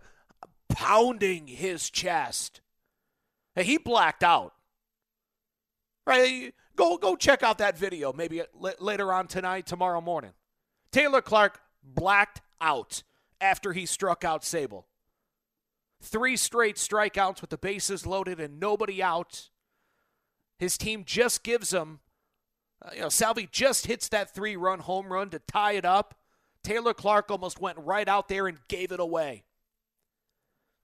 pounding 0.68 1.48
his 1.48 1.90
chest. 1.90 2.60
He 3.56 3.76
blacked 3.76 4.22
out. 4.22 4.54
Right? 6.06 6.54
Go 6.74 6.96
go 6.96 7.16
check 7.16 7.42
out 7.42 7.58
that 7.58 7.78
video 7.78 8.12
maybe 8.12 8.42
later 8.80 9.12
on 9.12 9.26
tonight, 9.26 9.66
tomorrow 9.66 10.00
morning. 10.00 10.32
Taylor 10.90 11.22
Clarke 11.22 11.60
blacked 11.82 12.40
out 12.60 13.02
after 13.40 13.72
he 13.72 13.86
struck 13.86 14.24
out 14.24 14.42
Sabol. 14.42 14.84
Three 16.00 16.36
straight 16.36 16.76
strikeouts 16.76 17.40
with 17.40 17.50
the 17.50 17.58
bases 17.58 18.06
loaded 18.06 18.40
and 18.40 18.58
nobody 18.58 19.02
out. 19.02 19.50
His 20.58 20.76
team 20.76 21.04
just 21.04 21.42
gives 21.42 21.72
him, 21.72 22.00
uh, 22.84 22.90
you 22.94 23.00
know, 23.02 23.08
Salvi 23.08 23.48
just 23.50 23.86
hits 23.86 24.08
that 24.08 24.34
three 24.34 24.56
run 24.56 24.80
home 24.80 25.12
run 25.12 25.30
to 25.30 25.38
tie 25.38 25.72
it 25.72 25.84
up. 25.84 26.14
Taylor 26.62 26.94
Clarke 26.94 27.30
almost 27.30 27.60
went 27.60 27.78
right 27.78 28.08
out 28.08 28.28
there 28.28 28.46
and 28.46 28.58
gave 28.68 28.92
it 28.92 29.00
away. 29.00 29.44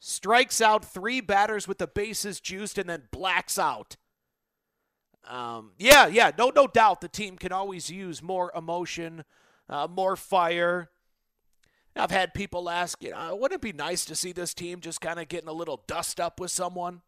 Strikes 0.00 0.60
out 0.60 0.84
three 0.84 1.20
batters 1.20 1.66
with 1.66 1.78
the 1.78 1.86
bases 1.86 2.40
juiced 2.40 2.78
and 2.78 2.88
then 2.88 3.04
blacks 3.10 3.58
out. 3.58 3.96
Um, 5.28 5.72
yeah, 5.78 6.06
yeah, 6.06 6.30
no, 6.38 6.50
no 6.54 6.66
doubt 6.66 7.02
the 7.02 7.08
team 7.08 7.36
can 7.36 7.52
always 7.52 7.90
use 7.90 8.22
more 8.22 8.50
emotion, 8.56 9.24
uh, 9.68 9.86
more 9.86 10.16
fire. 10.16 10.88
I've 11.94 12.10
had 12.10 12.32
people 12.32 12.70
ask, 12.70 13.02
you 13.02 13.10
know, 13.10 13.36
wouldn't 13.36 13.58
it 13.58 13.62
be 13.62 13.76
nice 13.76 14.04
to 14.06 14.16
see 14.16 14.32
this 14.32 14.54
team 14.54 14.80
just 14.80 15.00
kind 15.00 15.20
of 15.20 15.28
getting 15.28 15.48
a 15.48 15.52
little 15.52 15.82
dust 15.86 16.18
up 16.18 16.40
with 16.40 16.50
someone? 16.50 17.02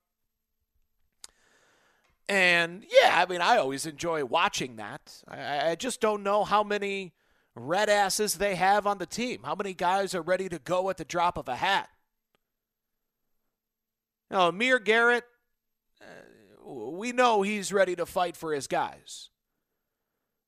And 2.29 2.85
yeah, 2.91 3.21
I 3.21 3.31
mean, 3.31 3.41
I 3.41 3.57
always 3.57 3.87
enjoy 3.87 4.25
watching 4.25 4.77
that. 4.77 5.23
I, 5.27 5.71
I 5.71 5.75
just 5.75 6.01
don't 6.01 6.23
know 6.23 6.45
how 6.45 6.63
many 6.63 7.13
red 7.55 7.89
asses 7.89 8.35
they 8.35 8.55
have 8.55 8.87
on 8.87 8.99
the 8.99 9.07
team. 9.07 9.41
How 9.45 9.55
many 9.55 9.75
guys 9.75 10.15
are 10.15 10.23
ready 10.23 10.49
to 10.49 10.59
go 10.59 10.91
at 10.91 10.97
the 10.97 11.05
drop 11.05 11.39
of 11.39 11.49
a 11.49 11.57
hat? 11.57 11.89
You 14.31 14.37
know, 14.37 14.49
Amir 14.49 14.79
Garrett, 14.79 15.25
we 16.71 17.13
know 17.13 17.43
he's 17.43 17.73
ready 17.73 17.97
to 17.97 18.07
fight 18.07 18.37
for 18.37 18.53
his 18.53 18.67
guys. 18.67 19.31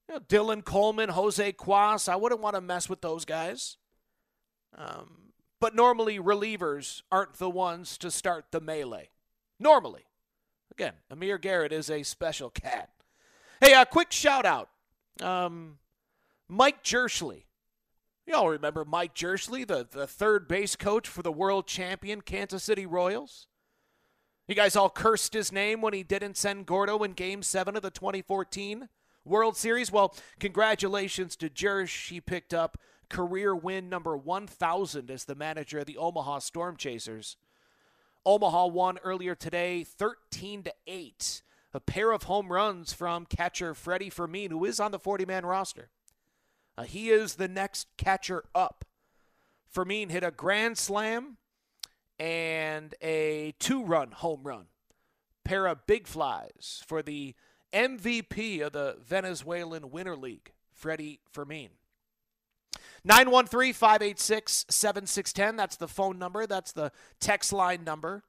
You 0.09 0.14
know, 0.14 0.20
Dylan 0.20 0.64
Coleman, 0.64 1.11
Jose 1.11 1.53
Cuas, 1.53 2.09
I 2.09 2.16
wouldn't 2.16 2.41
want 2.41 2.55
to 2.55 2.61
mess 2.61 2.89
with 2.89 3.01
those 3.01 3.25
guys. 3.25 3.77
Um, 4.77 5.33
but 5.61 5.75
normally, 5.75 6.18
relievers 6.18 7.03
aren't 7.11 7.35
the 7.35 7.51
ones 7.51 7.99
to 7.99 8.11
start 8.11 8.47
the 8.51 8.61
melee. 8.61 9.11
Normally. 9.59 10.05
Again, 10.73 10.95
Amir 11.11 11.39
Garrett 11.39 11.73
is 11.73 11.91
a 11.91 12.03
special 12.03 12.51
cat. 12.51 12.91
Hey, 13.61 13.75
a 13.75 13.85
quick 13.85 14.11
shout 14.11 14.47
out. 14.47 14.70
Um, 15.20 15.79
Mike 16.49 16.83
Jirschele. 16.83 17.45
You 18.27 18.35
all 18.35 18.49
remember 18.49 18.85
Mike 18.85 19.14
Jirschele, 19.14 19.66
the, 19.66 19.87
the 19.89 20.07
third 20.07 20.49
base 20.49 20.77
coach 20.77 21.09
for 21.09 21.23
the 21.23 21.33
world 21.33 21.66
champion 21.66 22.23
Kansas 22.23 22.62
City 22.62 22.87
Royals? 22.87 23.49
You 24.53 24.57
guys 24.57 24.76
all 24.76 24.90
cursed 24.90 25.32
his 25.32 25.50
name 25.50 25.80
when 25.80 25.94
he 25.94 26.03
didn't 26.03 26.36
send 26.36 26.66
Gordo 26.66 27.03
in 27.05 27.14
Game 27.14 27.42
7 27.42 27.74
of 27.74 27.80
the 27.80 27.90
2014 27.90 28.90
World 29.24 29.57
Series. 29.57 29.90
Well, 29.90 30.14
congratulations 30.40 31.36
to 31.36 31.48
Jersh. 31.48 32.11
He 32.11 32.20
picked 32.20 32.53
up 32.53 32.76
career 33.09 33.57
win 33.57 33.88
number 33.88 34.14
1,000 34.14 35.11
as 35.11 35.24
the 35.24 35.34
manager 35.34 35.78
of 35.78 35.86
the 35.86 35.96
Omaha 35.96 36.40
Storm 36.40 36.76
Chasers. 36.76 37.38
Omaha 38.26 38.66
won 38.66 38.98
earlier 39.03 39.34
today 39.34 39.84
13 39.84 40.64
to 40.64 40.74
8. 40.86 41.42
A 41.72 41.80
pair 41.80 42.12
of 42.12 42.24
home 42.24 42.53
runs 42.53 42.92
from 42.92 43.24
catcher 43.24 43.72
Freddy 43.72 44.11
Fermin, 44.11 44.50
who 44.50 44.66
is 44.66 44.78
on 44.78 44.90
the 44.90 44.98
40 44.98 45.24
man 45.24 45.46
roster. 45.46 45.88
Uh, 46.76 46.82
he 46.82 47.09
is 47.09 47.36
the 47.36 47.48
next 47.48 47.88
catcher 47.96 48.44
up. 48.55 48.84
Fermin 49.66 50.11
hit 50.11 50.22
a 50.22 50.30
grand 50.30 50.76
slam 50.76 51.38
and 52.23 52.95
a 53.03 53.53
two 53.59 53.83
run 53.83 54.12
home 54.12 54.45
run. 54.45 54.66
Pair 55.45 55.66
of 55.66 55.89
big 55.89 56.07
flies 56.07 56.85
for 56.87 57.03
the 57.03 57.35
MVP 57.73 58.64
of 58.64 58.73
the 58.73 58.97
Venezuelan 59.05 59.91
Winter 59.91 60.14
League, 60.14 60.53
Freddy 60.73 61.18
Fermin. 61.33 61.70
913 63.05 63.73
586 63.73 64.66
7610. 64.70 65.57
That's 65.57 65.75
the 65.75 65.89
phone 65.89 66.16
number. 66.20 66.47
That's 66.47 66.70
the 66.70 66.93
text 67.18 67.53
line 67.53 67.83
number. 67.83 68.23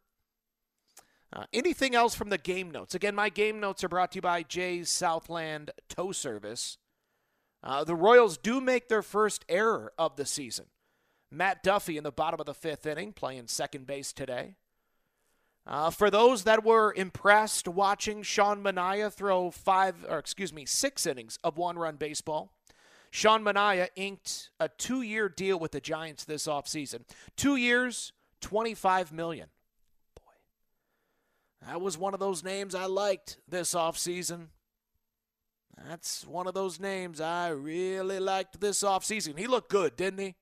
Uh, 1.32 1.44
anything 1.54 1.94
else 1.94 2.16
from 2.16 2.30
the 2.30 2.40
game 2.40 2.72
notes? 2.72 2.96
Again, 2.96 3.14
my 3.14 3.30
game 3.30 3.60
notes 3.60 3.84
are 3.84 3.90
brought 3.90 4.14
to 4.14 4.18
you 4.18 4.22
by 4.24 4.42
Jay's 4.42 4.90
Southland 4.90 5.70
Tow 5.88 6.12
Service. 6.12 6.80
Uh, 7.64 7.84
the 7.84 7.96
Royals 7.96 8.40
do 8.40 8.60
make 8.60 8.90
their 8.90 9.04
first 9.04 9.46
error 9.48 9.94
of 10.00 10.16
the 10.16 10.26
season. 10.26 10.66
Matt 11.34 11.64
Duffy 11.64 11.98
in 11.98 12.04
the 12.04 12.12
bottom 12.12 12.40
of 12.40 12.46
the 12.46 12.54
fifth 12.54 12.86
inning, 12.86 13.12
playing 13.12 13.48
second 13.48 13.88
base 13.88 14.14
today. 14.14 14.56
Uh, 15.66 15.90
for 15.90 16.12
those 16.12 16.44
that 16.44 16.64
were 16.64 16.94
impressed 16.96 17.68
watching 17.68 18.22
Sean 18.22 18.62
Manaea 18.62 19.12
throw 19.12 19.50
five, 19.50 20.06
or 20.08 20.20
excuse 20.20 20.54
me, 20.54 20.66
six 20.66 21.06
innings 21.06 21.40
of 21.44 21.58
one 21.58 21.80
run 21.80 21.96
baseball, 21.96 22.52
Sean 23.12 23.44
Manaea 23.44 23.88
inked 23.96 24.50
a 24.60 24.68
two 24.68 25.02
year 25.02 25.30
deal 25.30 25.58
with 25.58 25.72
the 25.72 25.80
Giants 25.80 26.26
this 26.26 26.48
offseason. 26.48 27.02
Two 27.38 27.56
years, 27.56 28.12
25 28.42 29.14
million. 29.14 29.48
Boy, 30.16 30.34
that 31.66 31.80
was 31.80 31.98
one 31.98 32.14
of 32.14 32.20
those 32.20 32.44
names 32.44 32.76
I 32.76 32.86
liked 32.86 33.38
this 33.48 33.74
offseason. 33.74 34.48
That's 35.88 36.28
one 36.28 36.46
of 36.46 36.54
those 36.54 36.80
names 36.80 37.22
I 37.22 37.50
really 37.50 38.20
liked 38.20 38.60
this 38.60 38.84
offseason. 38.84 39.40
He 39.40 39.48
looked 39.48 39.70
good, 39.70 39.96
didn't 39.96 40.20
he? 40.20 40.36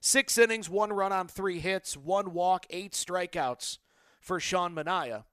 Six 0.00 0.38
innings, 0.38 0.70
one 0.70 0.92
run 0.92 1.12
on 1.12 1.28
three 1.28 1.58
hits, 1.58 1.96
one 1.96 2.32
walk, 2.32 2.66
eight 2.70 2.92
strikeouts 2.92 3.78
for 4.20 4.38
Sean 4.38 4.74
Manaea. 4.74 5.24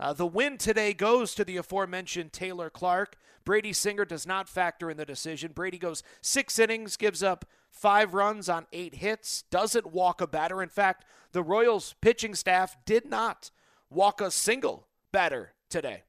Uh, 0.00 0.12
the 0.12 0.26
win 0.26 0.56
today 0.56 0.94
goes 0.94 1.34
to 1.34 1.44
the 1.44 1.56
aforementioned 1.56 2.32
Taylor 2.32 2.70
Clarke. 2.70 3.16
Brady 3.44 3.72
Singer 3.72 4.04
does 4.04 4.26
not 4.26 4.48
factor 4.48 4.90
in 4.90 4.96
the 4.96 5.04
decision. 5.04 5.52
Brady 5.52 5.78
goes 5.78 6.02
six 6.20 6.58
innings, 6.58 6.96
gives 6.96 7.22
up 7.22 7.44
five 7.70 8.14
runs 8.14 8.48
on 8.48 8.66
eight 8.72 8.96
hits, 8.96 9.42
doesn't 9.50 9.92
walk 9.92 10.20
a 10.20 10.26
batter. 10.26 10.62
In 10.62 10.68
fact, 10.68 11.04
the 11.32 11.42
Royals 11.42 11.94
pitching 12.00 12.34
staff 12.34 12.76
did 12.86 13.06
not 13.06 13.50
walk 13.90 14.20
a 14.20 14.30
single 14.30 14.86
batter 15.12 15.54
today. 15.68 16.04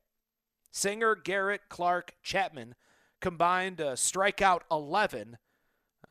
Singer, 0.72 1.16
Garrett, 1.16 1.62
Clarke, 1.70 2.14
Chapman 2.22 2.76
combined 3.20 3.82
uh, 3.82 3.94
strikeout 3.94 4.62
11 4.72 5.38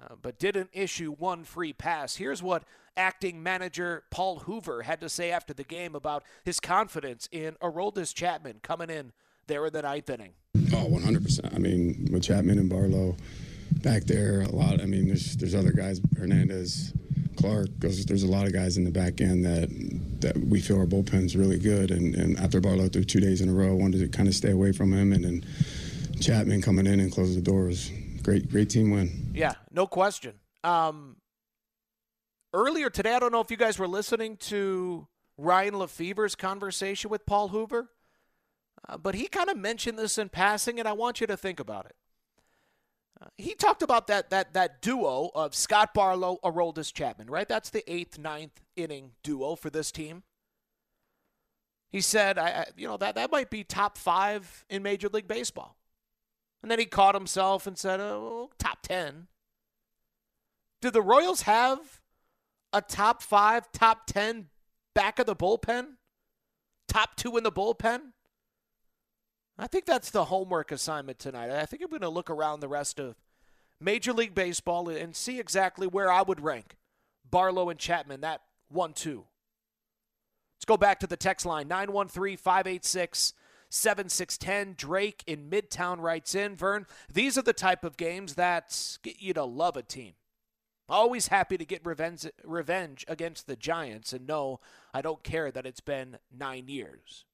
uh, 0.03 0.15
but 0.21 0.39
didn't 0.39 0.71
issue 0.73 1.13
one 1.13 1.45
free 1.45 1.73
pass. 1.73 2.17
Here's 2.17 2.43
what 2.43 2.65
acting 2.97 3.43
manager 3.43 4.05
Paul 4.11 4.41
Hoover 4.41 4.83
had 4.83 5.01
to 5.01 5.09
say 5.09 5.31
after 5.31 5.55
the 5.55 5.65
game 5.65 5.95
about 5.95 6.25
his 6.45 6.61
confidence 6.61 7.29
in 7.31 7.55
Aroldis 7.63 8.15
Chapman 8.15 8.61
coming 8.63 8.91
in 8.91 9.13
there 9.47 9.67
in 9.67 9.73
the 9.73 9.83
ninth 9.83 10.11
inning. 10.11 10.33
Oh, 10.73 10.89
100%. 10.91 11.55
I 11.55 11.59
mean, 11.59 12.09
with 12.13 12.23
Chapman 12.23 12.59
and 12.59 12.69
Barlow 12.69 13.17
back 13.83 14.05
there, 14.05 14.43
a 14.43 14.49
lot. 14.49 14.81
I 14.81 14.87
mean, 14.87 15.07
there's 15.07 15.37
there's 15.37 15.55
other 15.55 15.73
guys, 15.73 16.01
Hernandez, 16.17 16.93
Clarke. 17.37 17.71
There's 17.79 18.23
a 18.23 18.29
lot 18.29 18.47
of 18.47 18.53
guys 18.53 18.77
in 18.77 18.85
the 18.85 18.91
back 18.91 19.21
end 19.21 19.45
that 19.45 19.69
that 20.21 20.37
we 20.37 20.61
feel 20.61 20.79
our 20.79 20.87
bullpen's 20.87 21.37
really 21.37 21.59
good. 21.59 21.91
And, 21.91 22.15
and 22.15 22.39
after 22.39 22.61
Barlow 22.61 22.89
threw 22.89 23.05
two 23.05 23.21
days 23.21 23.41
in 23.41 23.49
a 23.49 23.53
row, 23.53 23.75
wanted 23.75 24.01
to 24.01 24.09
kind 24.09 24.29
of 24.29 24.35
stay 24.35 24.51
away 24.51 24.73
from 24.73 24.93
him. 24.93 25.13
And 25.13 25.25
then 25.25 25.45
Chapman 26.21 26.63
coming 26.63 26.87
in 26.87 26.99
and 27.01 27.13
closing 27.13 27.37
the 27.37 27.43
doors 27.43 27.91
great, 28.29 28.51
great 28.51 28.69
team 28.69 28.91
win. 28.91 29.31
Yeah, 29.33 29.55
no 29.73 29.87
question. 29.87 30.35
Um, 30.63 31.17
earlier 32.53 32.91
today, 32.91 33.15
I 33.15 33.19
don't 33.19 33.33
know 33.33 33.41
if 33.41 33.51
you 33.51 33.57
guys 33.57 33.79
were 33.79 33.89
listening 33.89 34.37
to 34.37 35.07
Ryan 35.39 35.79
Lefebvre's 35.79 36.35
conversation 36.35 37.09
with 37.09 37.25
Paul 37.25 37.49
Hoover, 37.49 37.89
uh, 38.87 38.99
but 38.99 39.15
he 39.15 39.29
kind 39.29 39.49
of 39.49 39.57
mentioned 39.57 39.99
this 39.99 40.19
in 40.19 40.29
passing, 40.29 40.79
and 40.79 40.87
I 40.87 40.93
want 40.93 41.23
you 41.23 41.27
to 41.27 41.39
think 41.39 41.59
about 41.59 41.87
it. 41.87 41.97
Uh, 43.19 43.29
he 43.39 43.55
talked 43.55 43.81
about 43.81 44.09
that 44.09 44.29
that 44.29 44.53
that 44.53 44.83
duo 44.83 45.31
of 45.35 45.55
Scott 45.55 45.95
Barlow, 45.95 46.39
Aroldis 46.45 46.93
Chapman, 46.93 47.29
right? 47.29 47.49
That's 47.49 47.71
the 47.71 47.83
eighth, 47.91 48.19
ninth 48.19 48.61
inning 48.77 49.13
duo 49.23 49.57
for 49.57 49.71
this 49.71 49.91
team. 49.91 50.23
He 51.91 52.03
said, 52.03 52.37
I, 52.37 52.49
I, 52.49 52.67
you 52.77 52.87
know, 52.87 52.99
that 52.99 53.15
that 53.15 53.33
might 53.33 53.49
be 53.49 53.65
top 53.65 53.97
five 53.97 54.67
in 54.69 54.83
Major 54.83 55.09
League 55.09 55.27
Baseball. 55.29 55.78
And 56.63 56.71
then 56.71 56.79
he 56.79 56.87
caught 56.87 57.15
himself 57.15 57.67
and 57.67 57.79
said, 57.79 58.01
oh, 58.01 58.51
top 58.59 58.79
10. 58.83 59.29
Do 60.81 60.91
the 60.91 61.03
Royals 61.03 61.43
have 61.43 62.01
a 62.73 62.81
top 62.81 63.23
five, 63.23 63.71
top 63.73 64.07
10 64.07 64.47
back 64.95 65.19
of 65.19 65.27
the 65.27 65.37
bullpen? 65.37 65.95
Top 66.89 67.17
two 67.17 67.37
in 67.37 67.45
the 67.45 67.53
bullpen? 67.53 68.13
I 69.59 69.67
think 69.67 69.87
that's 69.87 70.11
the 70.11 70.27
homework 70.27 70.71
assignment 70.71 71.19
tonight. 71.19 71.51
I 71.51 71.67
think 71.67 71.83
I'm 71.83 71.91
going 71.91 72.03
to 72.03 72.09
look 72.09 72.31
around 72.31 72.61
the 72.61 72.69
rest 72.69 73.01
of 73.01 73.17
Major 73.81 74.13
League 74.13 74.35
Baseball 74.35 74.89
and 74.89 75.15
see 75.15 75.41
exactly 75.41 75.87
where 75.87 76.11
I 76.11 76.23
would 76.23 76.41
rank 76.41 76.77
Barlow 77.29 77.69
and 77.69 77.79
Chapman, 77.79 78.21
that 78.21 78.41
1 78.69 78.93
2. 78.93 79.25
Let's 80.57 80.65
go 80.65 80.77
back 80.77 81.01
to 81.01 81.07
the 81.07 81.17
text 81.17 81.45
line 81.47 81.69
913 81.69 82.37
586 82.37 83.33
7610. 83.71 84.75
Drake 84.77 85.23
in 85.27 85.51
Midtown 85.51 86.01
writes 86.01 86.35
in 86.35 86.57
Vern, 86.57 86.87
these 87.13 87.37
are 87.37 87.43
the 87.43 87.53
type 87.53 87.85
of 87.85 87.97
games 87.97 88.35
that 88.35 88.99
get 89.03 89.21
you 89.21 89.35
to 89.35 89.45
love 89.45 89.77
a 89.77 89.83
team. 89.83 90.15
Always 90.89 91.29
happy 91.29 91.59
to 91.59 91.67
get 91.67 91.85
revenge, 91.85 92.27
revenge 92.45 93.05
against 93.09 93.47
the 93.47 93.57
Giants, 93.57 94.15
and 94.15 94.27
no, 94.27 94.61
I 94.95 95.03
don't 95.03 95.23
care 95.23 95.51
that 95.51 95.67
it's 95.67 95.81
been 95.81 96.19
nine 96.35 96.69
years. 96.69 97.27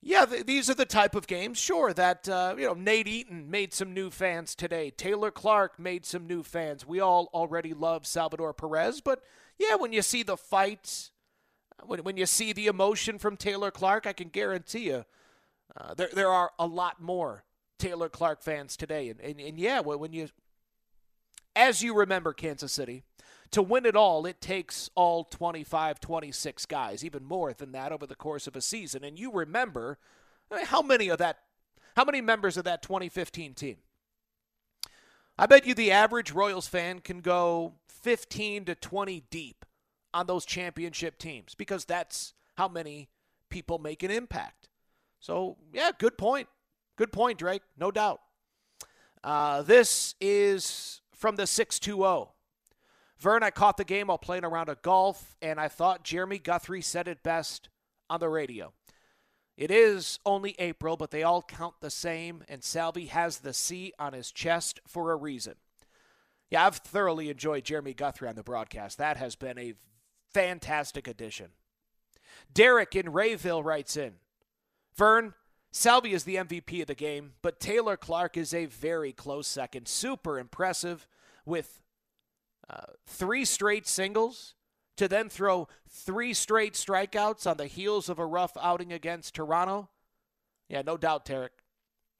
Yeah, 0.00 0.26
th- 0.26 0.46
these 0.46 0.68
are 0.70 0.74
the 0.74 0.84
type 0.84 1.14
of 1.14 1.26
games, 1.26 1.58
sure, 1.58 1.92
that, 1.92 2.28
uh, 2.28 2.54
you 2.56 2.66
know, 2.66 2.74
Nate 2.74 3.08
Eaton 3.08 3.50
made 3.50 3.72
some 3.72 3.94
new 3.94 4.10
fans 4.10 4.54
today. 4.54 4.90
Taylor 4.90 5.30
Clarke 5.30 5.78
made 5.78 6.04
some 6.04 6.26
new 6.26 6.42
fans. 6.42 6.86
We 6.86 7.00
all 7.00 7.28
already 7.32 7.72
love 7.72 8.06
Salvador 8.06 8.52
Perez, 8.52 9.00
but 9.00 9.22
yeah, 9.58 9.76
when 9.76 9.92
you 9.92 10.02
see 10.02 10.22
the 10.22 10.36
fights, 10.36 11.12
when, 11.86 12.00
when 12.04 12.16
you 12.16 12.26
see 12.26 12.52
the 12.52 12.66
emotion 12.66 13.18
from 13.18 13.36
Taylor 13.36 13.70
Clarke, 13.70 14.06
I 14.06 14.12
can 14.12 14.28
guarantee 14.28 14.86
you 14.86 15.04
uh, 15.76 15.94
there, 15.94 16.10
there 16.12 16.30
are 16.30 16.52
a 16.58 16.66
lot 16.66 17.00
more 17.00 17.44
Taylor 17.78 18.08
Clarke 18.08 18.42
fans 18.42 18.76
today. 18.76 19.08
And, 19.08 19.20
and, 19.20 19.40
and 19.40 19.58
yeah, 19.58 19.80
when 19.80 20.12
you, 20.12 20.28
as 21.56 21.82
you 21.82 21.94
remember 21.94 22.32
Kansas 22.32 22.72
City, 22.72 23.02
to 23.52 23.62
win 23.62 23.86
it 23.86 23.96
all, 23.96 24.26
it 24.26 24.40
takes 24.40 24.90
all 24.94 25.24
25, 25.24 26.00
26 26.00 26.66
guys, 26.66 27.04
even 27.04 27.24
more 27.24 27.52
than 27.52 27.72
that 27.72 27.92
over 27.92 28.06
the 28.06 28.14
course 28.14 28.46
of 28.46 28.56
a 28.56 28.60
season. 28.60 29.04
And 29.04 29.18
you 29.18 29.32
remember 29.32 29.98
mean, 30.56 30.66
how 30.66 30.82
many 30.82 31.08
of 31.08 31.18
that, 31.18 31.38
how 31.96 32.04
many 32.04 32.20
members 32.20 32.56
of 32.56 32.64
that 32.64 32.82
2015 32.82 33.54
team? 33.54 33.76
I 35.38 35.46
bet 35.46 35.66
you 35.66 35.74
the 35.74 35.90
average 35.90 36.32
Royals 36.32 36.68
fan 36.68 37.00
can 37.00 37.20
go 37.20 37.74
15 37.88 38.66
to 38.66 38.74
20 38.74 39.24
deep 39.30 39.64
on 40.14 40.26
those 40.26 40.44
championship 40.44 41.18
teams 41.18 41.54
because 41.54 41.84
that's 41.84 42.34
how 42.56 42.68
many 42.68 43.08
people 43.48 43.78
make 43.78 44.02
an 44.02 44.10
impact. 44.10 44.68
So, 45.20 45.56
yeah, 45.72 45.90
good 45.98 46.18
point. 46.18 46.48
Good 46.96 47.12
point, 47.12 47.38
Drake. 47.38 47.62
No 47.78 47.90
doubt. 47.90 48.20
Uh, 49.22 49.62
this 49.62 50.14
is 50.20 51.00
from 51.14 51.36
the 51.36 51.46
620. 51.46 52.32
Vern, 53.18 53.44
I 53.44 53.50
caught 53.50 53.76
the 53.76 53.84
game 53.84 54.08
while 54.08 54.18
playing 54.18 54.44
around 54.44 54.68
a 54.68 54.74
golf, 54.82 55.36
and 55.40 55.60
I 55.60 55.68
thought 55.68 56.02
Jeremy 56.02 56.38
Guthrie 56.38 56.82
said 56.82 57.06
it 57.06 57.22
best 57.22 57.68
on 58.10 58.18
the 58.18 58.28
radio. 58.28 58.72
It 59.56 59.70
is 59.70 60.18
only 60.26 60.56
April, 60.58 60.96
but 60.96 61.12
they 61.12 61.22
all 61.22 61.42
count 61.42 61.74
the 61.80 61.90
same, 61.90 62.42
and 62.48 62.64
Salvy 62.64 63.06
has 63.06 63.38
the 63.38 63.52
C 63.52 63.92
on 63.98 64.12
his 64.12 64.32
chest 64.32 64.80
for 64.88 65.12
a 65.12 65.16
reason. 65.16 65.54
Yeah, 66.50 66.66
I've 66.66 66.78
thoroughly 66.78 67.30
enjoyed 67.30 67.64
Jeremy 67.64 67.94
Guthrie 67.94 68.28
on 68.28 68.34
the 68.34 68.42
broadcast. 68.42 68.98
That 68.98 69.18
has 69.18 69.36
been 69.36 69.58
a 69.58 69.74
fantastic 70.32 71.06
addition. 71.06 71.48
Derek 72.52 72.94
in 72.96 73.06
Rayville 73.06 73.64
writes 73.64 73.96
in 73.96 74.14
Vern, 74.94 75.34
Salvy 75.70 76.12
is 76.12 76.24
the 76.24 76.36
MVP 76.36 76.82
of 76.82 76.86
the 76.86 76.94
game, 76.94 77.32
but 77.40 77.58
Taylor 77.58 77.96
Clarke 77.96 78.36
is 78.36 78.52
a 78.52 78.66
very 78.66 79.12
close 79.12 79.46
second. 79.46 79.88
Super 79.88 80.38
impressive 80.38 81.08
with 81.46 81.80
uh, 82.68 82.92
three 83.06 83.44
straight 83.44 83.86
singles 83.86 84.54
to 84.96 85.08
then 85.08 85.30
throw 85.30 85.68
three 85.88 86.34
straight 86.34 86.74
strikeouts 86.74 87.50
on 87.50 87.56
the 87.56 87.66
heels 87.66 88.10
of 88.10 88.18
a 88.18 88.26
rough 88.26 88.56
outing 88.60 88.92
against 88.92 89.34
Toronto. 89.34 89.88
Yeah, 90.68 90.82
no 90.82 90.98
doubt, 90.98 91.24
Tarek. 91.24 91.50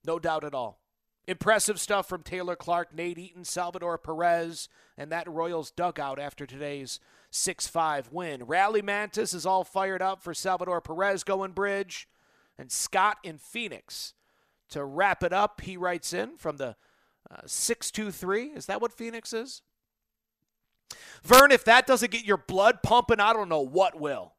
No 0.05 0.19
doubt 0.19 0.43
at 0.43 0.55
all. 0.55 0.79
Impressive 1.27 1.79
stuff 1.79 2.09
from 2.09 2.23
Taylor 2.23 2.55
Clarke, 2.55 2.93
Nate 2.93 3.17
Eaton, 3.17 3.45
Salvador 3.45 3.97
Perez, 3.97 4.67
and 4.97 5.11
that 5.11 5.29
Royals 5.29 5.71
dugout 5.71 6.19
after 6.19 6.45
today's 6.45 6.99
6 7.35 7.67
5 7.67 8.11
win. 8.11 8.43
Rally 8.43 8.83
Mantis 8.83 9.33
is 9.33 9.45
all 9.45 9.63
fired 9.63 10.03
up 10.03 10.21
for 10.21 10.35
Salvador 10.35 10.81
Perez 10.81 11.23
going 11.23 11.51
bridge. 11.51 12.07
And 12.59 12.71
Scott 12.71 13.17
in 13.23 13.39
Phoenix 13.39 14.13
to 14.69 14.85
wrap 14.85 15.23
it 15.23 15.33
up. 15.33 15.61
He 15.61 15.75
writes 15.75 16.13
in 16.13 16.37
from 16.37 16.57
the 16.57 16.75
uh, 17.31 17.41
623. 17.47 18.49
Is 18.49 18.67
that 18.67 18.81
what 18.81 18.93
Phoenix 18.93 19.33
is? 19.33 19.63
Vern, 21.23 21.51
if 21.51 21.65
that 21.65 21.87
doesn't 21.87 22.11
get 22.11 22.23
your 22.23 22.37
blood 22.37 22.83
pumping, 22.83 23.19
I 23.19 23.33
don't 23.33 23.49
know 23.49 23.61
what 23.61 23.99
will. 23.99 24.33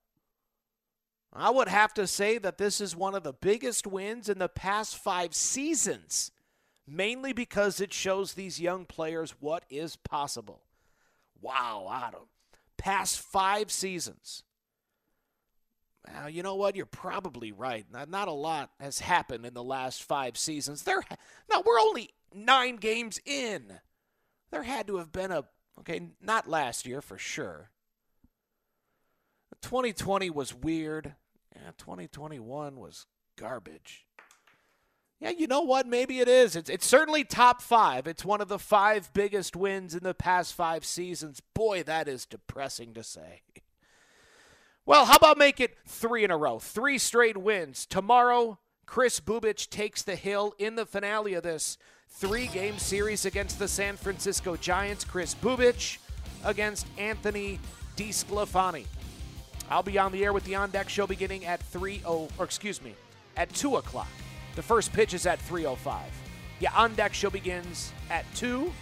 I 1.33 1.51
would 1.51 1.67
have 1.67 1.93
to 1.95 2.07
say 2.07 2.39
that 2.39 2.59
this 2.59 2.81
is 2.81 2.95
one 2.95 3.17
of 3.17 3.25
the 3.25 3.33
biggest 3.33 3.89
wins 3.89 4.29
in 4.29 4.39
the 4.39 4.49
past 4.49 4.97
five 4.97 5.35
seasons, 5.35 6.31
mainly 6.87 7.33
because 7.33 7.81
it 7.81 7.93
shows 7.93 8.35
these 8.35 8.61
young 8.61 8.85
players 8.85 9.35
what 9.41 9.65
is 9.69 9.97
possible. 9.97 10.63
Wow, 11.41 11.91
Adam. 11.93 12.29
Past 12.85 13.19
five 13.19 13.73
seasons. 13.73 14.43
Well, 16.07 16.29
you 16.29 16.43
know 16.43 16.55
what? 16.55 16.77
You're 16.77 16.85
probably 16.85 17.51
right. 17.51 17.87
Not, 17.91 18.11
not 18.11 18.29
a 18.29 18.33
lot 18.33 18.71
has 18.79 19.01
happened 19.01 19.47
in 19.47 19.55
the 19.55 19.65
last 19.65 20.03
five 20.03 20.37
seasons. 20.37 20.83
There, 20.83 21.03
now 21.51 21.63
we're 21.65 21.81
only 21.81 22.11
nine 22.35 22.77
games 22.77 23.19
in. 23.25 23.81
There 24.51 24.65
had 24.65 24.87
to 24.89 24.99
have 24.99 25.11
been 25.11 25.33
a 25.33 25.45
Okay, 25.81 26.11
not 26.21 26.49
last 26.49 26.87
year 26.87 27.01
for 27.01 27.19
sure. 27.19 27.71
2020 29.63 30.31
was 30.31 30.55
weird. 30.55 31.15
Yeah, 31.55 31.73
2021 31.79 32.79
was 32.79 33.07
garbage. 33.37 34.04
Yeah, 35.21 35.31
you 35.31 35.47
know 35.47 35.63
what? 35.63 35.87
Maybe 35.87 36.21
it 36.21 36.29
is. 36.29 36.57
It's, 36.57 36.69
it's 36.69 36.87
certainly 36.87 37.25
top 37.25 37.63
five. 37.63 38.07
It's 38.07 38.25
one 38.25 38.41
of 38.41 38.49
the 38.49 38.59
five 38.59 39.13
biggest 39.13 39.57
wins 39.57 39.95
in 39.95 40.03
the 40.03 40.15
past 40.15 40.55
five 40.55 40.85
seasons. 40.85 41.41
Boy, 41.55 41.83
that 41.85 42.09
is 42.09 42.27
depressing 42.27 42.93
to 42.95 43.03
say. 43.03 43.43
Well, 44.87 45.07
how 45.07 45.17
about 45.17 45.39
make 45.39 45.61
it 45.61 45.79
three 45.87 46.25
in 46.25 46.31
a 46.31 46.37
row? 46.37 46.59
Three 46.59 46.99
straight 46.99 47.39
wins. 47.39 47.87
Tomorrow, 47.87 48.59
Kris 48.85 49.19
Bubic 49.19 49.71
takes 49.71 50.03
the 50.03 50.17
hill 50.17 50.55
in 50.59 50.75
the 50.75 50.85
finale 50.85 51.33
of 51.35 51.43
this 51.43 51.79
three 52.11 52.49
game 52.49 52.79
series 52.79 53.25
against 53.25 53.59
the 53.59 53.69
San 53.69 53.97
Francisco 53.97 54.57
Giants. 54.57 55.05
Kris 55.05 55.35
Bubic 55.35 55.99
against 56.45 56.87
Anthony 56.99 57.59
DeSclafani. 57.97 58.85
I'll 59.71 59.83
be 59.83 59.99
on 59.99 60.13
the 60.13 60.23
air 60.23 60.35
with 60.35 60.45
the 60.45 60.57
On 60.57 60.71
Deck 60.71 60.91
Show 60.91 61.07
beginning 61.07 61.47
at 61.47 61.63
3 61.63 62.03
or 62.05 62.29
excuse 62.41 62.83
me, 62.83 62.95
at 63.37 63.53
2 63.55 63.77
o'clock. 63.77 64.09
The 64.55 64.63
first 64.63 64.93
pitch 64.93 65.15
is 65.15 65.27
at 65.27 65.39
3.05. 65.41 66.01
Yeah, 66.61 66.73
On 66.77 66.95
Deck 66.95 67.15
Show 67.15 67.31
begins 67.31 67.93
at 68.11 68.25
2. 68.37 68.73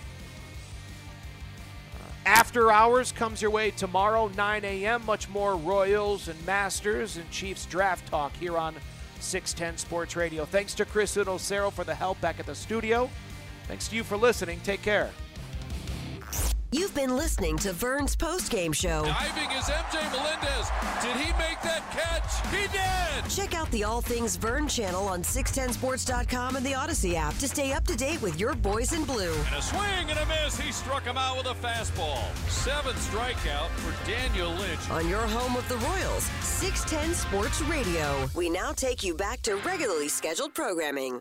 After 2.24 2.70
hours 2.70 3.10
comes 3.10 3.42
your 3.42 3.50
way 3.50 3.72
tomorrow, 3.72 4.28
9 4.28 4.64
a.m. 4.64 5.04
Much 5.06 5.28
more 5.28 5.56
Royals 5.56 6.28
and 6.28 6.46
Masters 6.46 7.16
and 7.16 7.28
Chiefs 7.30 7.66
draft 7.66 8.06
talk 8.08 8.32
here 8.36 8.56
on 8.56 8.74
610 9.18 9.78
Sports 9.78 10.14
Radio. 10.14 10.44
Thanks 10.44 10.74
to 10.74 10.84
Chris 10.84 11.16
Inocero 11.16 11.70
for 11.70 11.84
the 11.84 11.94
help 11.94 12.20
back 12.20 12.38
at 12.38 12.46
the 12.46 12.54
studio. 12.54 13.10
Thanks 13.66 13.88
to 13.88 13.96
you 13.96 14.04
for 14.04 14.16
listening. 14.16 14.60
Take 14.62 14.82
care. 14.82 15.10
You've 16.74 16.94
been 16.94 17.18
listening 17.18 17.58
to 17.58 17.72
Vern's 17.74 18.16
postgame 18.16 18.74
show. 18.74 19.02
Diving 19.04 19.50
is 19.50 19.64
MJ 19.64 20.10
Melendez. 20.10 20.70
Did 21.02 21.16
he 21.16 21.30
make 21.32 21.60
that 21.60 21.82
catch? 21.90 22.50
He 22.50 22.66
did! 22.68 23.30
Check 23.30 23.54
out 23.54 23.70
the 23.72 23.84
All 23.84 24.00
Things 24.00 24.36
Vern 24.36 24.66
channel 24.66 25.06
on 25.06 25.22
610sports.com 25.22 26.56
and 26.56 26.64
the 26.64 26.72
Audacy 26.72 27.12
app 27.12 27.36
to 27.40 27.48
stay 27.48 27.74
up 27.74 27.84
to 27.84 27.94
date 27.94 28.22
with 28.22 28.40
your 28.40 28.54
boys 28.54 28.94
in 28.94 29.04
blue. 29.04 29.34
And 29.34 29.56
a 29.56 29.60
swing 29.60 30.08
and 30.08 30.18
a 30.18 30.26
miss. 30.26 30.58
He 30.58 30.72
struck 30.72 31.02
him 31.02 31.18
out 31.18 31.36
with 31.36 31.46
a 31.46 31.54
fastball. 31.54 32.24
Seven 32.48 32.94
strikeout 32.94 33.68
for 33.68 34.10
Daniel 34.10 34.52
Lynch. 34.52 34.90
On 34.90 35.06
your 35.10 35.26
home 35.26 35.56
of 35.56 35.68
the 35.68 35.76
Royals, 35.76 36.24
610 36.40 37.14
Sports 37.14 37.60
Radio. 37.62 38.30
We 38.34 38.48
now 38.48 38.72
take 38.72 39.04
you 39.04 39.14
back 39.14 39.42
to 39.42 39.56
regularly 39.56 40.08
scheduled 40.08 40.54
programming. 40.54 41.20